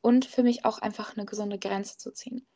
Und 0.00 0.24
für 0.24 0.42
mich 0.42 0.64
auch 0.64 0.78
einfach 0.78 1.16
eine 1.16 1.26
gesunde 1.26 1.58
Grenze 1.58 1.98
zu 1.98 2.12
ziehen. 2.12 2.46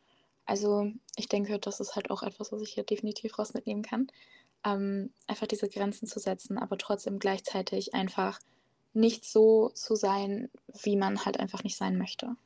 Also 0.45 0.91
ich 1.17 1.29
denke, 1.29 1.59
das 1.59 1.81
ist 1.81 1.97
halt 1.97 2.11
auch 2.11 2.23
etwas, 2.23 2.53
was 2.53 2.63
ich 2.63 2.73
hier 2.73 2.85
definitiv 2.85 3.39
raus 3.39 3.55
mitnehmen 3.55 3.83
kann. 3.83 4.09
Ähm, 4.65 5.13
einfach 5.27 5.47
diese 5.47 5.69
Grenzen 5.69 6.07
zu 6.07 6.21
setzen, 6.21 6.59
aber 6.59 6.79
trotzdem 6.79 7.19
gleichzeitig 7.19 7.95
einfach 7.95 8.39
nicht 8.95 9.25
so 9.25 9.71
zu 9.71 9.95
sein, 9.95 10.51
wie 10.83 10.97
man 10.97 11.25
halt 11.25 11.41
einfach 11.41 11.65
nicht 11.65 11.77
sein 11.77 11.99
möchte. 11.99 12.37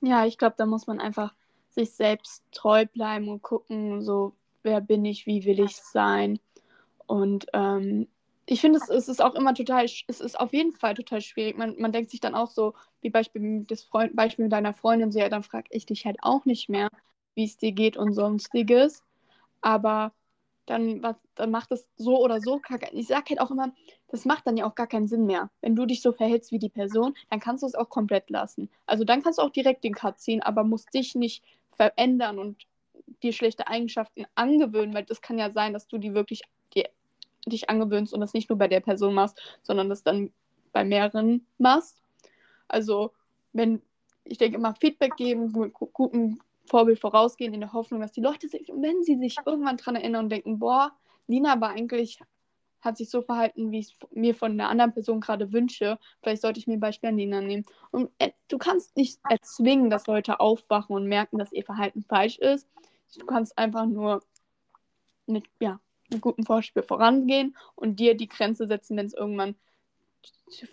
Ja, 0.00 0.24
ich 0.26 0.38
glaube, 0.38 0.54
da 0.56 0.66
muss 0.66 0.86
man 0.86 1.00
einfach 1.00 1.34
sich 1.68 1.92
selbst 1.92 2.42
treu 2.52 2.86
bleiben 2.86 3.28
und 3.28 3.42
gucken, 3.42 4.02
so 4.02 4.34
wer 4.62 4.80
bin 4.80 5.04
ich, 5.04 5.26
wie 5.26 5.44
will 5.44 5.60
ich 5.60 5.76
sein. 5.76 6.38
Und 7.06 7.46
ähm, 7.52 8.08
ich 8.50 8.60
finde, 8.60 8.80
es, 8.82 8.88
es 8.88 9.08
ist 9.08 9.22
auch 9.22 9.36
immer 9.36 9.54
total, 9.54 9.84
es 9.84 10.20
ist 10.20 10.38
auf 10.38 10.52
jeden 10.52 10.72
Fall 10.72 10.94
total 10.94 11.20
schwierig. 11.20 11.56
Man, 11.56 11.76
man 11.78 11.92
denkt 11.92 12.10
sich 12.10 12.20
dann 12.20 12.34
auch 12.34 12.50
so, 12.50 12.74
wie 13.00 13.10
Beispiel 13.10 13.64
des 13.64 13.84
Freund, 13.84 14.16
Beispiel 14.16 14.44
mit 14.44 14.52
deiner 14.52 14.74
Freundin, 14.74 15.12
so, 15.12 15.20
ja, 15.20 15.28
dann 15.28 15.44
frage 15.44 15.68
ich 15.70 15.86
dich 15.86 16.04
halt 16.04 16.16
auch 16.22 16.44
nicht 16.46 16.68
mehr, 16.68 16.88
wie 17.36 17.44
es 17.44 17.56
dir 17.58 17.70
geht 17.70 17.96
und 17.96 18.12
sonstiges. 18.12 19.04
Aber 19.60 20.12
dann, 20.66 21.00
was, 21.00 21.14
dann 21.36 21.52
macht 21.52 21.70
es 21.70 21.88
so 21.96 22.18
oder 22.20 22.40
so 22.40 22.58
kacke. 22.58 22.88
Ich 22.92 23.06
sage 23.06 23.26
halt 23.30 23.40
auch 23.40 23.52
immer, 23.52 23.72
das 24.08 24.24
macht 24.24 24.46
dann 24.48 24.56
ja 24.56 24.66
auch 24.66 24.74
gar 24.74 24.88
keinen 24.88 25.06
Sinn 25.06 25.26
mehr. 25.26 25.50
Wenn 25.60 25.76
du 25.76 25.86
dich 25.86 26.02
so 26.02 26.10
verhältst 26.12 26.50
wie 26.50 26.58
die 26.58 26.68
Person, 26.68 27.14
dann 27.30 27.38
kannst 27.38 27.62
du 27.62 27.68
es 27.68 27.76
auch 27.76 27.88
komplett 27.88 28.30
lassen. 28.30 28.68
Also 28.86 29.04
dann 29.04 29.22
kannst 29.22 29.38
du 29.38 29.42
auch 29.42 29.50
direkt 29.50 29.84
den 29.84 29.94
Cut 29.94 30.18
ziehen, 30.18 30.42
aber 30.42 30.64
musst 30.64 30.92
dich 30.92 31.14
nicht 31.14 31.44
verändern 31.76 32.40
und 32.40 32.66
dir 33.22 33.32
schlechte 33.32 33.68
Eigenschaften 33.68 34.24
angewöhnen, 34.34 34.94
weil 34.94 35.04
das 35.04 35.20
kann 35.20 35.38
ja 35.38 35.50
sein, 35.52 35.72
dass 35.72 35.86
du 35.86 35.98
die 35.98 36.14
wirklich 36.14 36.42
dich 37.46 37.70
angewöhnst 37.70 38.12
und 38.12 38.20
das 38.20 38.34
nicht 38.34 38.48
nur 38.48 38.58
bei 38.58 38.68
der 38.68 38.80
Person 38.80 39.14
machst, 39.14 39.40
sondern 39.62 39.88
das 39.88 40.02
dann 40.02 40.32
bei 40.72 40.84
mehreren 40.84 41.46
machst. 41.58 42.00
Also 42.68 43.12
wenn 43.52 43.82
ich 44.24 44.38
denke 44.38 44.56
immer 44.56 44.74
Feedback 44.74 45.16
geben, 45.16 45.52
mit 45.52 45.74
gutem 45.74 46.40
Vorbild 46.66 47.00
vorausgehen, 47.00 47.52
in 47.52 47.60
der 47.60 47.72
Hoffnung, 47.72 48.00
dass 48.00 48.12
die 48.12 48.20
Leute 48.20 48.48
sich, 48.48 48.68
wenn 48.68 49.02
sie 49.02 49.16
sich 49.16 49.36
irgendwann 49.44 49.76
daran 49.76 49.96
erinnern 49.96 50.26
und 50.26 50.30
denken, 50.30 50.58
boah, 50.58 50.92
Lina 51.26 51.60
war 51.60 51.70
eigentlich, 51.70 52.20
hat 52.80 52.96
sich 52.96 53.10
so 53.10 53.22
verhalten, 53.22 53.72
wie 53.72 53.80
ich 53.80 53.88
es 53.88 54.08
mir 54.12 54.34
von 54.34 54.52
einer 54.52 54.68
anderen 54.68 54.92
Person 54.92 55.20
gerade 55.20 55.52
wünsche, 55.52 55.98
vielleicht 56.22 56.42
sollte 56.42 56.60
ich 56.60 56.66
mir 56.66 56.74
ein 56.74 56.80
Beispiel 56.80 57.08
an 57.08 57.18
Lina 57.18 57.40
nehmen. 57.40 57.66
Und 57.90 58.10
äh, 58.18 58.30
du 58.48 58.56
kannst 58.56 58.96
nicht 58.96 59.18
erzwingen, 59.28 59.90
dass 59.90 60.06
Leute 60.06 60.40
aufwachen 60.40 60.94
und 60.94 61.06
merken, 61.06 61.38
dass 61.38 61.52
ihr 61.52 61.64
Verhalten 61.64 62.02
falsch 62.02 62.38
ist. 62.38 62.68
Du 63.18 63.26
kannst 63.26 63.58
einfach 63.58 63.86
nur 63.86 64.22
mit, 65.26 65.44
ja, 65.58 65.80
einem 66.12 66.20
guten 66.20 66.44
Vorspiel 66.44 66.82
vorangehen 66.82 67.56
und 67.74 68.00
dir 68.00 68.14
die 68.16 68.28
Grenze 68.28 68.66
setzen, 68.66 68.96
wenn 68.96 69.06
es 69.06 69.14
irgendwann 69.14 69.54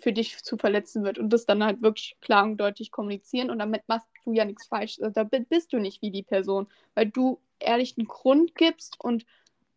für 0.00 0.12
dich 0.12 0.42
zu 0.42 0.56
verletzen 0.56 1.04
wird 1.04 1.18
und 1.18 1.32
das 1.32 1.46
dann 1.46 1.62
halt 1.64 1.82
wirklich 1.82 2.16
klar 2.20 2.44
und 2.44 2.58
deutlich 2.58 2.90
kommunizieren 2.90 3.50
und 3.50 3.58
damit 3.58 3.82
machst 3.86 4.08
du 4.24 4.32
ja 4.32 4.44
nichts 4.44 4.66
falsch. 4.66 4.98
Also 5.00 5.12
da 5.12 5.24
bist 5.24 5.72
du 5.72 5.78
nicht 5.78 6.02
wie 6.02 6.10
die 6.10 6.22
Person, 6.22 6.66
weil 6.94 7.06
du 7.06 7.40
ehrlich 7.58 7.96
einen 7.96 8.08
Grund 8.08 8.54
gibst 8.54 8.96
und 9.00 9.24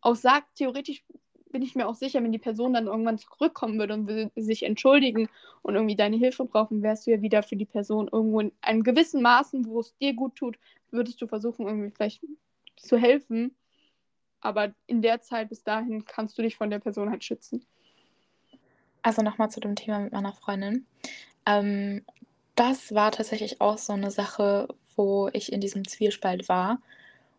auch 0.02 0.16
sagst, 0.16 0.56
theoretisch 0.56 1.04
bin 1.52 1.62
ich 1.62 1.76
mir 1.76 1.88
auch 1.88 1.96
sicher, 1.96 2.24
wenn 2.24 2.32
die 2.32 2.40
Person 2.40 2.74
dann 2.74 2.88
irgendwann 2.88 3.18
zurückkommen 3.18 3.78
würde 3.78 3.94
und 3.94 4.32
sich 4.36 4.64
entschuldigen 4.64 5.28
und 5.62 5.76
irgendwie 5.76 5.96
deine 5.96 6.18
Hilfe 6.18 6.46
brauchen, 6.46 6.82
wärst 6.82 7.06
du 7.06 7.12
ja 7.12 7.22
wieder 7.22 7.44
für 7.44 7.58
die 7.58 7.66
Person 7.66 8.10
irgendwo 8.12 8.40
in 8.40 8.52
einem 8.62 8.84
gewissen 8.84 9.22
Maßen, 9.22 9.66
wo 9.66 9.82
es 9.82 9.96
dir 9.98 10.14
gut 10.14 10.36
tut, 10.36 10.58
würdest 10.92 11.22
du 11.22 11.28
versuchen, 11.28 11.68
irgendwie 11.68 11.92
vielleicht 11.92 12.24
zu 12.78 12.98
helfen. 12.98 13.56
Aber 14.42 14.74
in 14.88 15.02
der 15.02 15.22
Zeit 15.22 15.50
bis 15.50 15.64
dahin 15.64 16.06
kannst 16.06 16.38
du 16.38 16.42
dich 16.42 16.58
von 16.58 16.70
der 16.70 16.80
Person 16.80 17.10
halt 17.10 17.24
schützen. 17.24 17.66
Also 19.02 19.22
nochmal 19.22 19.50
zu 19.50 19.60
dem 19.60 19.76
Thema 19.76 20.00
mit 20.00 20.14
meiner 20.14 20.34
Freundin. 20.34 20.86
Ähm, 21.46 22.06
das 22.56 22.94
war 22.94 23.12
tatsächlich 23.12 23.62
auch 23.62 23.78
so 23.78 23.94
eine 23.94 24.12
Sache, 24.12 24.68
wo 24.96 25.30
ich 25.34 25.52
in 25.52 25.62
diesem 25.62 25.88
Zwiespalt 25.88 26.50
war. 26.50 26.82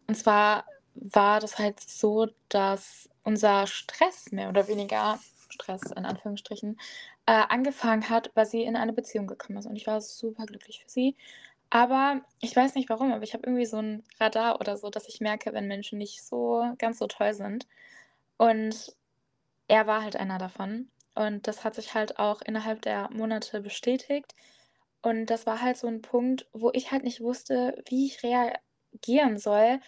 Und 0.07 0.17
zwar 0.17 0.65
war 0.95 1.41
das 1.41 1.59
halt 1.59 1.81
so, 1.81 2.29
dass 2.49 3.09
unser 3.23 3.67
Stress 3.67 4.33
mehr 4.33 4.49
oder 4.49 4.69
weniger, 4.69 5.19
Stress 5.49 5.83
in 5.83 6.05
Anführungsstrichen, 6.05 6.79
äh, 7.27 7.43
angefangen 7.49 8.09
hat, 8.09 8.31
weil 8.35 8.47
sie 8.47 8.63
in 8.63 8.77
eine 8.77 8.93
Beziehung 8.93 9.27
gekommen 9.27 9.59
ist. 9.59 9.67
Und 9.67 9.77
ich 9.77 9.87
war 9.87 10.01
super 10.01 10.47
glücklich 10.47 10.83
für 10.83 10.91
sie. 10.91 11.17
Aber 11.75 12.21
ich 12.41 12.55
weiß 12.55 12.75
nicht 12.75 12.91
warum, 12.91 13.13
aber 13.13 13.25
ich 13.25 13.33
habe 13.33 13.47
irgendwie 13.47 13.65
so 13.65 13.79
ein 13.79 14.05
Radar 14.21 14.61
oder 14.61 14.77
so, 14.77 14.91
dass 14.91 15.09
ich 15.09 15.23
merke, 15.23 15.55
wenn 15.55 15.69
Menschen 15.69 15.97
nicht 15.97 16.23
so 16.23 16.63
ganz 16.77 16.99
so 16.99 17.07
toll 17.07 17.33
sind. 17.33 17.67
Und 18.37 18.95
er 19.69 19.87
war 19.87 20.03
halt 20.03 20.17
einer 20.17 20.37
davon. 20.37 20.91
Und 21.15 21.49
das 21.49 21.65
hat 21.65 21.75
sich 21.75 21.95
halt 21.95 22.19
auch 22.19 22.43
innerhalb 22.43 22.83
der 22.83 23.09
Monate 23.11 23.63
bestätigt. 23.63 24.35
Und 25.03 25.27
das 25.29 25.47
war 25.47 25.63
halt 25.63 25.79
so 25.79 25.87
ein 25.89 26.03
Punkt, 26.03 26.47
wo 26.53 26.71
ich 26.75 26.93
halt 26.93 27.05
nicht 27.05 27.23
wusste, 27.23 27.83
wie 27.89 28.07
ich 28.07 28.23
reagieren 28.23 29.39
soll, 29.39 29.81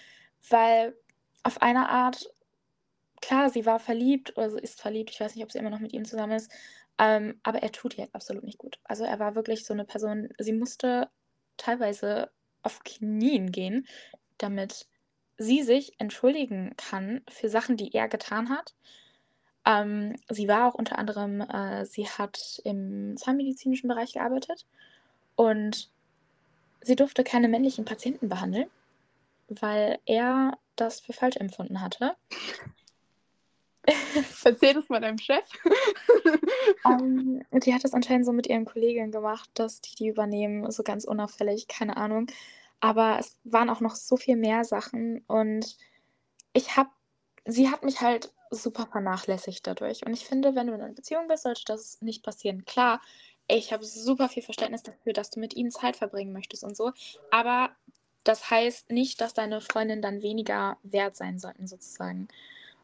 weil 0.49 0.97
auf 1.43 1.61
eine 1.61 1.91
Art, 1.91 2.31
klar, 3.21 3.51
sie 3.51 3.67
war 3.67 3.79
verliebt 3.79 4.39
oder 4.39 4.51
sie 4.51 4.61
ist 4.61 4.81
verliebt, 4.81 5.11
ich 5.11 5.21
weiß 5.21 5.35
nicht, 5.35 5.45
ob 5.45 5.53
sie 5.53 5.59
immer 5.59 5.71
noch 5.71 5.81
mit 5.81 5.93
ihm 5.93 6.07
zusammen 6.07 6.33
ist, 6.33 6.51
ähm, 6.99 7.41
aber 7.43 7.63
er 7.63 7.73
tut 7.73 7.99
ihr 7.99 8.09
absolut 8.15 8.45
nicht 8.45 8.59
gut. 8.59 8.81
Also 8.85 9.05
er 9.05 9.19
war 9.19 9.35
wirklich 9.35 9.67
so 9.67 9.75
eine 9.75 9.85
Person, 9.85 10.31
sie 10.39 10.55
musste 10.55 11.11
teilweise 11.57 12.31
auf 12.63 12.83
Knien 12.85 13.53
gehen, 13.53 13.87
damit 14.39 14.87
sie 15.37 15.63
sich 15.63 15.93
entschuldigen 15.99 16.75
kann 16.77 17.23
für 17.29 17.49
Sachen, 17.49 17.77
die 17.77 17.93
er 17.93 18.09
getan 18.09 18.49
hat. 18.49 18.75
Ähm, 19.67 20.17
sie 20.29 20.49
war 20.49 20.69
auch 20.69 20.75
unter 20.75 20.99
anderem, 20.99 21.41
äh, 21.41 21.85
sie 21.87 22.09
hat 22.09 22.61
im 22.65 23.17
zahnmedizinischen 23.17 23.89
Bereich 23.89 24.13
gearbeitet 24.13 24.67
und 25.37 25.91
sie 26.83 26.97
durfte 26.97 27.25
keine 27.25 27.49
männlichen 27.49 27.85
Patienten 27.85 28.29
behandeln, 28.29 28.69
weil 29.49 29.99
er 30.07 30.59
das 30.77 31.01
für 31.01 31.13
falsch 31.13 31.37
empfunden 31.37 31.81
hatte. 31.81 32.15
Erzähl 34.45 34.75
das 34.75 34.89
mal 34.89 35.01
deinem 35.01 35.19
Chef. 35.19 35.45
um, 36.85 37.43
ähm, 37.51 37.61
die 37.61 37.75
hat 37.75 37.85
das 37.85 37.95
anscheinend 37.95 38.27
so 38.27 38.33
mit 38.33 38.47
ihren 38.47 38.65
Kolleginnen 38.65 39.13
gemacht, 39.13 39.51
dass 39.55 39.81
die 39.81 39.95
die 39.95 40.09
übernehmen, 40.09 40.71
so 40.71 40.83
ganz 40.83 41.05
unauffällig, 41.05 41.69
keine 41.69 41.97
Ahnung. 41.97 42.27
Aber 42.81 43.19
es 43.19 43.37
waren 43.45 43.71
auch 43.71 43.81
noch 43.81 43.95
so 43.95 44.17
viel 44.17 44.37
mehr 44.37 44.65
Sachen 44.65 45.25
und 45.27 45.77
ich 46.53 46.77
habe, 46.77 46.91
sie 47.45 47.71
hat 47.71 47.83
mich 47.83 48.01
halt 48.01 48.33
super 48.51 48.87
vernachlässigt 48.87 49.67
dadurch. 49.67 50.07
Und 50.07 50.13
ich 50.13 50.27
finde, 50.27 50.55
wenn 50.55 50.67
du 50.67 50.75
in 50.75 50.81
einer 50.81 50.93
Beziehung 50.93 51.27
bist, 51.29 51.43
sollte 51.43 51.63
das 51.67 52.01
nicht 52.01 52.23
passieren. 52.23 52.65
Klar, 52.65 53.01
ich 53.49 53.73
habe 53.73 53.85
super 53.85 54.29
viel 54.29 54.43
Verständnis 54.43 54.83
dafür, 54.83 55.13
dass 55.13 55.31
du 55.31 55.41
mit 55.41 55.55
ihm 55.55 55.71
Zeit 55.71 55.97
verbringen 55.97 56.33
möchtest 56.33 56.65
und 56.65 56.77
so. 56.77 56.93
Aber 57.31 57.71
das 58.23 58.51
heißt 58.51 58.91
nicht, 58.91 59.21
dass 59.21 59.35
deine 59.35 59.61
Freundin 59.61 60.01
dann 60.01 60.23
weniger 60.23 60.79
wert 60.83 61.17
sein 61.17 61.39
sollten, 61.39 61.67
sozusagen. 61.67 62.29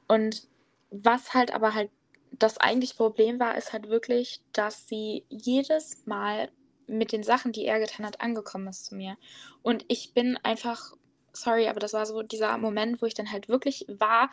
Und 0.06 0.46
was 0.90 1.34
halt 1.34 1.52
aber 1.52 1.74
halt 1.74 1.90
das 2.32 2.58
eigentliche 2.58 2.94
Problem 2.94 3.40
war, 3.40 3.56
ist 3.56 3.72
halt 3.72 3.88
wirklich, 3.88 4.40
dass 4.52 4.86
sie 4.88 5.24
jedes 5.28 6.06
Mal 6.06 6.50
mit 6.86 7.12
den 7.12 7.22
Sachen, 7.22 7.52
die 7.52 7.64
er 7.64 7.78
getan 7.78 8.06
hat, 8.06 8.20
angekommen 8.20 8.68
ist 8.68 8.86
zu 8.86 8.94
mir. 8.94 9.16
Und 9.62 9.84
ich 9.88 10.12
bin 10.14 10.36
einfach, 10.42 10.94
sorry, 11.32 11.68
aber 11.68 11.80
das 11.80 11.92
war 11.92 12.06
so 12.06 12.22
dieser 12.22 12.56
Moment, 12.58 13.00
wo 13.00 13.06
ich 13.06 13.14
dann 13.14 13.30
halt 13.30 13.48
wirklich 13.48 13.86
war 13.88 14.30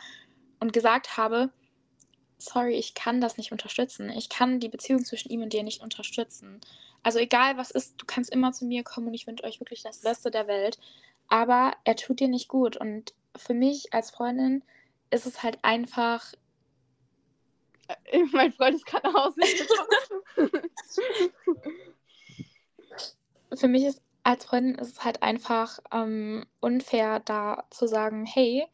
und 0.60 0.72
gesagt 0.72 1.16
habe, 1.16 1.50
sorry, 2.38 2.74
ich 2.74 2.94
kann 2.94 3.20
das 3.20 3.36
nicht 3.36 3.52
unterstützen. 3.52 4.10
Ich 4.10 4.28
kann 4.28 4.60
die 4.60 4.68
Beziehung 4.68 5.04
zwischen 5.04 5.30
ihm 5.30 5.42
und 5.42 5.52
dir 5.52 5.62
nicht 5.62 5.82
unterstützen. 5.82 6.60
Also 7.02 7.18
egal 7.18 7.56
was 7.56 7.70
ist, 7.70 7.94
du 7.98 8.06
kannst 8.06 8.30
immer 8.30 8.52
zu 8.52 8.64
mir 8.64 8.84
kommen 8.84 9.08
und 9.08 9.14
ich 9.14 9.26
wünsche 9.26 9.44
euch 9.44 9.60
wirklich 9.60 9.82
das 9.82 10.00
Beste 10.00 10.30
der 10.30 10.46
Welt. 10.46 10.78
Aber 11.28 11.72
er 11.84 11.96
tut 11.96 12.20
dir 12.20 12.28
nicht 12.28 12.48
gut. 12.48 12.76
Und 12.76 13.12
für 13.36 13.54
mich 13.54 13.92
als 13.92 14.10
Freundin 14.10 14.64
ist 15.10 15.26
es 15.26 15.42
halt 15.42 15.58
einfach. 15.62 16.32
Äh, 17.88 18.24
mein 18.32 18.52
Freund 18.52 18.76
ist 18.76 18.86
gerade 18.86 19.10
nach 19.10 19.24
Hause 19.24 19.40
Für 23.54 23.68
mich 23.68 23.84
ist 23.84 24.02
als 24.24 24.44
Freundin 24.44 24.74
ist 24.74 24.92
es 24.92 25.04
halt 25.04 25.22
einfach 25.22 25.78
ähm, 25.90 26.44
unfair, 26.60 27.20
da 27.20 27.64
zu 27.70 27.86
sagen, 27.86 28.26
hey, 28.26 28.66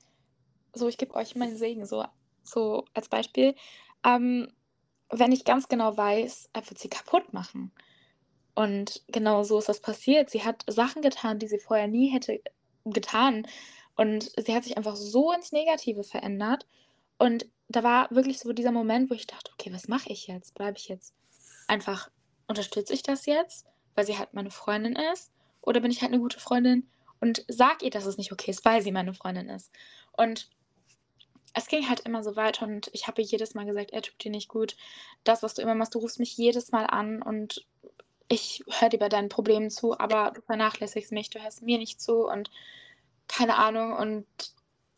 so 0.72 0.88
ich 0.88 0.98
gebe 0.98 1.14
euch 1.14 1.36
meinen 1.36 1.56
Segen, 1.56 1.86
so 1.86 2.04
so 2.42 2.84
als 2.92 3.08
Beispiel, 3.08 3.54
ähm, 4.04 4.52
wenn 5.10 5.32
ich 5.32 5.44
ganz 5.44 5.68
genau 5.68 5.96
weiß, 5.96 6.50
er 6.52 6.68
wird 6.68 6.78
sie 6.78 6.88
kaputt 6.88 7.32
machen. 7.32 7.72
Und 8.54 9.02
genau 9.08 9.42
so 9.42 9.58
ist 9.58 9.68
das 9.68 9.80
passiert. 9.80 10.30
Sie 10.30 10.44
hat 10.44 10.64
Sachen 10.66 11.02
getan, 11.02 11.38
die 11.38 11.48
sie 11.48 11.58
vorher 11.58 11.88
nie 11.88 12.08
hätte 12.08 12.40
getan. 12.84 13.46
Und 13.96 14.32
sie 14.36 14.54
hat 14.54 14.64
sich 14.64 14.76
einfach 14.76 14.96
so 14.96 15.32
ins 15.32 15.52
Negative 15.52 16.04
verändert. 16.04 16.66
Und 17.18 17.46
da 17.74 17.82
war 17.82 18.08
wirklich 18.10 18.38
so 18.38 18.52
dieser 18.52 18.72
Moment, 18.72 19.10
wo 19.10 19.14
ich 19.14 19.26
dachte, 19.26 19.50
okay, 19.52 19.72
was 19.72 19.88
mache 19.88 20.10
ich 20.10 20.26
jetzt? 20.26 20.54
Bleibe 20.54 20.78
ich 20.78 20.88
jetzt 20.88 21.14
einfach, 21.66 22.10
unterstütze 22.46 22.92
ich 22.92 23.02
das 23.02 23.26
jetzt, 23.26 23.66
weil 23.94 24.06
sie 24.06 24.18
halt 24.18 24.32
meine 24.32 24.50
Freundin 24.50 24.96
ist? 25.12 25.32
Oder 25.60 25.80
bin 25.80 25.90
ich 25.90 26.02
halt 26.02 26.12
eine 26.12 26.20
gute 26.20 26.38
Freundin 26.38 26.88
und 27.20 27.44
sag 27.48 27.82
ihr, 27.82 27.90
dass 27.90 28.06
es 28.06 28.18
nicht 28.18 28.32
okay 28.32 28.50
ist, 28.50 28.64
weil 28.64 28.82
sie 28.82 28.92
meine 28.92 29.14
Freundin 29.14 29.48
ist? 29.48 29.72
Und 30.12 30.50
es 31.54 31.66
ging 31.66 31.88
halt 31.88 32.00
immer 32.00 32.22
so 32.22 32.36
weiter 32.36 32.66
und 32.66 32.90
ich 32.92 33.06
habe 33.06 33.22
jedes 33.22 33.54
Mal 33.54 33.64
gesagt, 33.64 33.92
er 33.92 34.02
tut 34.02 34.22
dir 34.22 34.30
nicht 34.30 34.48
gut. 34.48 34.76
Das, 35.24 35.42
was 35.42 35.54
du 35.54 35.62
immer 35.62 35.74
machst, 35.74 35.94
du 35.94 35.98
rufst 35.98 36.18
mich 36.18 36.36
jedes 36.36 36.70
Mal 36.70 36.84
an 36.84 37.22
und 37.22 37.64
ich 38.28 38.64
höre 38.68 38.88
dir 38.88 38.98
bei 38.98 39.08
deinen 39.08 39.28
Problemen 39.28 39.70
zu, 39.70 39.98
aber 39.98 40.32
du 40.32 40.42
vernachlässigst 40.42 41.12
mich, 41.12 41.30
du 41.30 41.42
hörst 41.42 41.62
mir 41.62 41.78
nicht 41.78 42.00
zu 42.00 42.26
und 42.28 42.50
keine 43.28 43.56
Ahnung. 43.56 43.92
Und 43.92 44.26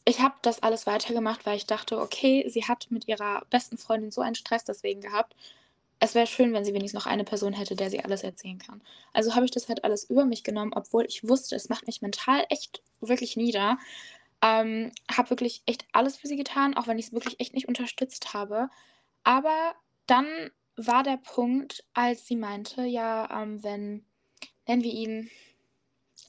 ich 0.09 0.21
habe 0.21 0.37
das 0.43 0.63
alles 0.63 0.87
weitergemacht, 0.87 1.45
weil 1.47 1.57
ich 1.57 1.67
dachte, 1.67 2.01
okay, 2.01 2.49
sie 2.49 2.65
hat 2.65 2.87
mit 2.91 3.09
ihrer 3.09 3.45
besten 3.51 3.77
Freundin 3.77 4.13
so 4.13 4.21
einen 4.21 4.37
Stress 4.37 4.65
deswegen 4.65 5.01
gehabt. 5.01 5.35
Es 5.99 6.15
wäre 6.15 6.29
schön, 6.29 6.53
wenn 6.53 6.65
sie 6.65 6.73
wenigstens 6.75 7.05
noch 7.05 7.11
eine 7.11 7.25
Person 7.25 7.53
hätte, 7.53 7.75
der 7.75 7.91
sie 7.91 8.05
alles 8.05 8.23
erzählen 8.23 8.59
kann. 8.59 8.81
Also 9.13 9.35
habe 9.35 9.45
ich 9.47 9.51
das 9.51 9.69
halt 9.69 9.83
alles 9.85 10.05
über 10.05 10.25
mich 10.25 10.45
genommen, 10.45 10.73
obwohl 10.75 11.07
ich 11.07 11.29
wusste, 11.29 11.57
es 11.57 11.69
macht 11.69 11.89
mich 11.89 12.03
mental 12.03 12.47
echt 12.51 12.83
wirklich 13.01 13.37
nieder. 13.37 13.79
Ähm, 14.43 14.93
habe 15.11 15.31
wirklich 15.31 15.63
echt 15.67 15.87
alles 15.93 16.17
für 16.17 16.29
sie 16.29 16.37
getan, 16.37 16.77
auch 16.77 16.87
wenn 16.87 16.99
ich 17.01 17.07
es 17.07 17.13
wirklich 17.13 17.41
echt 17.41 17.55
nicht 17.55 17.67
unterstützt 17.67 18.33
habe. 18.33 18.69
Aber 19.25 19.75
dann 20.07 20.29
war 20.77 21.03
der 21.03 21.17
Punkt, 21.17 21.85
als 21.95 22.27
sie 22.27 22.37
meinte, 22.37 22.85
ja, 22.85 23.43
ähm, 23.43 23.65
wenn, 23.65 24.05
nennen 24.69 24.85
wir 24.85 24.93
ihn 24.93 25.31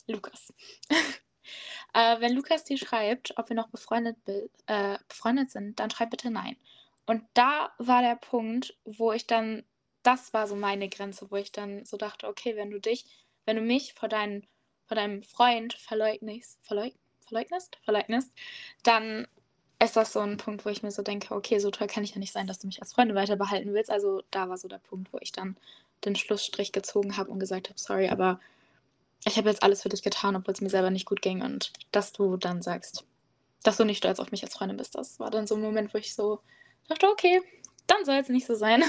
Lukas. 0.08 0.52
äh, 1.94 2.20
wenn 2.20 2.34
Lukas 2.34 2.64
dir 2.64 2.78
schreibt, 2.78 3.38
ob 3.38 3.50
wir 3.50 3.56
noch 3.56 3.70
befreundet, 3.70 4.18
äh, 4.68 4.98
befreundet 5.08 5.52
sind, 5.52 5.80
dann 5.80 5.90
schreib 5.90 6.10
bitte 6.10 6.30
nein. 6.30 6.58
Und 7.06 7.24
da 7.34 7.72
war 7.78 8.02
der 8.02 8.16
Punkt, 8.16 8.76
wo 8.86 9.12
ich 9.14 9.28
dann, 9.28 9.64
das 10.04 10.34
war 10.34 10.48
so 10.48 10.56
meine 10.56 10.90
Grenze, 10.90 11.32
wo 11.32 11.38
ich 11.38 11.52
dann 11.52 11.86
so 11.86 11.98
dachte, 11.98 12.28
okay, 12.28 12.56
wenn 12.56 12.72
du 12.72 12.80
dich, 12.80 13.06
wenn 13.46 13.56
du 13.56 13.62
mich 13.62 13.94
vor, 13.94 14.10
dein, 14.10 14.46
vor 14.86 14.96
deinem 14.96 15.24
Freund 15.24 15.74
verleugnest, 15.74 16.60
verleug, 16.64 16.94
verleugnest, 17.26 17.78
verleugnest, 17.84 18.34
dann 18.84 19.28
ist 19.80 19.96
das 19.96 20.14
so 20.14 20.20
ein 20.20 20.38
Punkt, 20.38 20.66
wo 20.66 20.70
ich 20.70 20.84
mir 20.84 20.92
so 20.92 21.02
denke, 21.02 21.34
okay, 21.34 21.60
so 21.60 21.72
toll 21.72 21.88
kann 21.88 22.04
ich 22.04 22.12
ja 22.12 22.20
nicht 22.20 22.34
sein, 22.34 22.48
dass 22.48 22.60
du 22.60 22.68
mich 22.68 22.82
als 22.82 22.94
Freundin 22.94 23.16
weiter 23.16 23.36
behalten 23.36 23.74
willst. 23.74 23.92
Also 23.92 24.24
da 24.32 24.50
war 24.50 24.58
so 24.58 24.68
der 24.68 24.80
Punkt, 24.80 25.14
wo 25.14 25.20
ich 25.22 25.32
dann 25.32 25.56
den 26.04 26.16
Schlussstrich 26.16 26.72
gezogen 26.72 27.16
habe 27.18 27.32
und 27.32 27.40
gesagt 27.40 27.70
habe, 27.70 27.80
sorry, 27.80 28.10
aber 28.10 28.40
ich 29.26 29.38
habe 29.38 29.50
jetzt 29.50 29.64
alles 29.64 29.82
für 29.82 29.90
dich 29.90 30.04
getan, 30.04 30.36
obwohl 30.36 30.54
es 30.54 30.62
mir 30.62 30.70
selber 30.70 30.90
nicht 30.90 31.06
gut 31.06 31.22
ging. 31.22 31.42
Und 31.42 31.74
dass 31.92 32.14
du 32.14 32.38
dann 32.38 32.62
sagst, 32.62 33.06
dass 33.64 33.78
du 33.78 33.84
nicht 33.84 33.98
stolz 33.98 34.20
auf 34.20 34.32
mich 34.32 34.44
als 34.44 34.56
Freundin 34.56 34.78
bist, 34.78 34.96
das 34.96 35.20
war 35.20 35.32
dann 35.32 35.48
so 35.48 35.56
ein 35.56 35.62
Moment, 35.62 35.94
wo 35.94 35.98
ich 35.98 36.16
so 36.16 36.40
dachte, 36.88 37.08
okay, 37.08 37.42
dann 37.88 38.06
soll 38.06 38.16
es 38.16 38.30
nicht 38.30 38.46
so 38.46 38.56
sein. 38.56 38.84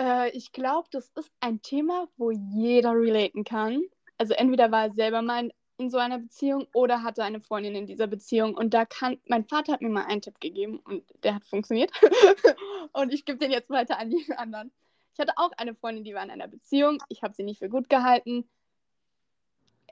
Äh, 0.00 0.30
ich 0.30 0.52
glaube, 0.52 0.86
das 0.92 1.10
ist 1.16 1.30
ein 1.40 1.60
Thema, 1.60 2.06
wo 2.16 2.30
jeder 2.30 2.92
relaten 2.92 3.42
kann. 3.42 3.82
Also 4.16 4.34
entweder 4.34 4.70
war 4.70 4.84
er 4.84 4.90
selber 4.92 5.22
mal 5.22 5.50
in 5.78 5.90
so 5.90 5.98
einer 5.98 6.18
Beziehung 6.18 6.68
oder 6.72 7.02
hatte 7.02 7.24
eine 7.24 7.40
Freundin 7.40 7.74
in 7.74 7.86
dieser 7.86 8.06
Beziehung. 8.06 8.54
Und 8.54 8.74
da 8.74 8.84
kann, 8.84 9.18
mein 9.26 9.44
Vater 9.44 9.72
hat 9.72 9.80
mir 9.80 9.88
mal 9.88 10.06
einen 10.06 10.20
Tipp 10.20 10.40
gegeben 10.40 10.78
und 10.84 11.04
der 11.24 11.34
hat 11.34 11.44
funktioniert. 11.46 11.90
und 12.92 13.12
ich 13.12 13.24
gebe 13.24 13.38
den 13.38 13.50
jetzt 13.50 13.70
weiter 13.70 13.98
an 13.98 14.12
jeden 14.12 14.32
anderen. 14.34 14.72
Ich 15.14 15.18
hatte 15.18 15.32
auch 15.36 15.50
eine 15.56 15.74
Freundin, 15.74 16.04
die 16.04 16.14
war 16.14 16.22
in 16.22 16.30
einer 16.30 16.46
Beziehung. 16.46 16.98
Ich 17.08 17.22
habe 17.22 17.34
sie 17.34 17.42
nicht 17.42 17.58
für 17.58 17.68
gut 17.68 17.88
gehalten 17.88 18.48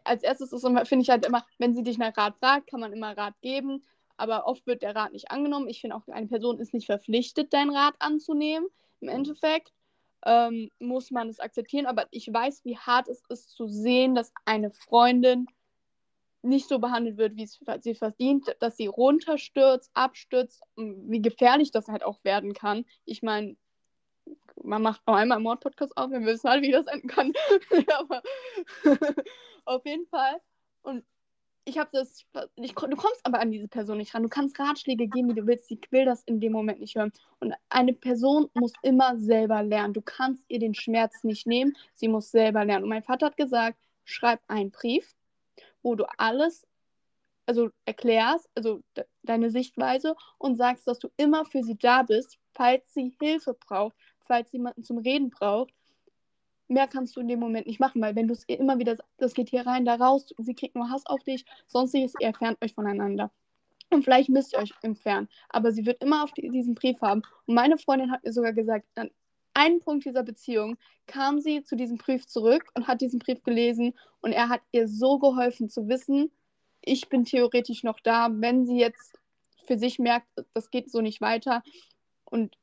als 0.06 0.22
erstes 0.22 0.52
ist 0.52 0.62
finde 0.62 1.02
ich 1.02 1.10
halt 1.10 1.26
immer, 1.26 1.44
wenn 1.58 1.74
sie 1.74 1.82
dich 1.82 1.98
nach 1.98 2.16
Rat 2.16 2.36
fragt, 2.38 2.68
kann 2.68 2.80
man 2.80 2.92
immer 2.92 3.16
Rat 3.16 3.34
geben. 3.42 3.82
Aber 4.16 4.46
oft 4.46 4.66
wird 4.66 4.82
der 4.82 4.96
Rat 4.96 5.12
nicht 5.12 5.30
angenommen. 5.30 5.68
Ich 5.68 5.80
finde 5.80 5.96
auch, 5.96 6.06
eine 6.08 6.26
Person 6.26 6.58
ist 6.58 6.72
nicht 6.72 6.86
verpflichtet, 6.86 7.52
deinen 7.52 7.74
Rat 7.74 7.94
anzunehmen. 7.98 8.68
Im 9.00 9.08
Endeffekt 9.08 9.72
ähm, 10.24 10.70
muss 10.78 11.10
man 11.10 11.28
es 11.28 11.38
akzeptieren. 11.38 11.86
Aber 11.86 12.06
ich 12.10 12.32
weiß, 12.32 12.64
wie 12.64 12.78
hart 12.78 13.08
es 13.08 13.22
ist 13.28 13.50
zu 13.50 13.68
sehen, 13.68 14.14
dass 14.14 14.32
eine 14.46 14.70
Freundin 14.70 15.46
nicht 16.42 16.68
so 16.68 16.78
behandelt 16.78 17.18
wird, 17.18 17.36
wie 17.36 17.46
sie 17.46 17.94
verdient, 17.94 18.56
dass 18.60 18.76
sie 18.76 18.86
runterstürzt, 18.86 19.90
abstürzt, 19.94 20.62
wie 20.76 21.20
gefährlich 21.20 21.72
das 21.72 21.88
halt 21.88 22.04
auch 22.04 22.22
werden 22.24 22.54
kann. 22.54 22.84
Ich 23.04 23.22
meine, 23.22 23.56
man 24.66 24.82
macht 24.82 25.06
noch 25.06 25.14
einmal 25.14 25.36
einen 25.36 25.44
Mordpodcast 25.44 25.96
auf, 25.96 26.10
wir 26.10 26.20
wissen 26.22 26.50
halt, 26.50 26.62
wie 26.62 26.72
das 26.72 26.86
enden 26.86 27.08
kann. 27.08 27.32
aber 27.98 28.22
auf 29.64 29.84
jeden 29.86 30.06
Fall. 30.06 30.40
Und 30.82 31.04
ich 31.64 31.78
habe 31.78 31.90
das, 31.92 32.24
ich, 32.54 32.74
du 32.74 32.96
kommst 32.96 33.20
aber 33.24 33.40
an 33.40 33.50
diese 33.50 33.66
Person 33.66 33.98
nicht 33.98 34.14
ran. 34.14 34.22
Du 34.22 34.28
kannst 34.28 34.58
Ratschläge 34.58 35.08
geben, 35.08 35.30
wie 35.30 35.34
du 35.34 35.46
willst. 35.46 35.66
Sie 35.66 35.80
will 35.90 36.04
das 36.04 36.22
in 36.22 36.40
dem 36.40 36.52
Moment 36.52 36.78
nicht 36.78 36.94
hören. 36.94 37.12
Und 37.40 37.54
eine 37.68 37.92
Person 37.92 38.48
muss 38.54 38.72
immer 38.82 39.18
selber 39.18 39.64
lernen. 39.64 39.92
Du 39.92 40.00
kannst 40.00 40.44
ihr 40.48 40.60
den 40.60 40.74
Schmerz 40.74 41.24
nicht 41.24 41.46
nehmen. 41.46 41.76
Sie 41.94 42.06
muss 42.06 42.30
selber 42.30 42.64
lernen. 42.64 42.84
Und 42.84 42.90
mein 42.90 43.02
Vater 43.02 43.26
hat 43.26 43.36
gesagt, 43.36 43.78
schreib 44.04 44.40
einen 44.46 44.70
Brief, 44.70 45.16
wo 45.82 45.96
du 45.96 46.04
alles, 46.18 46.68
also 47.46 47.70
erklärst, 47.84 48.48
also 48.54 48.82
de 48.96 49.04
deine 49.24 49.50
Sichtweise 49.50 50.14
und 50.38 50.56
sagst, 50.56 50.86
dass 50.86 51.00
du 51.00 51.08
immer 51.16 51.44
für 51.44 51.64
sie 51.64 51.76
da 51.76 52.02
bist, 52.04 52.38
falls 52.52 52.94
sie 52.94 53.16
Hilfe 53.20 53.54
braucht, 53.54 53.96
falls 54.26 54.52
jemanden 54.52 54.82
zum 54.84 54.98
Reden 54.98 55.30
braucht. 55.30 55.72
Mehr 56.68 56.88
kannst 56.88 57.16
du 57.16 57.20
in 57.20 57.28
dem 57.28 57.38
Moment 57.38 57.66
nicht 57.66 57.78
machen, 57.78 58.02
weil 58.02 58.16
wenn 58.16 58.26
du 58.26 58.34
es 58.34 58.44
immer 58.44 58.78
wieder, 58.78 58.96
das 59.18 59.34
geht 59.34 59.50
hier 59.50 59.66
rein, 59.66 59.84
da 59.84 59.94
raus, 59.94 60.34
sie 60.38 60.54
kriegt 60.54 60.74
nur 60.74 60.90
Hass 60.90 61.06
auf 61.06 61.22
dich, 61.22 61.44
sonstiges, 61.66 62.14
ihr 62.20 62.26
entfernt 62.26 62.58
euch 62.62 62.74
voneinander. 62.74 63.30
Und 63.90 64.02
vielleicht 64.02 64.28
müsst 64.28 64.52
ihr 64.52 64.58
euch 64.58 64.72
entfernen. 64.82 65.28
Aber 65.48 65.70
sie 65.70 65.86
wird 65.86 66.02
immer 66.02 66.24
auf 66.24 66.32
die, 66.32 66.48
diesen 66.48 66.74
Brief 66.74 67.00
haben. 67.00 67.22
Und 67.46 67.54
meine 67.54 67.78
Freundin 67.78 68.10
hat 68.10 68.24
mir 68.24 68.32
sogar 68.32 68.52
gesagt, 68.52 68.86
an 68.96 69.10
einem 69.54 69.80
Punkt 69.80 70.04
dieser 70.04 70.22
Beziehung 70.22 70.76
kam 71.06 71.40
sie 71.40 71.62
zu 71.62 71.76
diesem 71.76 71.98
Brief 71.98 72.26
zurück 72.26 72.64
und 72.74 72.88
hat 72.88 73.00
diesen 73.00 73.20
Brief 73.20 73.42
gelesen. 73.44 73.94
Und 74.20 74.32
er 74.32 74.48
hat 74.48 74.60
ihr 74.72 74.88
so 74.88 75.18
geholfen 75.18 75.68
zu 75.68 75.88
wissen, 75.88 76.32
ich 76.82 77.08
bin 77.08 77.24
theoretisch 77.24 77.82
noch 77.82 78.00
da, 78.00 78.28
wenn 78.30 78.64
sie 78.64 78.78
jetzt 78.78 79.18
für 79.66 79.78
sich 79.78 79.98
merkt, 79.98 80.28
das 80.54 80.70
geht 80.70 80.90
so 80.90 81.00
nicht 81.00 81.20
weiter. 81.20 81.62
Und 82.24 82.56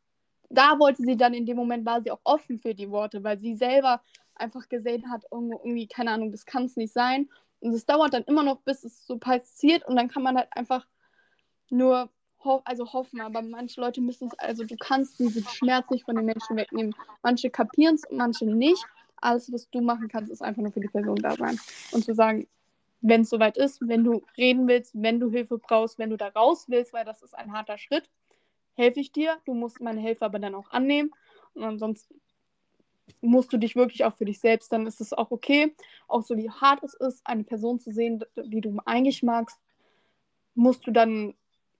da 0.53 0.79
wollte 0.79 1.01
sie 1.03 1.17
dann 1.17 1.33
in 1.33 1.45
dem 1.45 1.57
Moment, 1.57 1.85
war 1.85 2.01
sie 2.01 2.11
auch 2.11 2.21
offen 2.23 2.59
für 2.59 2.75
die 2.75 2.89
Worte, 2.89 3.23
weil 3.23 3.39
sie 3.39 3.55
selber 3.55 4.01
einfach 4.35 4.69
gesehen 4.69 5.09
hat, 5.11 5.25
irgendwie, 5.31 5.87
keine 5.87 6.11
Ahnung, 6.11 6.31
das 6.31 6.45
kann 6.45 6.65
es 6.65 6.75
nicht 6.75 6.93
sein. 6.93 7.29
Und 7.59 7.73
es 7.73 7.85
dauert 7.85 8.13
dann 8.13 8.23
immer 8.23 8.43
noch, 8.43 8.61
bis 8.61 8.83
es 8.83 9.05
so 9.05 9.17
passiert 9.17 9.87
und 9.87 9.95
dann 9.95 10.09
kann 10.09 10.23
man 10.23 10.37
halt 10.37 10.49
einfach 10.51 10.85
nur 11.69 12.09
ho 12.43 12.61
also 12.65 12.91
hoffen, 12.91 13.21
aber 13.21 13.41
manche 13.41 13.79
Leute 13.79 14.01
müssen 14.01 14.27
es, 14.27 14.37
also 14.37 14.65
du 14.65 14.75
kannst 14.77 15.17
diesen 15.17 15.47
Schmerz 15.47 15.89
nicht 15.89 16.03
von 16.03 16.15
den 16.15 16.25
Menschen 16.25 16.57
wegnehmen. 16.57 16.93
Manche 17.21 17.49
kapieren 17.49 17.95
es 17.95 18.03
und 18.05 18.17
manche 18.17 18.45
nicht. 18.45 18.85
Alles, 19.15 19.51
was 19.51 19.69
du 19.69 19.79
machen 19.79 20.09
kannst, 20.09 20.29
ist 20.29 20.41
einfach 20.41 20.61
nur 20.61 20.73
für 20.73 20.81
die 20.81 20.89
Person 20.89 21.15
da 21.15 21.35
sein. 21.35 21.57
Und 21.91 22.03
zu 22.03 22.13
sagen, 22.13 22.45
wenn 22.99 23.21
es 23.21 23.29
soweit 23.29 23.57
ist, 23.57 23.79
wenn 23.87 24.03
du 24.03 24.23
reden 24.37 24.67
willst, 24.67 24.91
wenn 24.93 25.19
du 25.19 25.29
Hilfe 25.29 25.57
brauchst, 25.57 25.97
wenn 25.99 26.09
du 26.09 26.17
da 26.17 26.27
raus 26.27 26.65
willst, 26.67 26.91
weil 26.91 27.05
das 27.05 27.21
ist 27.23 27.33
ein 27.33 27.53
harter 27.53 27.77
Schritt, 27.77 28.09
helfe 28.75 28.99
ich 28.99 29.11
dir. 29.11 29.37
Du 29.45 29.53
musst 29.53 29.81
meine 29.81 30.01
Hilfe 30.01 30.25
aber 30.25 30.39
dann 30.39 30.55
auch 30.55 30.71
annehmen. 30.71 31.11
Und 31.53 31.63
ansonsten 31.63 32.19
musst 33.21 33.51
du 33.53 33.57
dich 33.57 33.75
wirklich 33.75 34.03
auch 34.05 34.15
für 34.15 34.25
dich 34.25 34.39
selbst, 34.39 34.71
dann 34.71 34.87
ist 34.87 35.01
es 35.01 35.13
auch 35.13 35.31
okay. 35.31 35.75
Auch 36.07 36.23
so 36.23 36.37
wie 36.37 36.49
hart 36.49 36.83
es 36.83 36.93
ist, 36.93 37.25
eine 37.25 37.43
Person 37.43 37.79
zu 37.79 37.91
sehen, 37.91 38.23
die 38.35 38.61
du 38.61 38.77
eigentlich 38.85 39.23
magst, 39.23 39.59
musst 40.55 40.85
du 40.87 40.91
dann 40.91 41.33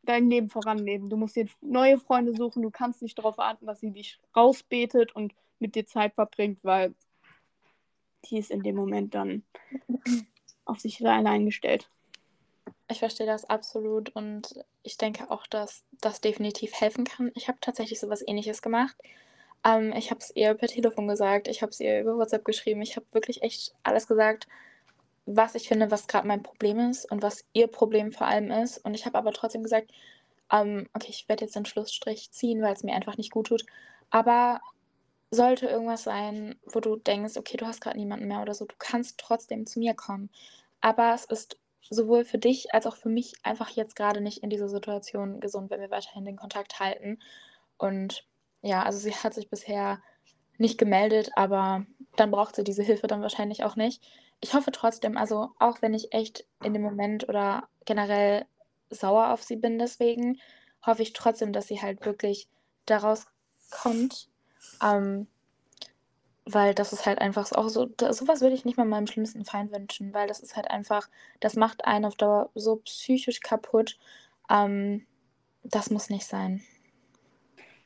dein 0.04 0.30
Leben 0.30 0.50
voranleben. 0.50 1.10
Du 1.10 1.18
musst 1.18 1.36
dir 1.36 1.48
neue 1.62 1.98
Freunde 1.98 2.34
suchen. 2.36 2.62
Du 2.62 2.72
kannst 2.72 3.02
nicht 3.02 3.18
darauf 3.18 3.38
warten, 3.38 3.66
dass 3.66 3.80
sie 3.80 3.92
dich 3.92 4.20
rausbetet 4.36 5.16
und 5.16 5.34
mit 5.60 5.76
dir 5.76 5.86
Zeit 5.86 6.14
verbringt, 6.14 6.60
weil 6.64 6.94
die 8.26 8.38
ist 8.38 8.52
in 8.52 8.64
dem 8.64 8.76
Moment 8.76 9.16
dann 9.16 9.44
auf 10.66 10.80
sich 10.80 11.06
allein 11.06 11.46
gestellt. 11.46 11.90
Ich 12.94 13.00
verstehe 13.00 13.26
das 13.26 13.46
absolut 13.50 14.16
und 14.16 14.54
ich 14.84 14.98
denke 14.98 15.32
auch, 15.32 15.48
dass 15.48 15.84
das 16.00 16.22
definitiv 16.22 16.80
helfen 16.80 17.06
kann. 17.06 17.32
Ich 17.34 17.48
habe 17.48 17.58
tatsächlich 17.60 18.00
sowas 18.00 18.24
ähnliches 18.26 18.62
gemacht. 18.62 18.96
Ähm, 19.66 19.94
ich 19.98 20.12
habe 20.12 20.20
es 20.20 20.36
ihr 20.36 20.54
per 20.54 20.68
Telefon 20.68 21.08
gesagt, 21.08 21.48
ich 21.48 21.64
habe 21.64 21.72
es 21.72 21.80
ihr 21.80 22.02
über 22.02 22.18
WhatsApp 22.18 22.46
geschrieben, 22.46 22.84
ich 22.84 22.96
habe 22.96 23.08
wirklich 23.12 23.42
echt 23.42 23.74
alles 23.82 24.08
gesagt, 24.08 24.48
was 25.26 25.56
ich 25.56 25.68
finde, 25.68 25.90
was 25.90 26.08
gerade 26.08 26.28
mein 26.28 26.44
Problem 26.44 26.78
ist 26.92 27.12
und 27.12 27.24
was 27.24 27.46
ihr 27.54 27.66
Problem 27.66 28.12
vor 28.12 28.28
allem 28.28 28.52
ist. 28.52 28.78
Und 28.86 28.94
ich 28.94 29.08
habe 29.08 29.18
aber 29.18 29.34
trotzdem 29.34 29.64
gesagt, 29.64 29.90
ähm, 30.52 30.88
okay, 30.94 31.10
ich 31.10 31.28
werde 31.28 31.46
jetzt 31.46 31.56
den 31.56 31.66
Schlussstrich 31.66 32.30
ziehen, 32.32 32.62
weil 32.62 32.74
es 32.74 32.84
mir 32.84 32.94
einfach 32.94 33.18
nicht 33.18 33.32
gut 33.32 33.48
tut. 33.48 33.66
Aber 34.12 34.62
sollte 35.32 35.66
irgendwas 35.66 36.04
sein, 36.04 36.60
wo 36.72 36.80
du 36.80 36.96
denkst, 36.98 37.38
okay, 37.38 37.58
du 37.58 37.66
hast 37.66 37.82
gerade 37.82 37.98
niemanden 37.98 38.28
mehr 38.28 38.44
oder 38.44 38.54
so, 38.54 38.66
du 38.66 38.76
kannst 38.78 39.18
trotzdem 39.18 39.66
zu 39.66 39.80
mir 39.80 39.96
kommen. 39.96 40.30
Aber 40.80 41.16
es 41.16 41.26
ist 41.26 41.58
sowohl 41.90 42.26
für 42.26 42.38
dich 42.38 42.74
als 42.74 42.86
auch 42.86 42.96
für 42.96 43.10
mich 43.10 43.34
einfach 43.44 43.70
jetzt 43.70 43.96
gerade 43.96 44.22
nicht 44.22 44.40
in 44.40 44.50
dieser 44.50 44.70
Situation 44.70 45.40
gesund, 45.40 45.70
wenn 45.70 45.82
wir 45.82 45.92
weiterhin 45.92 46.26
den 46.26 46.38
Kontakt 46.38 46.80
halten. 46.80 47.20
Und 47.78 48.26
ja, 48.62 48.84
also 48.84 49.00
sie 49.00 49.14
hat 49.14 49.34
sich 49.34 49.50
bisher 49.50 50.02
nicht 50.58 50.78
gemeldet, 50.78 51.32
aber 51.36 51.86
dann 52.16 52.32
braucht 52.32 52.56
sie 52.56 52.64
diese 52.64 52.84
Hilfe 52.84 53.08
dann 53.08 53.22
wahrscheinlich 53.22 53.64
auch 53.64 53.76
nicht. 53.76 54.02
Ich 54.40 54.54
hoffe 54.54 54.72
trotzdem, 54.72 55.18
also 55.18 55.52
auch 55.60 55.82
wenn 55.82 55.94
ich 55.94 56.14
echt 56.14 56.46
in 56.64 56.74
dem 56.74 56.82
Moment 56.82 57.28
oder 57.28 57.68
generell 57.86 58.46
sauer 58.90 59.32
auf 59.32 59.44
sie 59.44 59.56
bin 59.56 59.80
deswegen, 59.80 60.40
hoffe 60.86 61.02
ich 61.02 61.14
trotzdem, 61.14 61.54
dass 61.54 61.68
sie 61.68 61.82
halt 61.82 62.06
wirklich 62.06 62.48
daraus 62.86 63.26
kommt. 63.72 64.30
Ähm, 64.82 65.28
weil 66.46 66.74
das 66.74 66.92
ist 66.92 67.06
halt 67.06 67.20
einfach 67.20 67.52
auch 67.54 67.70
so, 67.70 67.90
sowas 68.12 68.42
würde 68.42 68.56
ich 68.56 68.66
nicht 68.66 68.78
mal 68.78 68.86
meinem 68.86 69.08
schlimmsten 69.08 69.46
Feind 69.46 69.72
wünschen, 69.72 70.14
weil 70.14 70.28
das 70.28 70.42
ist 70.42 70.56
halt 70.56 70.70
einfach, 70.70 71.10
das 71.40 71.56
macht 71.56 71.86
einen 71.86 72.06
auf 72.06 72.16
Dauer 72.16 72.50
so 72.56 72.78
psychisch 72.78 73.40
kaputt. 73.40 73.98
Ähm, 74.50 75.06
das 75.64 75.90
muss 75.90 76.10
nicht 76.10 76.26
sein. 76.26 76.62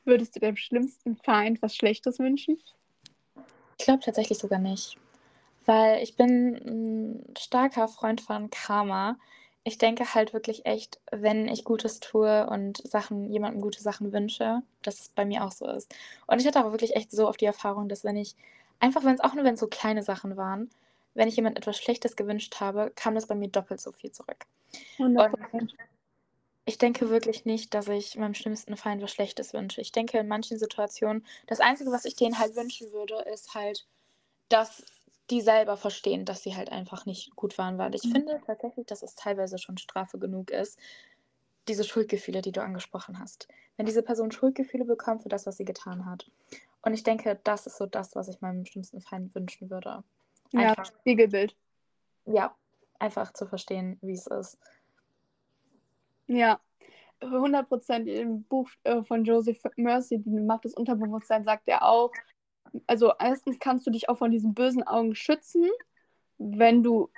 Würdest 0.04 0.34
du 0.34 0.40
deinem 0.40 0.56
schlimmsten 0.56 1.16
Feind 1.16 1.62
was 1.62 1.76
Schlechtes 1.76 2.18
wünschen? 2.18 2.58
Ich 3.78 3.84
glaube 3.84 4.02
tatsächlich 4.02 4.38
sogar 4.38 4.58
nicht. 4.58 4.98
Weil 5.64 6.02
ich 6.02 6.16
bin 6.16 6.54
ein 6.56 7.34
starker 7.38 7.88
Freund 7.88 8.20
von 8.20 8.50
Karma 8.50 9.16
ich 9.68 9.78
denke 9.78 10.14
halt 10.14 10.32
wirklich 10.32 10.66
echt, 10.66 10.98
wenn 11.12 11.46
ich 11.46 11.64
Gutes 11.64 12.00
tue 12.00 12.46
und 12.48 12.78
Sachen, 12.88 13.30
jemandem 13.30 13.60
gute 13.60 13.80
Sachen 13.80 14.12
wünsche, 14.12 14.62
dass 14.82 15.00
es 15.00 15.08
bei 15.10 15.24
mir 15.24 15.44
auch 15.44 15.52
so 15.52 15.66
ist. 15.66 15.94
Und 16.26 16.40
ich 16.40 16.46
hatte 16.46 16.64
auch 16.64 16.72
wirklich 16.72 16.96
echt 16.96 17.10
so 17.12 17.28
auf 17.28 17.36
die 17.36 17.44
Erfahrung, 17.44 17.88
dass 17.88 18.04
wenn 18.04 18.16
ich, 18.16 18.34
einfach 18.80 19.04
wenn 19.04 19.14
es 19.14 19.20
auch 19.20 19.34
nur 19.34 19.44
wenn 19.44 19.54
es 19.54 19.60
so 19.60 19.68
kleine 19.68 20.02
Sachen 20.02 20.36
waren, 20.36 20.70
wenn 21.14 21.28
ich 21.28 21.36
jemand 21.36 21.56
etwas 21.56 21.78
Schlechtes 21.78 22.16
gewünscht 22.16 22.60
habe, 22.60 22.92
kam 22.96 23.14
das 23.14 23.26
bei 23.26 23.34
mir 23.34 23.48
doppelt 23.48 23.80
so 23.80 23.92
viel 23.92 24.10
zurück. 24.10 24.46
100%. 24.98 25.52
Und 25.52 25.74
ich 26.64 26.78
denke 26.78 27.08
wirklich 27.08 27.44
nicht, 27.44 27.72
dass 27.74 27.88
ich 27.88 28.16
meinem 28.16 28.34
schlimmsten 28.34 28.76
Feind 28.76 29.02
was 29.02 29.10
Schlechtes 29.10 29.54
wünsche. 29.54 29.80
Ich 29.80 29.92
denke 29.92 30.18
in 30.18 30.28
manchen 30.28 30.58
Situationen, 30.58 31.24
das 31.46 31.60
Einzige, 31.60 31.90
was 31.92 32.04
ich 32.04 32.14
denen 32.14 32.38
halt 32.38 32.56
wünschen 32.56 32.92
würde, 32.92 33.16
ist 33.32 33.54
halt, 33.54 33.86
dass 34.48 34.82
die 35.30 35.40
selber 35.40 35.76
verstehen, 35.76 36.24
dass 36.24 36.42
sie 36.42 36.56
halt 36.56 36.72
einfach 36.72 37.06
nicht 37.06 37.36
gut 37.36 37.58
waren, 37.58 37.78
weil 37.78 37.94
ich 37.94 38.04
mhm. 38.04 38.12
finde 38.12 38.40
tatsächlich, 38.46 38.86
dass 38.86 39.02
es 39.02 39.14
teilweise 39.14 39.58
schon 39.58 39.78
Strafe 39.78 40.18
genug 40.18 40.50
ist, 40.50 40.78
diese 41.68 41.84
Schuldgefühle, 41.84 42.40
die 42.40 42.52
du 42.52 42.62
angesprochen 42.62 43.18
hast. 43.18 43.48
Wenn 43.76 43.86
diese 43.86 44.02
Person 44.02 44.32
Schuldgefühle 44.32 44.84
bekommt 44.84 45.22
für 45.22 45.28
das, 45.28 45.46
was 45.46 45.58
sie 45.58 45.64
getan 45.64 46.06
hat. 46.06 46.30
Und 46.82 46.94
ich 46.94 47.02
denke, 47.02 47.38
das 47.44 47.66
ist 47.66 47.76
so 47.76 47.86
das, 47.86 48.16
was 48.16 48.28
ich 48.28 48.40
meinem 48.40 48.64
schlimmsten 48.64 49.00
Feind 49.00 49.34
wünschen 49.34 49.70
würde. 49.70 50.02
Einfach, 50.54 50.76
ja, 50.76 50.84
Spiegelbild. 50.84 51.54
Ja, 52.24 52.56
einfach 52.98 53.32
zu 53.32 53.46
verstehen, 53.46 53.98
wie 54.00 54.14
es 54.14 54.26
ist. 54.26 54.58
Ja, 56.26 56.60
100 57.20 57.68
Prozent 57.68 58.08
im 58.08 58.44
Buch 58.44 58.70
äh, 58.84 59.02
von 59.02 59.24
Joseph 59.24 59.60
Mercy, 59.76 60.18
die 60.18 60.30
Macht 60.30 60.64
des 60.64 60.74
Unterbewusstseins, 60.74 61.44
sagt 61.44 61.64
er 61.66 61.82
auch, 61.84 62.12
also 62.86 63.12
erstens 63.18 63.58
kannst 63.58 63.86
du 63.86 63.90
dich 63.90 64.08
auch 64.08 64.18
von 64.18 64.30
diesen 64.30 64.54
bösen 64.54 64.82
Augen 64.82 65.14
schützen, 65.14 65.68
wenn 66.38 66.82
du 66.82 67.10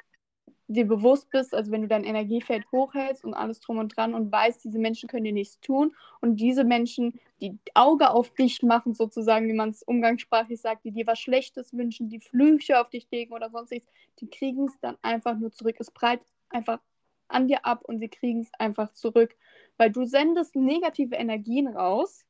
dir 0.71 0.87
bewusst 0.87 1.31
bist, 1.31 1.53
also 1.53 1.73
wenn 1.73 1.83
du 1.83 1.89
dein 1.89 2.05
Energiefeld 2.05 2.65
hochhältst 2.71 3.25
und 3.25 3.35
alles 3.35 3.59
drum 3.59 3.79
und 3.79 3.97
dran 3.97 4.15
und 4.15 4.31
weißt, 4.31 4.63
diese 4.63 4.79
Menschen 4.79 5.09
können 5.09 5.25
dir 5.25 5.33
nichts 5.33 5.59
tun 5.61 5.95
und 6.21 6.37
diese 6.37 6.63
Menschen, 6.63 7.19
die 7.41 7.59
Auge 7.75 8.11
auf 8.11 8.31
dich 8.31 8.63
machen, 8.63 8.95
sozusagen, 8.95 9.49
wie 9.49 9.53
man 9.55 9.71
es 9.71 9.83
umgangssprachlich 9.83 10.61
sagt, 10.61 10.85
die 10.85 10.93
dir 10.93 11.09
was 11.09 11.19
Schlechtes 11.19 11.77
wünschen, 11.77 12.09
die 12.09 12.21
Flüche 12.21 12.81
auf 12.81 12.89
dich 12.89 13.09
legen 13.11 13.33
oder 13.33 13.51
sonstiges, 13.51 13.87
die 14.21 14.29
kriegen 14.29 14.67
es 14.67 14.79
dann 14.81 14.97
einfach 15.03 15.37
nur 15.37 15.51
zurück. 15.51 15.75
Es 15.81 15.91
breit 15.91 16.21
einfach 16.51 16.79
an 17.27 17.49
dir 17.49 17.67
ab 17.67 17.83
und 17.85 17.99
sie 17.99 18.09
kriegen 18.09 18.41
es 18.41 18.51
einfach 18.59 18.93
zurück, 18.93 19.37
weil 19.77 19.91
du 19.91 20.05
sendest 20.05 20.55
negative 20.55 21.17
Energien 21.17 21.67
raus 21.67 22.25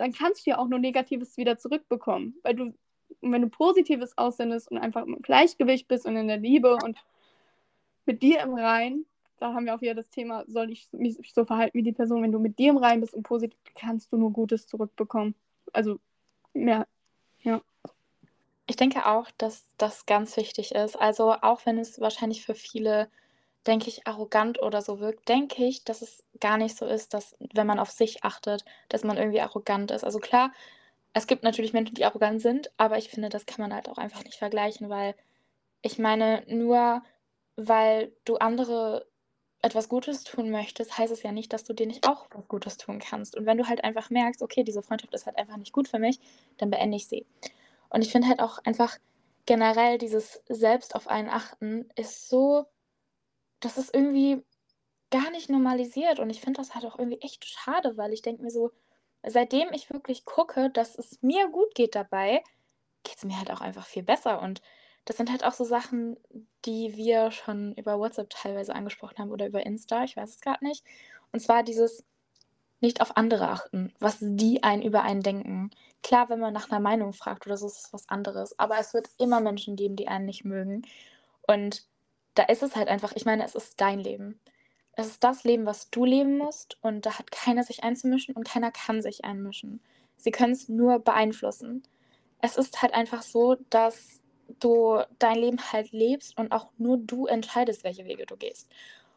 dann 0.00 0.12
kannst 0.12 0.46
du 0.46 0.50
ja 0.50 0.58
auch 0.58 0.68
nur 0.68 0.78
Negatives 0.78 1.36
wieder 1.36 1.58
zurückbekommen, 1.58 2.36
weil 2.42 2.54
du 2.54 2.74
wenn 3.20 3.42
du 3.42 3.48
Positives 3.48 4.16
aussendest 4.16 4.70
und 4.70 4.78
einfach 4.78 5.04
im 5.04 5.20
Gleichgewicht 5.22 5.88
bist 5.88 6.06
und 6.06 6.16
in 6.16 6.28
der 6.28 6.36
Liebe 6.36 6.76
und 6.84 6.98
mit 8.06 8.22
dir 8.22 8.40
im 8.40 8.54
Rein, 8.54 9.04
da 9.38 9.54
haben 9.54 9.66
wir 9.66 9.74
auch 9.74 9.80
wieder 9.80 9.94
das 9.94 10.10
Thema, 10.10 10.44
soll 10.46 10.70
ich 10.70 10.88
mich 10.92 11.16
so 11.34 11.44
verhalten 11.44 11.78
wie 11.78 11.82
die 11.82 11.92
Person, 11.92 12.22
wenn 12.22 12.32
du 12.32 12.38
mit 12.38 12.58
dir 12.58 12.70
im 12.70 12.76
Rein 12.76 13.00
bist 13.00 13.14
und 13.14 13.22
positiv, 13.22 13.58
kannst 13.74 14.12
du 14.12 14.16
nur 14.16 14.32
Gutes 14.32 14.66
zurückbekommen. 14.66 15.34
Also 15.72 16.00
mehr, 16.52 16.86
ja. 17.42 17.60
Ich 18.66 18.76
denke 18.76 19.06
auch, 19.06 19.30
dass 19.38 19.66
das 19.78 20.06
ganz 20.06 20.36
wichtig 20.36 20.72
ist. 20.72 20.96
Also 20.96 21.32
auch 21.32 21.64
wenn 21.64 21.78
es 21.78 22.00
wahrscheinlich 22.00 22.44
für 22.44 22.54
viele, 22.54 23.08
denke 23.66 23.88
ich, 23.88 24.06
arrogant 24.06 24.62
oder 24.62 24.82
so 24.82 25.00
wirkt, 25.00 25.28
denke 25.28 25.64
ich, 25.64 25.84
dass 25.84 26.02
es 26.02 26.24
gar 26.40 26.56
nicht 26.58 26.76
so 26.76 26.86
ist, 26.86 27.14
dass 27.14 27.36
wenn 27.52 27.66
man 27.66 27.78
auf 27.78 27.90
sich 27.90 28.24
achtet, 28.24 28.64
dass 28.88 29.04
man 29.04 29.16
irgendwie 29.16 29.40
arrogant 29.40 29.90
ist. 29.90 30.04
Also 30.04 30.18
klar, 30.18 30.52
es 31.12 31.26
gibt 31.26 31.42
natürlich 31.42 31.72
Menschen, 31.72 31.94
die 31.94 32.04
arrogant 32.04 32.40
sind, 32.40 32.70
aber 32.76 32.98
ich 32.98 33.10
finde, 33.10 33.28
das 33.28 33.46
kann 33.46 33.62
man 33.62 33.74
halt 33.74 33.88
auch 33.88 33.98
einfach 33.98 34.24
nicht 34.24 34.38
vergleichen, 34.38 34.88
weil 34.88 35.14
ich 35.82 35.98
meine, 35.98 36.44
nur 36.48 37.02
weil 37.56 38.12
du 38.24 38.36
andere 38.36 39.06
etwas 39.60 39.88
Gutes 39.88 40.22
tun 40.24 40.50
möchtest, 40.50 40.96
heißt 40.96 41.12
es 41.12 41.22
ja 41.22 41.32
nicht, 41.32 41.52
dass 41.52 41.64
du 41.64 41.72
dir 41.72 41.86
nicht 41.86 42.08
auch 42.08 42.26
was 42.30 42.46
Gutes 42.46 42.76
tun 42.76 43.00
kannst. 43.00 43.36
Und 43.36 43.46
wenn 43.46 43.58
du 43.58 43.68
halt 43.68 43.82
einfach 43.82 44.10
merkst, 44.10 44.42
okay, 44.42 44.62
diese 44.62 44.82
Freundschaft 44.82 45.14
ist 45.14 45.26
halt 45.26 45.36
einfach 45.36 45.56
nicht 45.56 45.72
gut 45.72 45.88
für 45.88 45.98
mich, 45.98 46.20
dann 46.58 46.70
beende 46.70 46.96
ich 46.96 47.08
sie. 47.08 47.26
Und 47.90 48.02
ich 48.02 48.12
finde 48.12 48.28
halt 48.28 48.40
auch 48.40 48.58
einfach 48.64 48.96
generell 49.46 49.98
dieses 49.98 50.42
Selbst 50.48 50.94
auf 50.94 51.08
einen 51.08 51.28
achten 51.28 51.88
ist 51.96 52.28
so, 52.28 52.66
das 53.60 53.78
ist 53.78 53.94
irgendwie 53.94 54.42
gar 55.10 55.30
nicht 55.30 55.50
normalisiert. 55.50 56.18
Und 56.18 56.30
ich 56.30 56.40
finde 56.40 56.60
das 56.60 56.74
halt 56.74 56.84
auch 56.84 56.98
irgendwie 56.98 57.20
echt 57.20 57.44
schade, 57.46 57.96
weil 57.96 58.12
ich 58.12 58.22
denke 58.22 58.42
mir 58.42 58.50
so, 58.50 58.70
seitdem 59.26 59.68
ich 59.72 59.90
wirklich 59.90 60.24
gucke, 60.24 60.70
dass 60.70 60.96
es 60.98 61.22
mir 61.22 61.48
gut 61.48 61.74
geht 61.74 61.94
dabei, 61.94 62.42
geht 63.04 63.16
es 63.16 63.24
mir 63.24 63.38
halt 63.38 63.50
auch 63.50 63.60
einfach 63.60 63.86
viel 63.86 64.02
besser. 64.02 64.40
Und 64.42 64.60
das 65.04 65.16
sind 65.16 65.30
halt 65.30 65.44
auch 65.44 65.54
so 65.54 65.64
Sachen, 65.64 66.18
die 66.64 66.96
wir 66.96 67.30
schon 67.30 67.74
über 67.74 67.98
WhatsApp 67.98 68.30
teilweise 68.30 68.74
angesprochen 68.74 69.18
haben 69.18 69.30
oder 69.30 69.46
über 69.46 69.64
Insta, 69.64 70.04
ich 70.04 70.16
weiß 70.16 70.30
es 70.30 70.40
gerade 70.40 70.64
nicht. 70.64 70.84
Und 71.32 71.40
zwar 71.40 71.62
dieses 71.62 72.04
nicht 72.80 73.00
auf 73.00 73.16
andere 73.16 73.48
achten, 73.48 73.92
was 73.98 74.18
die 74.20 74.62
einen 74.62 74.82
über 74.82 75.02
einen 75.02 75.22
denken. 75.22 75.70
Klar, 76.02 76.28
wenn 76.28 76.38
man 76.38 76.52
nach 76.54 76.70
einer 76.70 76.80
Meinung 76.80 77.12
fragt 77.12 77.46
oder 77.46 77.56
so, 77.56 77.66
ist 77.66 77.86
es 77.86 77.92
was 77.92 78.08
anderes. 78.08 78.58
Aber 78.58 78.78
es 78.78 78.94
wird 78.94 79.08
immer 79.18 79.40
Menschen 79.40 79.74
geben, 79.76 79.96
die 79.96 80.08
einen 80.08 80.26
nicht 80.26 80.44
mögen. 80.44 80.82
Und 81.46 81.87
da 82.38 82.44
ist 82.44 82.62
es 82.62 82.76
halt 82.76 82.88
einfach, 82.88 83.12
ich 83.14 83.24
meine, 83.24 83.44
es 83.44 83.54
ist 83.54 83.80
dein 83.80 83.98
Leben. 83.98 84.38
Es 84.92 85.06
ist 85.06 85.24
das 85.24 85.44
Leben, 85.44 85.66
was 85.66 85.90
du 85.90 86.04
leben 86.04 86.38
musst 86.38 86.78
und 86.82 87.06
da 87.06 87.18
hat 87.18 87.30
keiner 87.30 87.62
sich 87.62 87.84
einzumischen 87.84 88.34
und 88.34 88.46
keiner 88.46 88.70
kann 88.70 89.02
sich 89.02 89.24
einmischen. 89.24 89.80
Sie 90.16 90.30
können 90.30 90.52
es 90.52 90.68
nur 90.68 90.98
beeinflussen. 90.98 91.82
Es 92.40 92.56
ist 92.56 92.82
halt 92.82 92.94
einfach 92.94 93.22
so, 93.22 93.56
dass 93.70 94.20
du 94.60 95.02
dein 95.18 95.36
Leben 95.36 95.58
halt 95.72 95.92
lebst 95.92 96.36
und 96.38 96.52
auch 96.52 96.68
nur 96.78 96.96
du 96.96 97.26
entscheidest, 97.26 97.84
welche 97.84 98.06
Wege 98.06 98.26
du 98.26 98.36
gehst. 98.36 98.68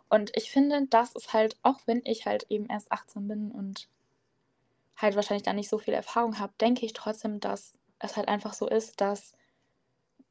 Und 0.09 0.31
ich 0.35 0.51
finde, 0.51 0.85
das 0.87 1.15
ist 1.15 1.33
halt, 1.33 1.57
auch 1.63 1.79
wenn 1.85 2.01
ich 2.03 2.25
halt 2.25 2.45
eben 2.49 2.67
erst 2.67 2.91
18 2.91 3.27
bin 3.27 3.51
und 3.51 3.87
halt 4.97 5.15
wahrscheinlich 5.15 5.43
da 5.43 5.53
nicht 5.53 5.69
so 5.69 5.77
viel 5.77 5.93
Erfahrung 5.93 6.37
habe, 6.37 6.53
denke 6.59 6.85
ich 6.85 6.93
trotzdem, 6.93 7.39
dass 7.39 7.77
es 7.99 8.17
halt 8.17 8.27
einfach 8.27 8.53
so 8.53 8.67
ist, 8.67 8.99
dass 8.99 9.33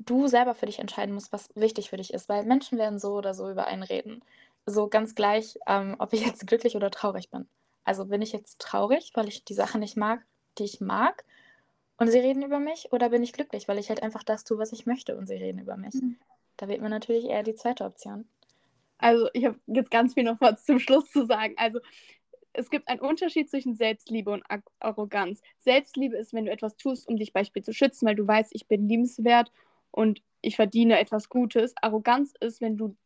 du 0.00 0.26
selber 0.26 0.54
für 0.54 0.66
dich 0.66 0.78
entscheiden 0.78 1.14
musst, 1.14 1.32
was 1.32 1.54
wichtig 1.54 1.90
für 1.90 1.96
dich 1.96 2.12
ist, 2.12 2.28
weil 2.28 2.44
Menschen 2.44 2.78
werden 2.78 2.98
so 2.98 3.14
oder 3.14 3.34
so 3.34 3.50
über 3.50 3.66
einen 3.66 3.82
reden 3.82 4.22
so 4.66 4.88
ganz 4.88 5.14
gleich, 5.14 5.58
ähm, 5.66 5.96
ob 5.98 6.12
ich 6.12 6.24
jetzt 6.24 6.46
glücklich 6.46 6.76
oder 6.76 6.90
traurig 6.90 7.30
bin. 7.30 7.48
Also 7.84 8.06
bin 8.06 8.22
ich 8.22 8.32
jetzt 8.32 8.60
traurig, 8.60 9.12
weil 9.14 9.28
ich 9.28 9.44
die 9.44 9.54
Sachen 9.54 9.80
nicht 9.80 9.96
mag, 9.96 10.24
die 10.58 10.64
ich 10.64 10.80
mag 10.80 11.24
und 11.96 12.10
sie 12.10 12.18
reden 12.18 12.42
über 12.42 12.58
mich 12.58 12.92
oder 12.92 13.10
bin 13.10 13.22
ich 13.22 13.32
glücklich, 13.32 13.68
weil 13.68 13.78
ich 13.78 13.88
halt 13.88 14.02
einfach 14.02 14.22
das 14.22 14.44
tue, 14.44 14.58
was 14.58 14.72
ich 14.72 14.86
möchte 14.86 15.16
und 15.16 15.26
sie 15.26 15.34
reden 15.34 15.58
über 15.58 15.76
mich. 15.76 15.94
Mhm. 15.94 16.16
Da 16.56 16.68
wählt 16.68 16.82
man 16.82 16.90
natürlich 16.90 17.24
eher 17.24 17.42
die 17.42 17.54
zweite 17.54 17.84
Option. 17.84 18.28
Also 18.98 19.28
ich 19.32 19.46
habe 19.46 19.58
jetzt 19.66 19.90
ganz 19.90 20.14
viel 20.14 20.24
noch 20.24 20.40
was 20.40 20.64
zum 20.64 20.78
Schluss 20.78 21.10
zu 21.10 21.24
sagen. 21.24 21.54
Also 21.56 21.80
es 22.52 22.68
gibt 22.68 22.88
einen 22.88 23.00
Unterschied 23.00 23.48
zwischen 23.48 23.74
Selbstliebe 23.74 24.30
und 24.30 24.44
Arroganz. 24.80 25.40
Selbstliebe 25.58 26.16
ist, 26.16 26.34
wenn 26.34 26.44
du 26.44 26.50
etwas 26.50 26.76
tust, 26.76 27.08
um 27.08 27.16
dich 27.16 27.32
beispielsweise 27.32 27.72
zu 27.72 27.78
schützen, 27.78 28.06
weil 28.06 28.16
du 28.16 28.26
weißt, 28.26 28.50
ich 28.54 28.66
bin 28.66 28.88
liebenswert 28.88 29.50
und 29.90 30.22
ich 30.40 30.56
verdiene 30.56 30.98
etwas 30.98 31.28
Gutes. 31.28 31.74
Arroganz 31.80 32.34
ist, 32.40 32.60
wenn 32.60 32.76
du 32.76 32.96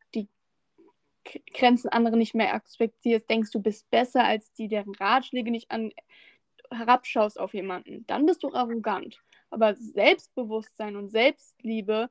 Grenzen 1.52 1.88
anderer 1.88 2.16
nicht 2.16 2.34
mehr 2.34 2.54
akzeptierst, 2.54 3.28
denkst 3.28 3.50
du 3.50 3.60
bist 3.60 3.90
besser 3.90 4.24
als 4.24 4.52
die, 4.52 4.68
deren 4.68 4.94
Ratschläge 4.94 5.50
nicht 5.50 5.70
an, 5.70 5.90
herabschaust 6.70 7.38
auf 7.38 7.54
jemanden, 7.54 8.06
dann 8.06 8.26
bist 8.26 8.42
du 8.42 8.52
arrogant. 8.52 9.22
Aber 9.50 9.74
Selbstbewusstsein 9.74 10.96
und 10.96 11.10
Selbstliebe, 11.10 12.10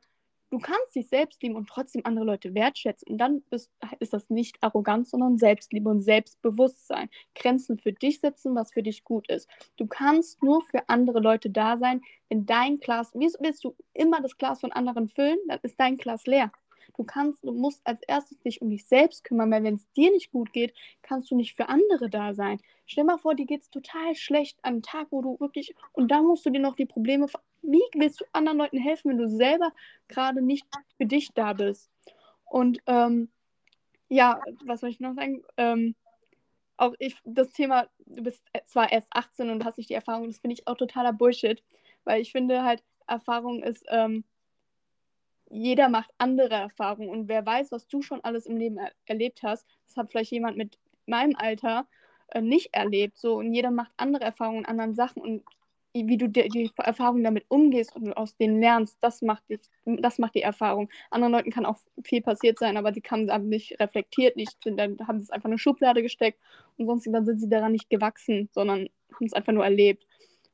du 0.53 0.59
kannst 0.59 0.95
dich 0.95 1.07
selbst 1.07 1.41
lieben 1.41 1.55
und 1.55 1.67
trotzdem 1.67 2.03
andere 2.05 2.25
Leute 2.25 2.53
wertschätzen. 2.53 3.11
Und 3.11 3.17
dann 3.17 3.41
bist, 3.49 3.71
ist 3.99 4.13
das 4.13 4.29
nicht 4.29 4.61
Arroganz, 4.61 5.09
sondern 5.09 5.39
Selbstliebe 5.39 5.89
und 5.89 6.01
Selbstbewusstsein. 6.01 7.09
Grenzen 7.33 7.79
für 7.79 7.91
dich 7.91 8.19
setzen, 8.19 8.53
was 8.53 8.71
für 8.71 8.83
dich 8.83 9.03
gut 9.03 9.27
ist. 9.29 9.49
Du 9.77 9.87
kannst 9.87 10.43
nur 10.43 10.61
für 10.61 10.87
andere 10.89 11.19
Leute 11.19 11.49
da 11.49 11.77
sein, 11.77 12.01
wenn 12.29 12.45
dein 12.45 12.79
Glas, 12.79 13.11
wie 13.15 13.31
willst 13.39 13.63
du 13.63 13.75
immer 13.93 14.21
das 14.21 14.37
Glas 14.37 14.61
von 14.61 14.71
anderen 14.71 15.09
füllen, 15.09 15.39
dann 15.47 15.59
ist 15.63 15.79
dein 15.79 15.97
Glas 15.97 16.27
leer. 16.27 16.51
Du 16.95 17.03
kannst, 17.03 17.43
du 17.43 17.51
musst 17.51 17.85
als 17.85 18.01
erstes 18.03 18.39
dich 18.39 18.61
um 18.61 18.69
dich 18.69 18.85
selbst 18.85 19.23
kümmern, 19.23 19.51
weil 19.51 19.63
wenn 19.63 19.75
es 19.75 19.91
dir 19.93 20.11
nicht 20.11 20.31
gut 20.31 20.53
geht, 20.53 20.73
kannst 21.01 21.31
du 21.31 21.35
nicht 21.35 21.55
für 21.55 21.69
andere 21.69 22.09
da 22.09 22.33
sein. 22.33 22.59
Stell 22.85 23.03
mal 23.03 23.17
vor, 23.17 23.35
dir 23.35 23.45
geht 23.45 23.61
es 23.61 23.69
total 23.69 24.15
schlecht 24.15 24.57
an 24.61 24.73
einem 24.73 24.81
Tag, 24.81 25.07
wo 25.11 25.21
du 25.21 25.39
wirklich, 25.39 25.75
und 25.91 26.11
da 26.11 26.21
musst 26.21 26.45
du 26.45 26.49
dir 26.49 26.59
noch 26.61 26.75
die 26.75 26.85
Probleme, 26.85 27.27
wie 27.61 27.81
willst 27.93 28.21
du 28.21 28.25
anderen 28.33 28.57
Leuten 28.57 28.77
helfen, 28.77 29.11
wenn 29.11 29.17
du 29.17 29.29
selber 29.29 29.71
gerade 30.07 30.41
nicht 30.41 30.65
für 30.97 31.05
dich 31.05 31.33
da 31.33 31.53
bist? 31.53 31.89
Und 32.45 32.79
ähm, 32.87 33.29
ja, 34.09 34.41
was 34.65 34.81
soll 34.81 34.89
ich 34.89 34.99
noch 34.99 35.15
sagen? 35.15 35.43
Ähm, 35.57 35.95
auch 36.77 36.93
ich, 36.99 37.15
das 37.23 37.49
Thema, 37.51 37.87
du 38.05 38.23
bist 38.23 38.43
zwar 38.65 38.91
erst 38.91 39.07
18 39.11 39.49
und 39.49 39.63
hast 39.63 39.77
nicht 39.77 39.89
die 39.89 39.95
Erfahrung, 39.95 40.27
das 40.27 40.39
finde 40.39 40.55
ich 40.55 40.67
auch 40.67 40.75
totaler 40.75 41.13
Bullshit, 41.13 41.63
weil 42.03 42.21
ich 42.21 42.31
finde 42.31 42.63
halt, 42.63 42.83
Erfahrung 43.07 43.61
ist, 43.63 43.85
ähm, 43.89 44.23
jeder 45.53 45.87
macht 45.87 46.09
andere 46.17 46.55
Erfahrungen 46.55 47.09
und 47.09 47.27
wer 47.27 47.45
weiß, 47.45 47.71
was 47.71 47.87
du 47.87 48.01
schon 48.01 48.23
alles 48.23 48.47
im 48.47 48.57
Leben 48.57 48.77
er 48.77 48.91
erlebt 49.05 49.43
hast, 49.43 49.67
das 49.85 49.95
hat 49.97 50.09
vielleicht 50.09 50.31
jemand 50.31 50.57
mit 50.57 50.79
meinem 51.05 51.35
Alter 51.35 51.85
äh, 52.29 52.41
nicht 52.41 52.73
erlebt. 52.73 53.17
So 53.17 53.35
und 53.35 53.53
jeder 53.53 53.69
macht 53.69 53.91
andere 53.97 54.23
Erfahrungen, 54.23 54.65
anderen 54.65 54.95
Sachen 54.95 55.21
und 55.21 55.43
wie 55.93 56.17
du 56.17 56.27
die, 56.27 56.49
die 56.49 56.71
Erfahrung 56.77 57.23
damit 57.23 57.45
umgehst 57.49 57.95
und 57.95 58.13
aus 58.13 58.35
denen 58.35 58.59
lernst, 58.59 58.97
das 59.01 59.21
macht, 59.21 59.43
die, 59.47 59.59
das 59.85 60.17
macht 60.17 60.33
die 60.33 60.41
Erfahrung. 60.41 60.89
Anderen 61.11 61.33
Leuten 61.33 61.51
kann 61.51 61.67
auch 61.67 61.77
viel 62.03 62.23
passiert 62.23 62.57
sein, 62.57 62.75
aber 62.77 62.91
die 62.91 63.01
haben 63.01 63.47
nicht 63.47 63.79
reflektiert, 63.79 64.35
nicht, 64.35 64.57
dann 64.65 64.97
haben 65.07 65.19
sie 65.19 65.25
es 65.25 65.29
einfach 65.29 65.45
in 65.45 65.51
eine 65.51 65.59
Schublade 65.59 66.01
gesteckt 66.01 66.39
und 66.77 66.87
sonst 66.87 67.07
dann 67.11 67.25
sind 67.25 67.39
sie 67.39 67.49
daran 67.49 67.73
nicht 67.73 67.91
gewachsen, 67.91 68.49
sondern 68.53 68.89
haben 69.13 69.25
es 69.27 69.33
einfach 69.33 69.53
nur 69.53 69.65
erlebt. 69.65 70.07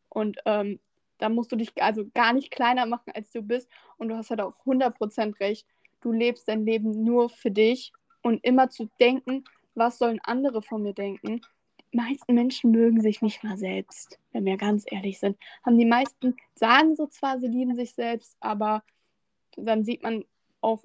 Und 0.09 0.39
ähm, 0.45 0.81
da 1.19 1.29
musst 1.29 1.51
du 1.51 1.55
dich 1.55 1.71
also 1.81 2.05
gar 2.13 2.33
nicht 2.33 2.49
kleiner 2.49 2.85
machen, 2.85 3.11
als 3.13 3.31
du 3.31 3.41
bist. 3.41 3.69
Und 3.97 4.09
du 4.09 4.15
hast 4.15 4.31
halt 4.31 4.41
auch 4.41 4.55
100% 4.65 5.39
recht. 5.39 5.67
Du 6.01 6.11
lebst 6.11 6.47
dein 6.47 6.65
Leben 6.65 7.03
nur 7.03 7.29
für 7.29 7.51
dich 7.51 7.91
und 8.23 8.43
immer 8.43 8.69
zu 8.69 8.89
denken, 8.99 9.43
was 9.75 9.97
sollen 9.97 10.19
andere 10.23 10.61
von 10.61 10.81
mir 10.81 10.93
denken? 10.93 11.41
Die 11.91 11.97
meisten 11.97 12.33
Menschen 12.33 12.71
mögen 12.71 13.01
sich 13.01 13.21
nicht 13.21 13.43
mal 13.43 13.57
selbst, 13.57 14.19
wenn 14.31 14.45
wir 14.45 14.57
ganz 14.57 14.85
ehrlich 14.87 15.19
sind. 15.19 15.37
Haben 15.65 15.77
die 15.77 15.85
meisten, 15.85 16.35
sagen 16.55 16.95
so 16.95 17.07
zwar, 17.07 17.39
sie 17.39 17.47
lieben 17.47 17.75
sich 17.75 17.93
selbst, 17.93 18.37
aber 18.39 18.83
dann 19.55 19.83
sieht 19.83 20.03
man 20.03 20.23
auch, 20.61 20.83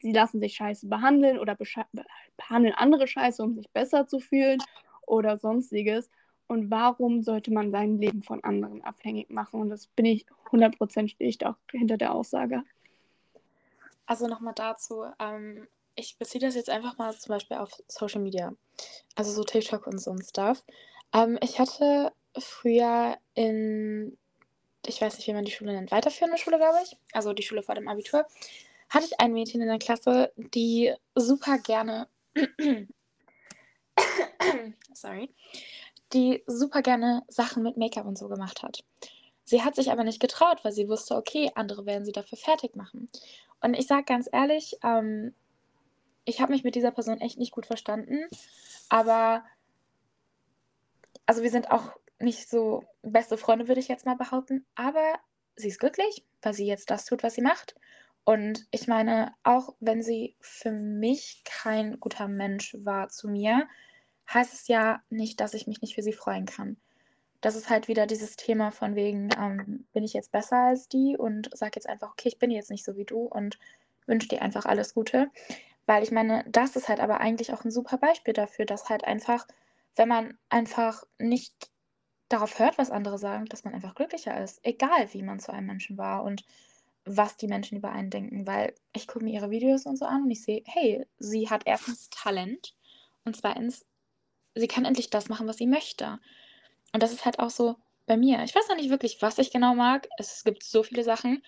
sie 0.00 0.12
lassen 0.12 0.40
sich 0.40 0.54
scheiße 0.54 0.88
behandeln 0.88 1.38
oder 1.38 1.56
behandeln 1.56 2.74
andere 2.74 3.06
scheiße, 3.06 3.42
um 3.42 3.54
sich 3.54 3.68
besser 3.70 4.06
zu 4.06 4.20
fühlen 4.20 4.58
oder 5.06 5.38
sonstiges. 5.38 6.10
Und 6.48 6.70
warum 6.70 7.22
sollte 7.22 7.52
man 7.52 7.70
sein 7.70 7.98
Leben 7.98 8.22
von 8.22 8.42
anderen 8.44 8.82
abhängig 8.82 9.30
machen? 9.30 9.60
Und 9.60 9.70
das 9.70 9.86
bin 9.88 10.06
ich 10.06 10.26
100% 10.50 11.08
stehe 11.08 11.30
ich 11.30 11.44
auch 11.44 11.56
hinter 11.70 11.96
der 11.96 12.14
Aussage. 12.14 12.62
Also 14.06 14.28
nochmal 14.28 14.54
dazu, 14.54 15.04
ähm, 15.18 15.66
ich 15.96 16.16
beziehe 16.18 16.40
das 16.40 16.54
jetzt 16.54 16.70
einfach 16.70 16.96
mal 16.98 17.16
zum 17.16 17.30
Beispiel 17.30 17.56
auf 17.56 17.70
Social 17.88 18.20
Media, 18.20 18.52
also 19.16 19.32
so 19.32 19.42
TikTok 19.42 19.86
und 19.86 19.98
so 19.98 20.12
ein 20.12 20.22
Stuff. 20.22 20.62
Ähm, 21.12 21.38
ich 21.42 21.58
hatte 21.58 22.12
früher 22.38 23.16
in, 23.34 24.16
ich 24.86 25.00
weiß 25.00 25.16
nicht, 25.16 25.26
wie 25.26 25.32
man 25.32 25.44
die 25.44 25.50
Schule 25.50 25.72
nennt, 25.72 25.90
weiterführende 25.90 26.38
Schule, 26.38 26.58
glaube 26.58 26.78
ich, 26.84 26.96
also 27.12 27.32
die 27.32 27.42
Schule 27.42 27.62
vor 27.62 27.74
dem 27.74 27.88
Abitur, 27.88 28.26
hatte 28.90 29.06
ich 29.06 29.18
ein 29.18 29.32
Mädchen 29.32 29.60
in 29.60 29.68
der 29.68 29.78
Klasse, 29.78 30.32
die 30.36 30.92
super 31.14 31.58
gerne, 31.58 32.06
sorry, 34.92 35.30
die 36.12 36.42
super 36.46 36.82
gerne 36.82 37.22
Sachen 37.28 37.62
mit 37.62 37.76
Make-up 37.76 38.06
und 38.06 38.18
so 38.18 38.28
gemacht 38.28 38.62
hat. 38.62 38.84
Sie 39.44 39.62
hat 39.62 39.76
sich 39.76 39.90
aber 39.90 40.04
nicht 40.04 40.20
getraut, 40.20 40.64
weil 40.64 40.72
sie 40.72 40.88
wusste, 40.88 41.14
okay, 41.16 41.50
andere 41.54 41.86
werden 41.86 42.04
sie 42.04 42.12
dafür 42.12 42.38
fertig 42.38 42.74
machen. 42.74 43.08
Und 43.60 43.74
ich 43.74 43.86
sage 43.86 44.04
ganz 44.04 44.28
ehrlich, 44.30 44.76
ähm, 44.82 45.34
ich 46.24 46.40
habe 46.40 46.52
mich 46.52 46.64
mit 46.64 46.74
dieser 46.74 46.90
Person 46.90 47.20
echt 47.20 47.38
nicht 47.38 47.52
gut 47.52 47.66
verstanden. 47.66 48.26
Aber, 48.88 49.44
also 51.26 51.42
wir 51.42 51.50
sind 51.50 51.70
auch 51.70 51.92
nicht 52.18 52.48
so 52.48 52.82
beste 53.02 53.38
Freunde, 53.38 53.68
würde 53.68 53.80
ich 53.80 53.88
jetzt 53.88 54.06
mal 54.06 54.16
behaupten. 54.16 54.66
Aber 54.74 55.14
sie 55.54 55.68
ist 55.68 55.78
glücklich, 55.78 56.24
weil 56.42 56.54
sie 56.54 56.66
jetzt 56.66 56.90
das 56.90 57.04
tut, 57.04 57.22
was 57.22 57.34
sie 57.34 57.42
macht. 57.42 57.76
Und 58.24 58.66
ich 58.72 58.88
meine, 58.88 59.32
auch 59.44 59.74
wenn 59.78 60.02
sie 60.02 60.34
für 60.40 60.72
mich 60.72 61.42
kein 61.44 62.00
guter 62.00 62.26
Mensch 62.26 62.76
war 62.80 63.08
zu 63.08 63.28
mir, 63.28 63.68
heißt 64.32 64.52
es 64.52 64.68
ja 64.68 65.02
nicht, 65.10 65.40
dass 65.40 65.54
ich 65.54 65.66
mich 65.66 65.80
nicht 65.80 65.94
für 65.94 66.02
sie 66.02 66.12
freuen 66.12 66.46
kann. 66.46 66.76
Das 67.40 67.54
ist 67.54 67.70
halt 67.70 67.88
wieder 67.88 68.06
dieses 68.06 68.36
Thema 68.36 68.70
von 68.70 68.94
wegen, 68.94 69.28
ähm, 69.38 69.86
bin 69.92 70.04
ich 70.04 70.14
jetzt 70.14 70.32
besser 70.32 70.56
als 70.56 70.88
die 70.88 71.16
und 71.16 71.50
sage 71.56 71.72
jetzt 71.76 71.88
einfach, 71.88 72.10
okay, 72.10 72.28
ich 72.28 72.38
bin 72.38 72.50
jetzt 72.50 72.70
nicht 72.70 72.84
so 72.84 72.96
wie 72.96 73.04
du 73.04 73.20
und 73.20 73.58
wünsche 74.06 74.28
dir 74.28 74.42
einfach 74.42 74.64
alles 74.64 74.94
Gute. 74.94 75.30
Weil 75.86 76.02
ich 76.02 76.10
meine, 76.10 76.44
das 76.48 76.74
ist 76.76 76.88
halt 76.88 77.00
aber 77.00 77.20
eigentlich 77.20 77.52
auch 77.52 77.64
ein 77.64 77.70
super 77.70 77.98
Beispiel 77.98 78.34
dafür, 78.34 78.64
dass 78.64 78.88
halt 78.88 79.04
einfach, 79.04 79.46
wenn 79.94 80.08
man 80.08 80.36
einfach 80.48 81.04
nicht 81.18 81.70
darauf 82.28 82.58
hört, 82.58 82.78
was 82.78 82.90
andere 82.90 83.18
sagen, 83.18 83.46
dass 83.46 83.64
man 83.64 83.74
einfach 83.74 83.94
glücklicher 83.94 84.42
ist. 84.42 84.58
Egal, 84.64 85.12
wie 85.12 85.22
man 85.22 85.38
zu 85.38 85.52
einem 85.52 85.66
Menschen 85.66 85.96
war 85.96 86.24
und 86.24 86.44
was 87.04 87.36
die 87.36 87.46
Menschen 87.46 87.78
über 87.78 87.92
einen 87.92 88.10
denken. 88.10 88.46
Weil 88.46 88.74
ich 88.92 89.06
gucke 89.06 89.24
mir 89.24 89.34
ihre 89.34 89.50
Videos 89.50 89.86
und 89.86 89.96
so 89.96 90.06
an 90.06 90.24
und 90.24 90.30
ich 90.30 90.42
sehe, 90.42 90.62
hey, 90.66 91.06
sie 91.18 91.48
hat 91.48 91.62
erstens 91.66 92.10
Talent 92.10 92.74
und 93.24 93.36
zweitens, 93.36 93.84
sie 94.56 94.68
kann 94.68 94.84
endlich 94.84 95.10
das 95.10 95.28
machen, 95.28 95.46
was 95.46 95.58
sie 95.58 95.66
möchte. 95.66 96.18
Und 96.92 97.02
das 97.02 97.12
ist 97.12 97.24
halt 97.24 97.38
auch 97.38 97.50
so 97.50 97.76
bei 98.06 98.16
mir. 98.16 98.42
Ich 98.44 98.54
weiß 98.54 98.68
noch 98.68 98.76
nicht 98.76 98.90
wirklich, 98.90 99.20
was 99.20 99.38
ich 99.38 99.50
genau 99.50 99.74
mag. 99.74 100.08
Es 100.18 100.44
gibt 100.44 100.64
so 100.64 100.82
viele 100.82 101.04
Sachen, 101.04 101.42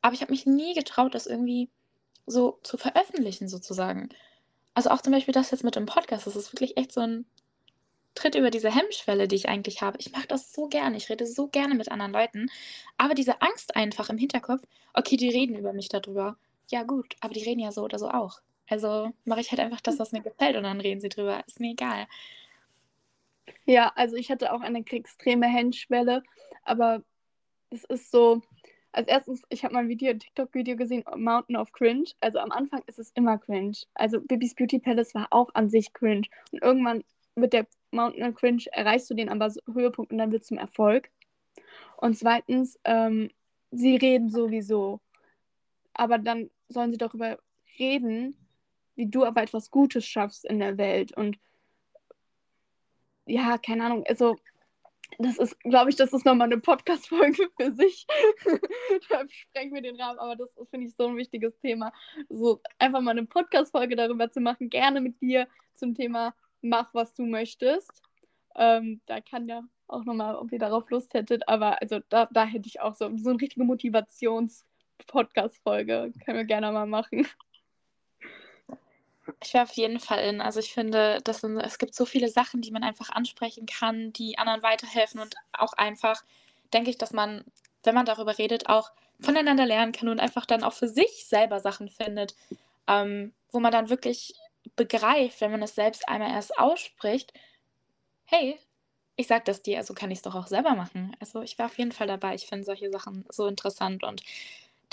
aber 0.00 0.14
ich 0.14 0.20
habe 0.20 0.32
mich 0.32 0.46
nie 0.46 0.74
getraut, 0.74 1.14
das 1.14 1.26
irgendwie 1.26 1.68
so 2.26 2.58
zu 2.62 2.76
veröffentlichen, 2.76 3.48
sozusagen. 3.48 4.10
Also 4.74 4.90
auch 4.90 5.02
zum 5.02 5.12
Beispiel 5.12 5.34
das 5.34 5.50
jetzt 5.50 5.64
mit 5.64 5.76
dem 5.76 5.86
Podcast, 5.86 6.26
das 6.26 6.36
ist 6.36 6.52
wirklich 6.52 6.76
echt 6.76 6.92
so 6.92 7.00
ein 7.00 7.26
Tritt 8.14 8.34
über 8.34 8.50
diese 8.50 8.70
Hemmschwelle, 8.70 9.26
die 9.26 9.36
ich 9.36 9.48
eigentlich 9.48 9.80
habe. 9.80 9.98
Ich 9.98 10.12
mache 10.12 10.28
das 10.28 10.52
so 10.52 10.68
gerne, 10.68 10.96
ich 10.96 11.08
rede 11.08 11.26
so 11.26 11.48
gerne 11.48 11.74
mit 11.74 11.90
anderen 11.90 12.12
Leuten, 12.12 12.50
aber 12.98 13.14
diese 13.14 13.40
Angst 13.40 13.74
einfach 13.74 14.10
im 14.10 14.18
Hinterkopf, 14.18 14.62
okay, 14.94 15.16
die 15.16 15.30
reden 15.30 15.56
über 15.56 15.72
mich 15.72 15.88
darüber. 15.88 16.36
Ja 16.70 16.82
gut, 16.84 17.16
aber 17.20 17.32
die 17.34 17.42
reden 17.42 17.60
ja 17.60 17.72
so 17.72 17.82
oder 17.82 17.98
so 17.98 18.08
auch. 18.10 18.40
Also 18.68 19.12
mache 19.24 19.40
ich 19.40 19.50
halt 19.50 19.60
einfach 19.60 19.80
das, 19.80 19.98
was 19.98 20.12
mir 20.12 20.22
gefällt 20.22 20.56
und 20.56 20.62
dann 20.64 20.80
reden 20.80 21.00
sie 21.00 21.08
drüber. 21.08 21.42
Ist 21.46 21.60
mir 21.60 21.72
egal. 21.72 22.06
Ja, 23.64 23.92
also 23.94 24.16
ich 24.16 24.30
hatte 24.30 24.52
auch 24.52 24.60
eine 24.60 24.84
extreme 24.86 25.46
Hemmschwelle, 25.46 26.22
aber 26.62 27.02
es 27.70 27.84
ist 27.84 28.10
so, 28.10 28.42
als 28.92 29.08
erstes, 29.08 29.42
ich 29.48 29.64
habe 29.64 29.74
mal 29.74 29.80
ein 29.80 29.88
Video, 29.88 30.10
ein 30.10 30.18
TikTok-Video 30.18 30.76
gesehen, 30.76 31.04
Mountain 31.16 31.56
of 31.56 31.72
Cringe. 31.72 32.04
Also 32.20 32.38
am 32.38 32.52
Anfang 32.52 32.82
ist 32.86 32.98
es 32.98 33.10
immer 33.14 33.38
cringe. 33.38 33.76
Also 33.94 34.20
Bibis 34.20 34.54
Beauty 34.54 34.78
Palace 34.78 35.14
war 35.14 35.28
auch 35.30 35.48
an 35.54 35.70
sich 35.70 35.92
cringe. 35.94 36.26
Und 36.50 36.62
irgendwann 36.62 37.02
mit 37.34 37.54
der 37.54 37.66
Mountain 37.90 38.28
of 38.28 38.34
Cringe 38.34 38.64
erreichst 38.72 39.08
du 39.08 39.14
den 39.14 39.30
aber 39.30 39.50
so 39.50 39.60
Höhepunkt 39.72 40.12
und 40.12 40.18
dann 40.18 40.30
wird 40.30 40.42
es 40.42 40.48
zum 40.48 40.58
Erfolg. 40.58 41.10
Und 41.96 42.18
zweitens, 42.18 42.78
ähm, 42.84 43.30
sie 43.70 43.96
reden 43.96 44.28
sowieso. 44.28 45.00
Aber 45.94 46.18
dann 46.18 46.50
sollen 46.68 46.92
sie 46.92 46.98
darüber 46.98 47.38
reden, 47.78 48.36
wie 48.94 49.06
du 49.06 49.24
aber 49.24 49.42
etwas 49.42 49.70
Gutes 49.70 50.06
schaffst 50.06 50.44
in 50.44 50.58
der 50.58 50.76
Welt. 50.76 51.16
Und 51.16 51.38
ja, 53.26 53.58
keine 53.58 53.84
Ahnung, 53.84 54.04
also 54.06 54.36
das 55.18 55.38
ist, 55.38 55.58
glaube 55.60 55.90
ich, 55.90 55.96
das 55.96 56.12
ist 56.12 56.24
nochmal 56.24 56.46
eine 56.46 56.60
Podcast-Folge 56.60 57.48
für 57.58 57.72
sich. 57.72 58.06
da 59.10 59.24
sprengen 59.28 59.74
wir 59.74 59.82
den 59.82 60.00
Rahmen, 60.00 60.18
aber 60.18 60.36
das 60.36 60.56
finde 60.70 60.86
ich 60.86 60.94
so 60.94 61.08
ein 61.08 61.16
wichtiges 61.16 61.58
Thema. 61.58 61.92
So 62.28 62.60
einfach 62.78 63.00
mal 63.00 63.10
eine 63.12 63.26
Podcast-Folge 63.26 63.96
darüber 63.96 64.30
zu 64.30 64.40
machen, 64.40 64.70
gerne 64.70 65.00
mit 65.00 65.20
dir 65.20 65.48
zum 65.74 65.94
Thema 65.94 66.34
Mach, 66.62 66.94
was 66.94 67.14
du 67.14 67.26
möchtest. 67.26 68.02
Ähm, 68.54 69.00
da 69.06 69.20
kann 69.20 69.48
ja 69.48 69.62
auch 69.88 70.04
nochmal, 70.04 70.36
ob 70.36 70.52
ihr 70.52 70.58
darauf 70.58 70.90
Lust 70.90 71.14
hättet, 71.14 71.48
aber 71.48 71.80
also 71.82 72.00
da, 72.08 72.28
da 72.30 72.44
hätte 72.44 72.68
ich 72.68 72.80
auch 72.80 72.94
so, 72.94 73.10
so 73.16 73.30
eine 73.30 73.40
richtige 73.40 73.64
Motivations-Podcast-Folge. 73.64 76.12
Können 76.24 76.38
wir 76.38 76.44
gerne 76.44 76.70
mal 76.72 76.86
machen. 76.86 77.26
Ich 79.42 79.54
wäre 79.54 79.64
auf 79.64 79.72
jeden 79.72 80.00
Fall 80.00 80.20
in. 80.24 80.40
Also 80.40 80.60
ich 80.60 80.72
finde, 80.72 81.20
das 81.24 81.40
sind, 81.40 81.58
es 81.58 81.78
gibt 81.78 81.94
so 81.94 82.04
viele 82.04 82.28
Sachen, 82.28 82.60
die 82.60 82.70
man 82.70 82.82
einfach 82.84 83.10
ansprechen 83.10 83.66
kann, 83.66 84.12
die 84.12 84.38
anderen 84.38 84.62
weiterhelfen 84.62 85.20
und 85.20 85.34
auch 85.52 85.72
einfach, 85.74 86.22
denke 86.72 86.90
ich, 86.90 86.98
dass 86.98 87.12
man, 87.12 87.44
wenn 87.82 87.94
man 87.94 88.06
darüber 88.06 88.38
redet, 88.38 88.68
auch 88.68 88.90
voneinander 89.20 89.66
lernen 89.66 89.92
kann 89.92 90.08
und 90.08 90.20
einfach 90.20 90.46
dann 90.46 90.64
auch 90.64 90.72
für 90.72 90.88
sich 90.88 91.26
selber 91.26 91.60
Sachen 91.60 91.88
findet, 91.88 92.34
ähm, 92.88 93.32
wo 93.50 93.60
man 93.60 93.72
dann 93.72 93.88
wirklich 93.90 94.34
begreift, 94.76 95.40
wenn 95.40 95.50
man 95.50 95.62
es 95.62 95.74
selbst 95.74 96.08
einmal 96.08 96.30
erst 96.30 96.58
ausspricht, 96.58 97.32
hey, 98.24 98.58
ich 99.16 99.26
sag 99.26 99.44
das 99.44 99.62
dir, 99.62 99.78
also 99.78 99.94
kann 99.94 100.10
ich 100.10 100.18
es 100.18 100.22
doch 100.22 100.34
auch 100.34 100.46
selber 100.46 100.74
machen. 100.74 101.14
Also 101.20 101.42
ich 101.42 101.58
wäre 101.58 101.68
auf 101.68 101.78
jeden 101.78 101.92
Fall 101.92 102.06
dabei. 102.06 102.34
Ich 102.34 102.46
finde 102.46 102.64
solche 102.64 102.90
Sachen 102.90 103.24
so 103.30 103.46
interessant 103.46 104.02
und 104.04 104.22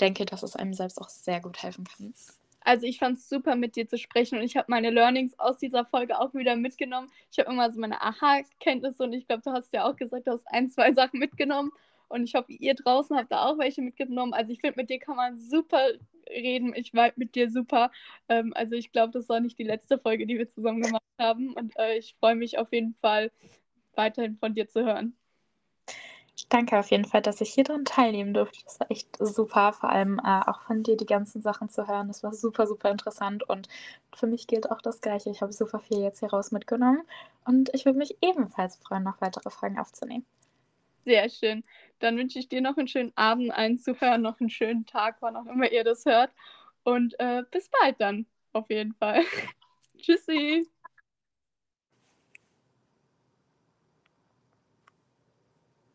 denke, 0.00 0.24
dass 0.26 0.42
es 0.42 0.56
einem 0.56 0.74
selbst 0.74 1.00
auch 1.00 1.08
sehr 1.08 1.40
gut 1.40 1.62
helfen 1.62 1.84
kann. 1.84 2.14
Also 2.62 2.86
ich 2.86 2.98
fand 2.98 3.18
es 3.18 3.28
super, 3.28 3.56
mit 3.56 3.76
dir 3.76 3.88
zu 3.88 3.98
sprechen 3.98 4.38
und 4.38 4.44
ich 4.44 4.56
habe 4.56 4.66
meine 4.68 4.90
Learnings 4.90 5.38
aus 5.38 5.58
dieser 5.58 5.84
Folge 5.86 6.18
auch 6.18 6.34
wieder 6.34 6.56
mitgenommen. 6.56 7.10
Ich 7.32 7.38
habe 7.38 7.50
immer 7.50 7.70
so 7.70 7.80
meine 7.80 8.00
Aha-Kenntnisse 8.02 9.02
und 9.04 9.12
ich 9.12 9.26
glaube, 9.26 9.42
du 9.42 9.52
hast 9.52 9.72
ja 9.72 9.84
auch 9.88 9.96
gesagt, 9.96 10.26
du 10.26 10.32
hast 10.32 10.46
ein, 10.48 10.68
zwei 10.70 10.92
Sachen 10.92 11.18
mitgenommen 11.20 11.72
und 12.08 12.24
ich 12.24 12.34
hoffe, 12.34 12.52
ihr 12.52 12.74
draußen 12.74 13.16
habt 13.16 13.32
da 13.32 13.46
auch 13.46 13.58
welche 13.58 13.82
mitgenommen. 13.82 14.34
Also 14.34 14.52
ich 14.52 14.60
finde, 14.60 14.76
mit 14.76 14.90
dir 14.90 14.98
kann 14.98 15.16
man 15.16 15.38
super 15.38 15.80
reden. 16.28 16.74
Ich 16.74 16.92
vibe 16.92 17.14
mit 17.16 17.34
dir 17.34 17.50
super. 17.50 17.90
Ähm, 18.28 18.52
also 18.56 18.74
ich 18.74 18.92
glaube, 18.92 19.12
das 19.12 19.28
war 19.28 19.40
nicht 19.40 19.58
die 19.58 19.64
letzte 19.64 19.98
Folge, 19.98 20.26
die 20.26 20.36
wir 20.38 20.48
zusammen 20.48 20.82
gemacht 20.82 21.02
haben 21.20 21.54
und 21.54 21.76
äh, 21.78 21.98
ich 21.98 22.16
freue 22.20 22.34
mich 22.34 22.58
auf 22.58 22.72
jeden 22.72 22.94
Fall 23.00 23.30
weiterhin 23.94 24.36
von 24.38 24.54
dir 24.54 24.68
zu 24.68 24.84
hören. 24.84 25.16
Danke 26.48 26.78
auf 26.78 26.90
jeden 26.90 27.04
Fall, 27.04 27.22
dass 27.22 27.40
ich 27.40 27.52
hier 27.52 27.64
dran 27.64 27.84
teilnehmen 27.84 28.34
durfte. 28.34 28.58
Das 28.64 28.80
war 28.80 28.90
echt 28.90 29.16
super, 29.18 29.72
vor 29.72 29.90
allem 29.90 30.18
äh, 30.18 30.40
auch 30.46 30.62
von 30.62 30.82
dir 30.82 30.96
die 30.96 31.06
ganzen 31.06 31.42
Sachen 31.42 31.68
zu 31.68 31.86
hören. 31.86 32.08
Das 32.08 32.22
war 32.22 32.32
super, 32.34 32.66
super 32.66 32.90
interessant 32.90 33.48
und 33.48 33.68
für 34.14 34.26
mich 34.26 34.46
gilt 34.46 34.70
auch 34.70 34.80
das 34.80 35.00
Gleiche. 35.00 35.30
Ich 35.30 35.42
habe 35.42 35.52
super 35.52 35.80
viel 35.80 35.98
jetzt 36.00 36.20
hier 36.20 36.30
raus 36.30 36.50
mitgenommen 36.50 37.02
und 37.44 37.70
ich 37.74 37.84
würde 37.84 37.98
mich 37.98 38.16
ebenfalls 38.22 38.76
freuen, 38.76 39.02
noch 39.04 39.20
weitere 39.20 39.50
Fragen 39.50 39.78
aufzunehmen. 39.78 40.24
Sehr 41.04 41.28
schön. 41.30 41.64
Dann 41.98 42.16
wünsche 42.16 42.38
ich 42.38 42.48
dir 42.48 42.60
noch 42.60 42.76
einen 42.76 42.88
schönen 42.88 43.12
Abend 43.16 43.50
allen 43.52 43.78
Zuhörern, 43.78 44.22
noch 44.22 44.40
einen 44.40 44.50
schönen 44.50 44.86
Tag, 44.86 45.16
wann 45.20 45.36
auch 45.36 45.46
immer 45.46 45.70
ihr 45.70 45.84
das 45.84 46.04
hört. 46.06 46.30
Und 46.84 47.18
äh, 47.20 47.42
bis 47.50 47.68
bald 47.70 48.00
dann, 48.00 48.26
auf 48.52 48.70
jeden 48.70 48.94
Fall. 48.94 49.22
Tschüssi. 49.98 50.68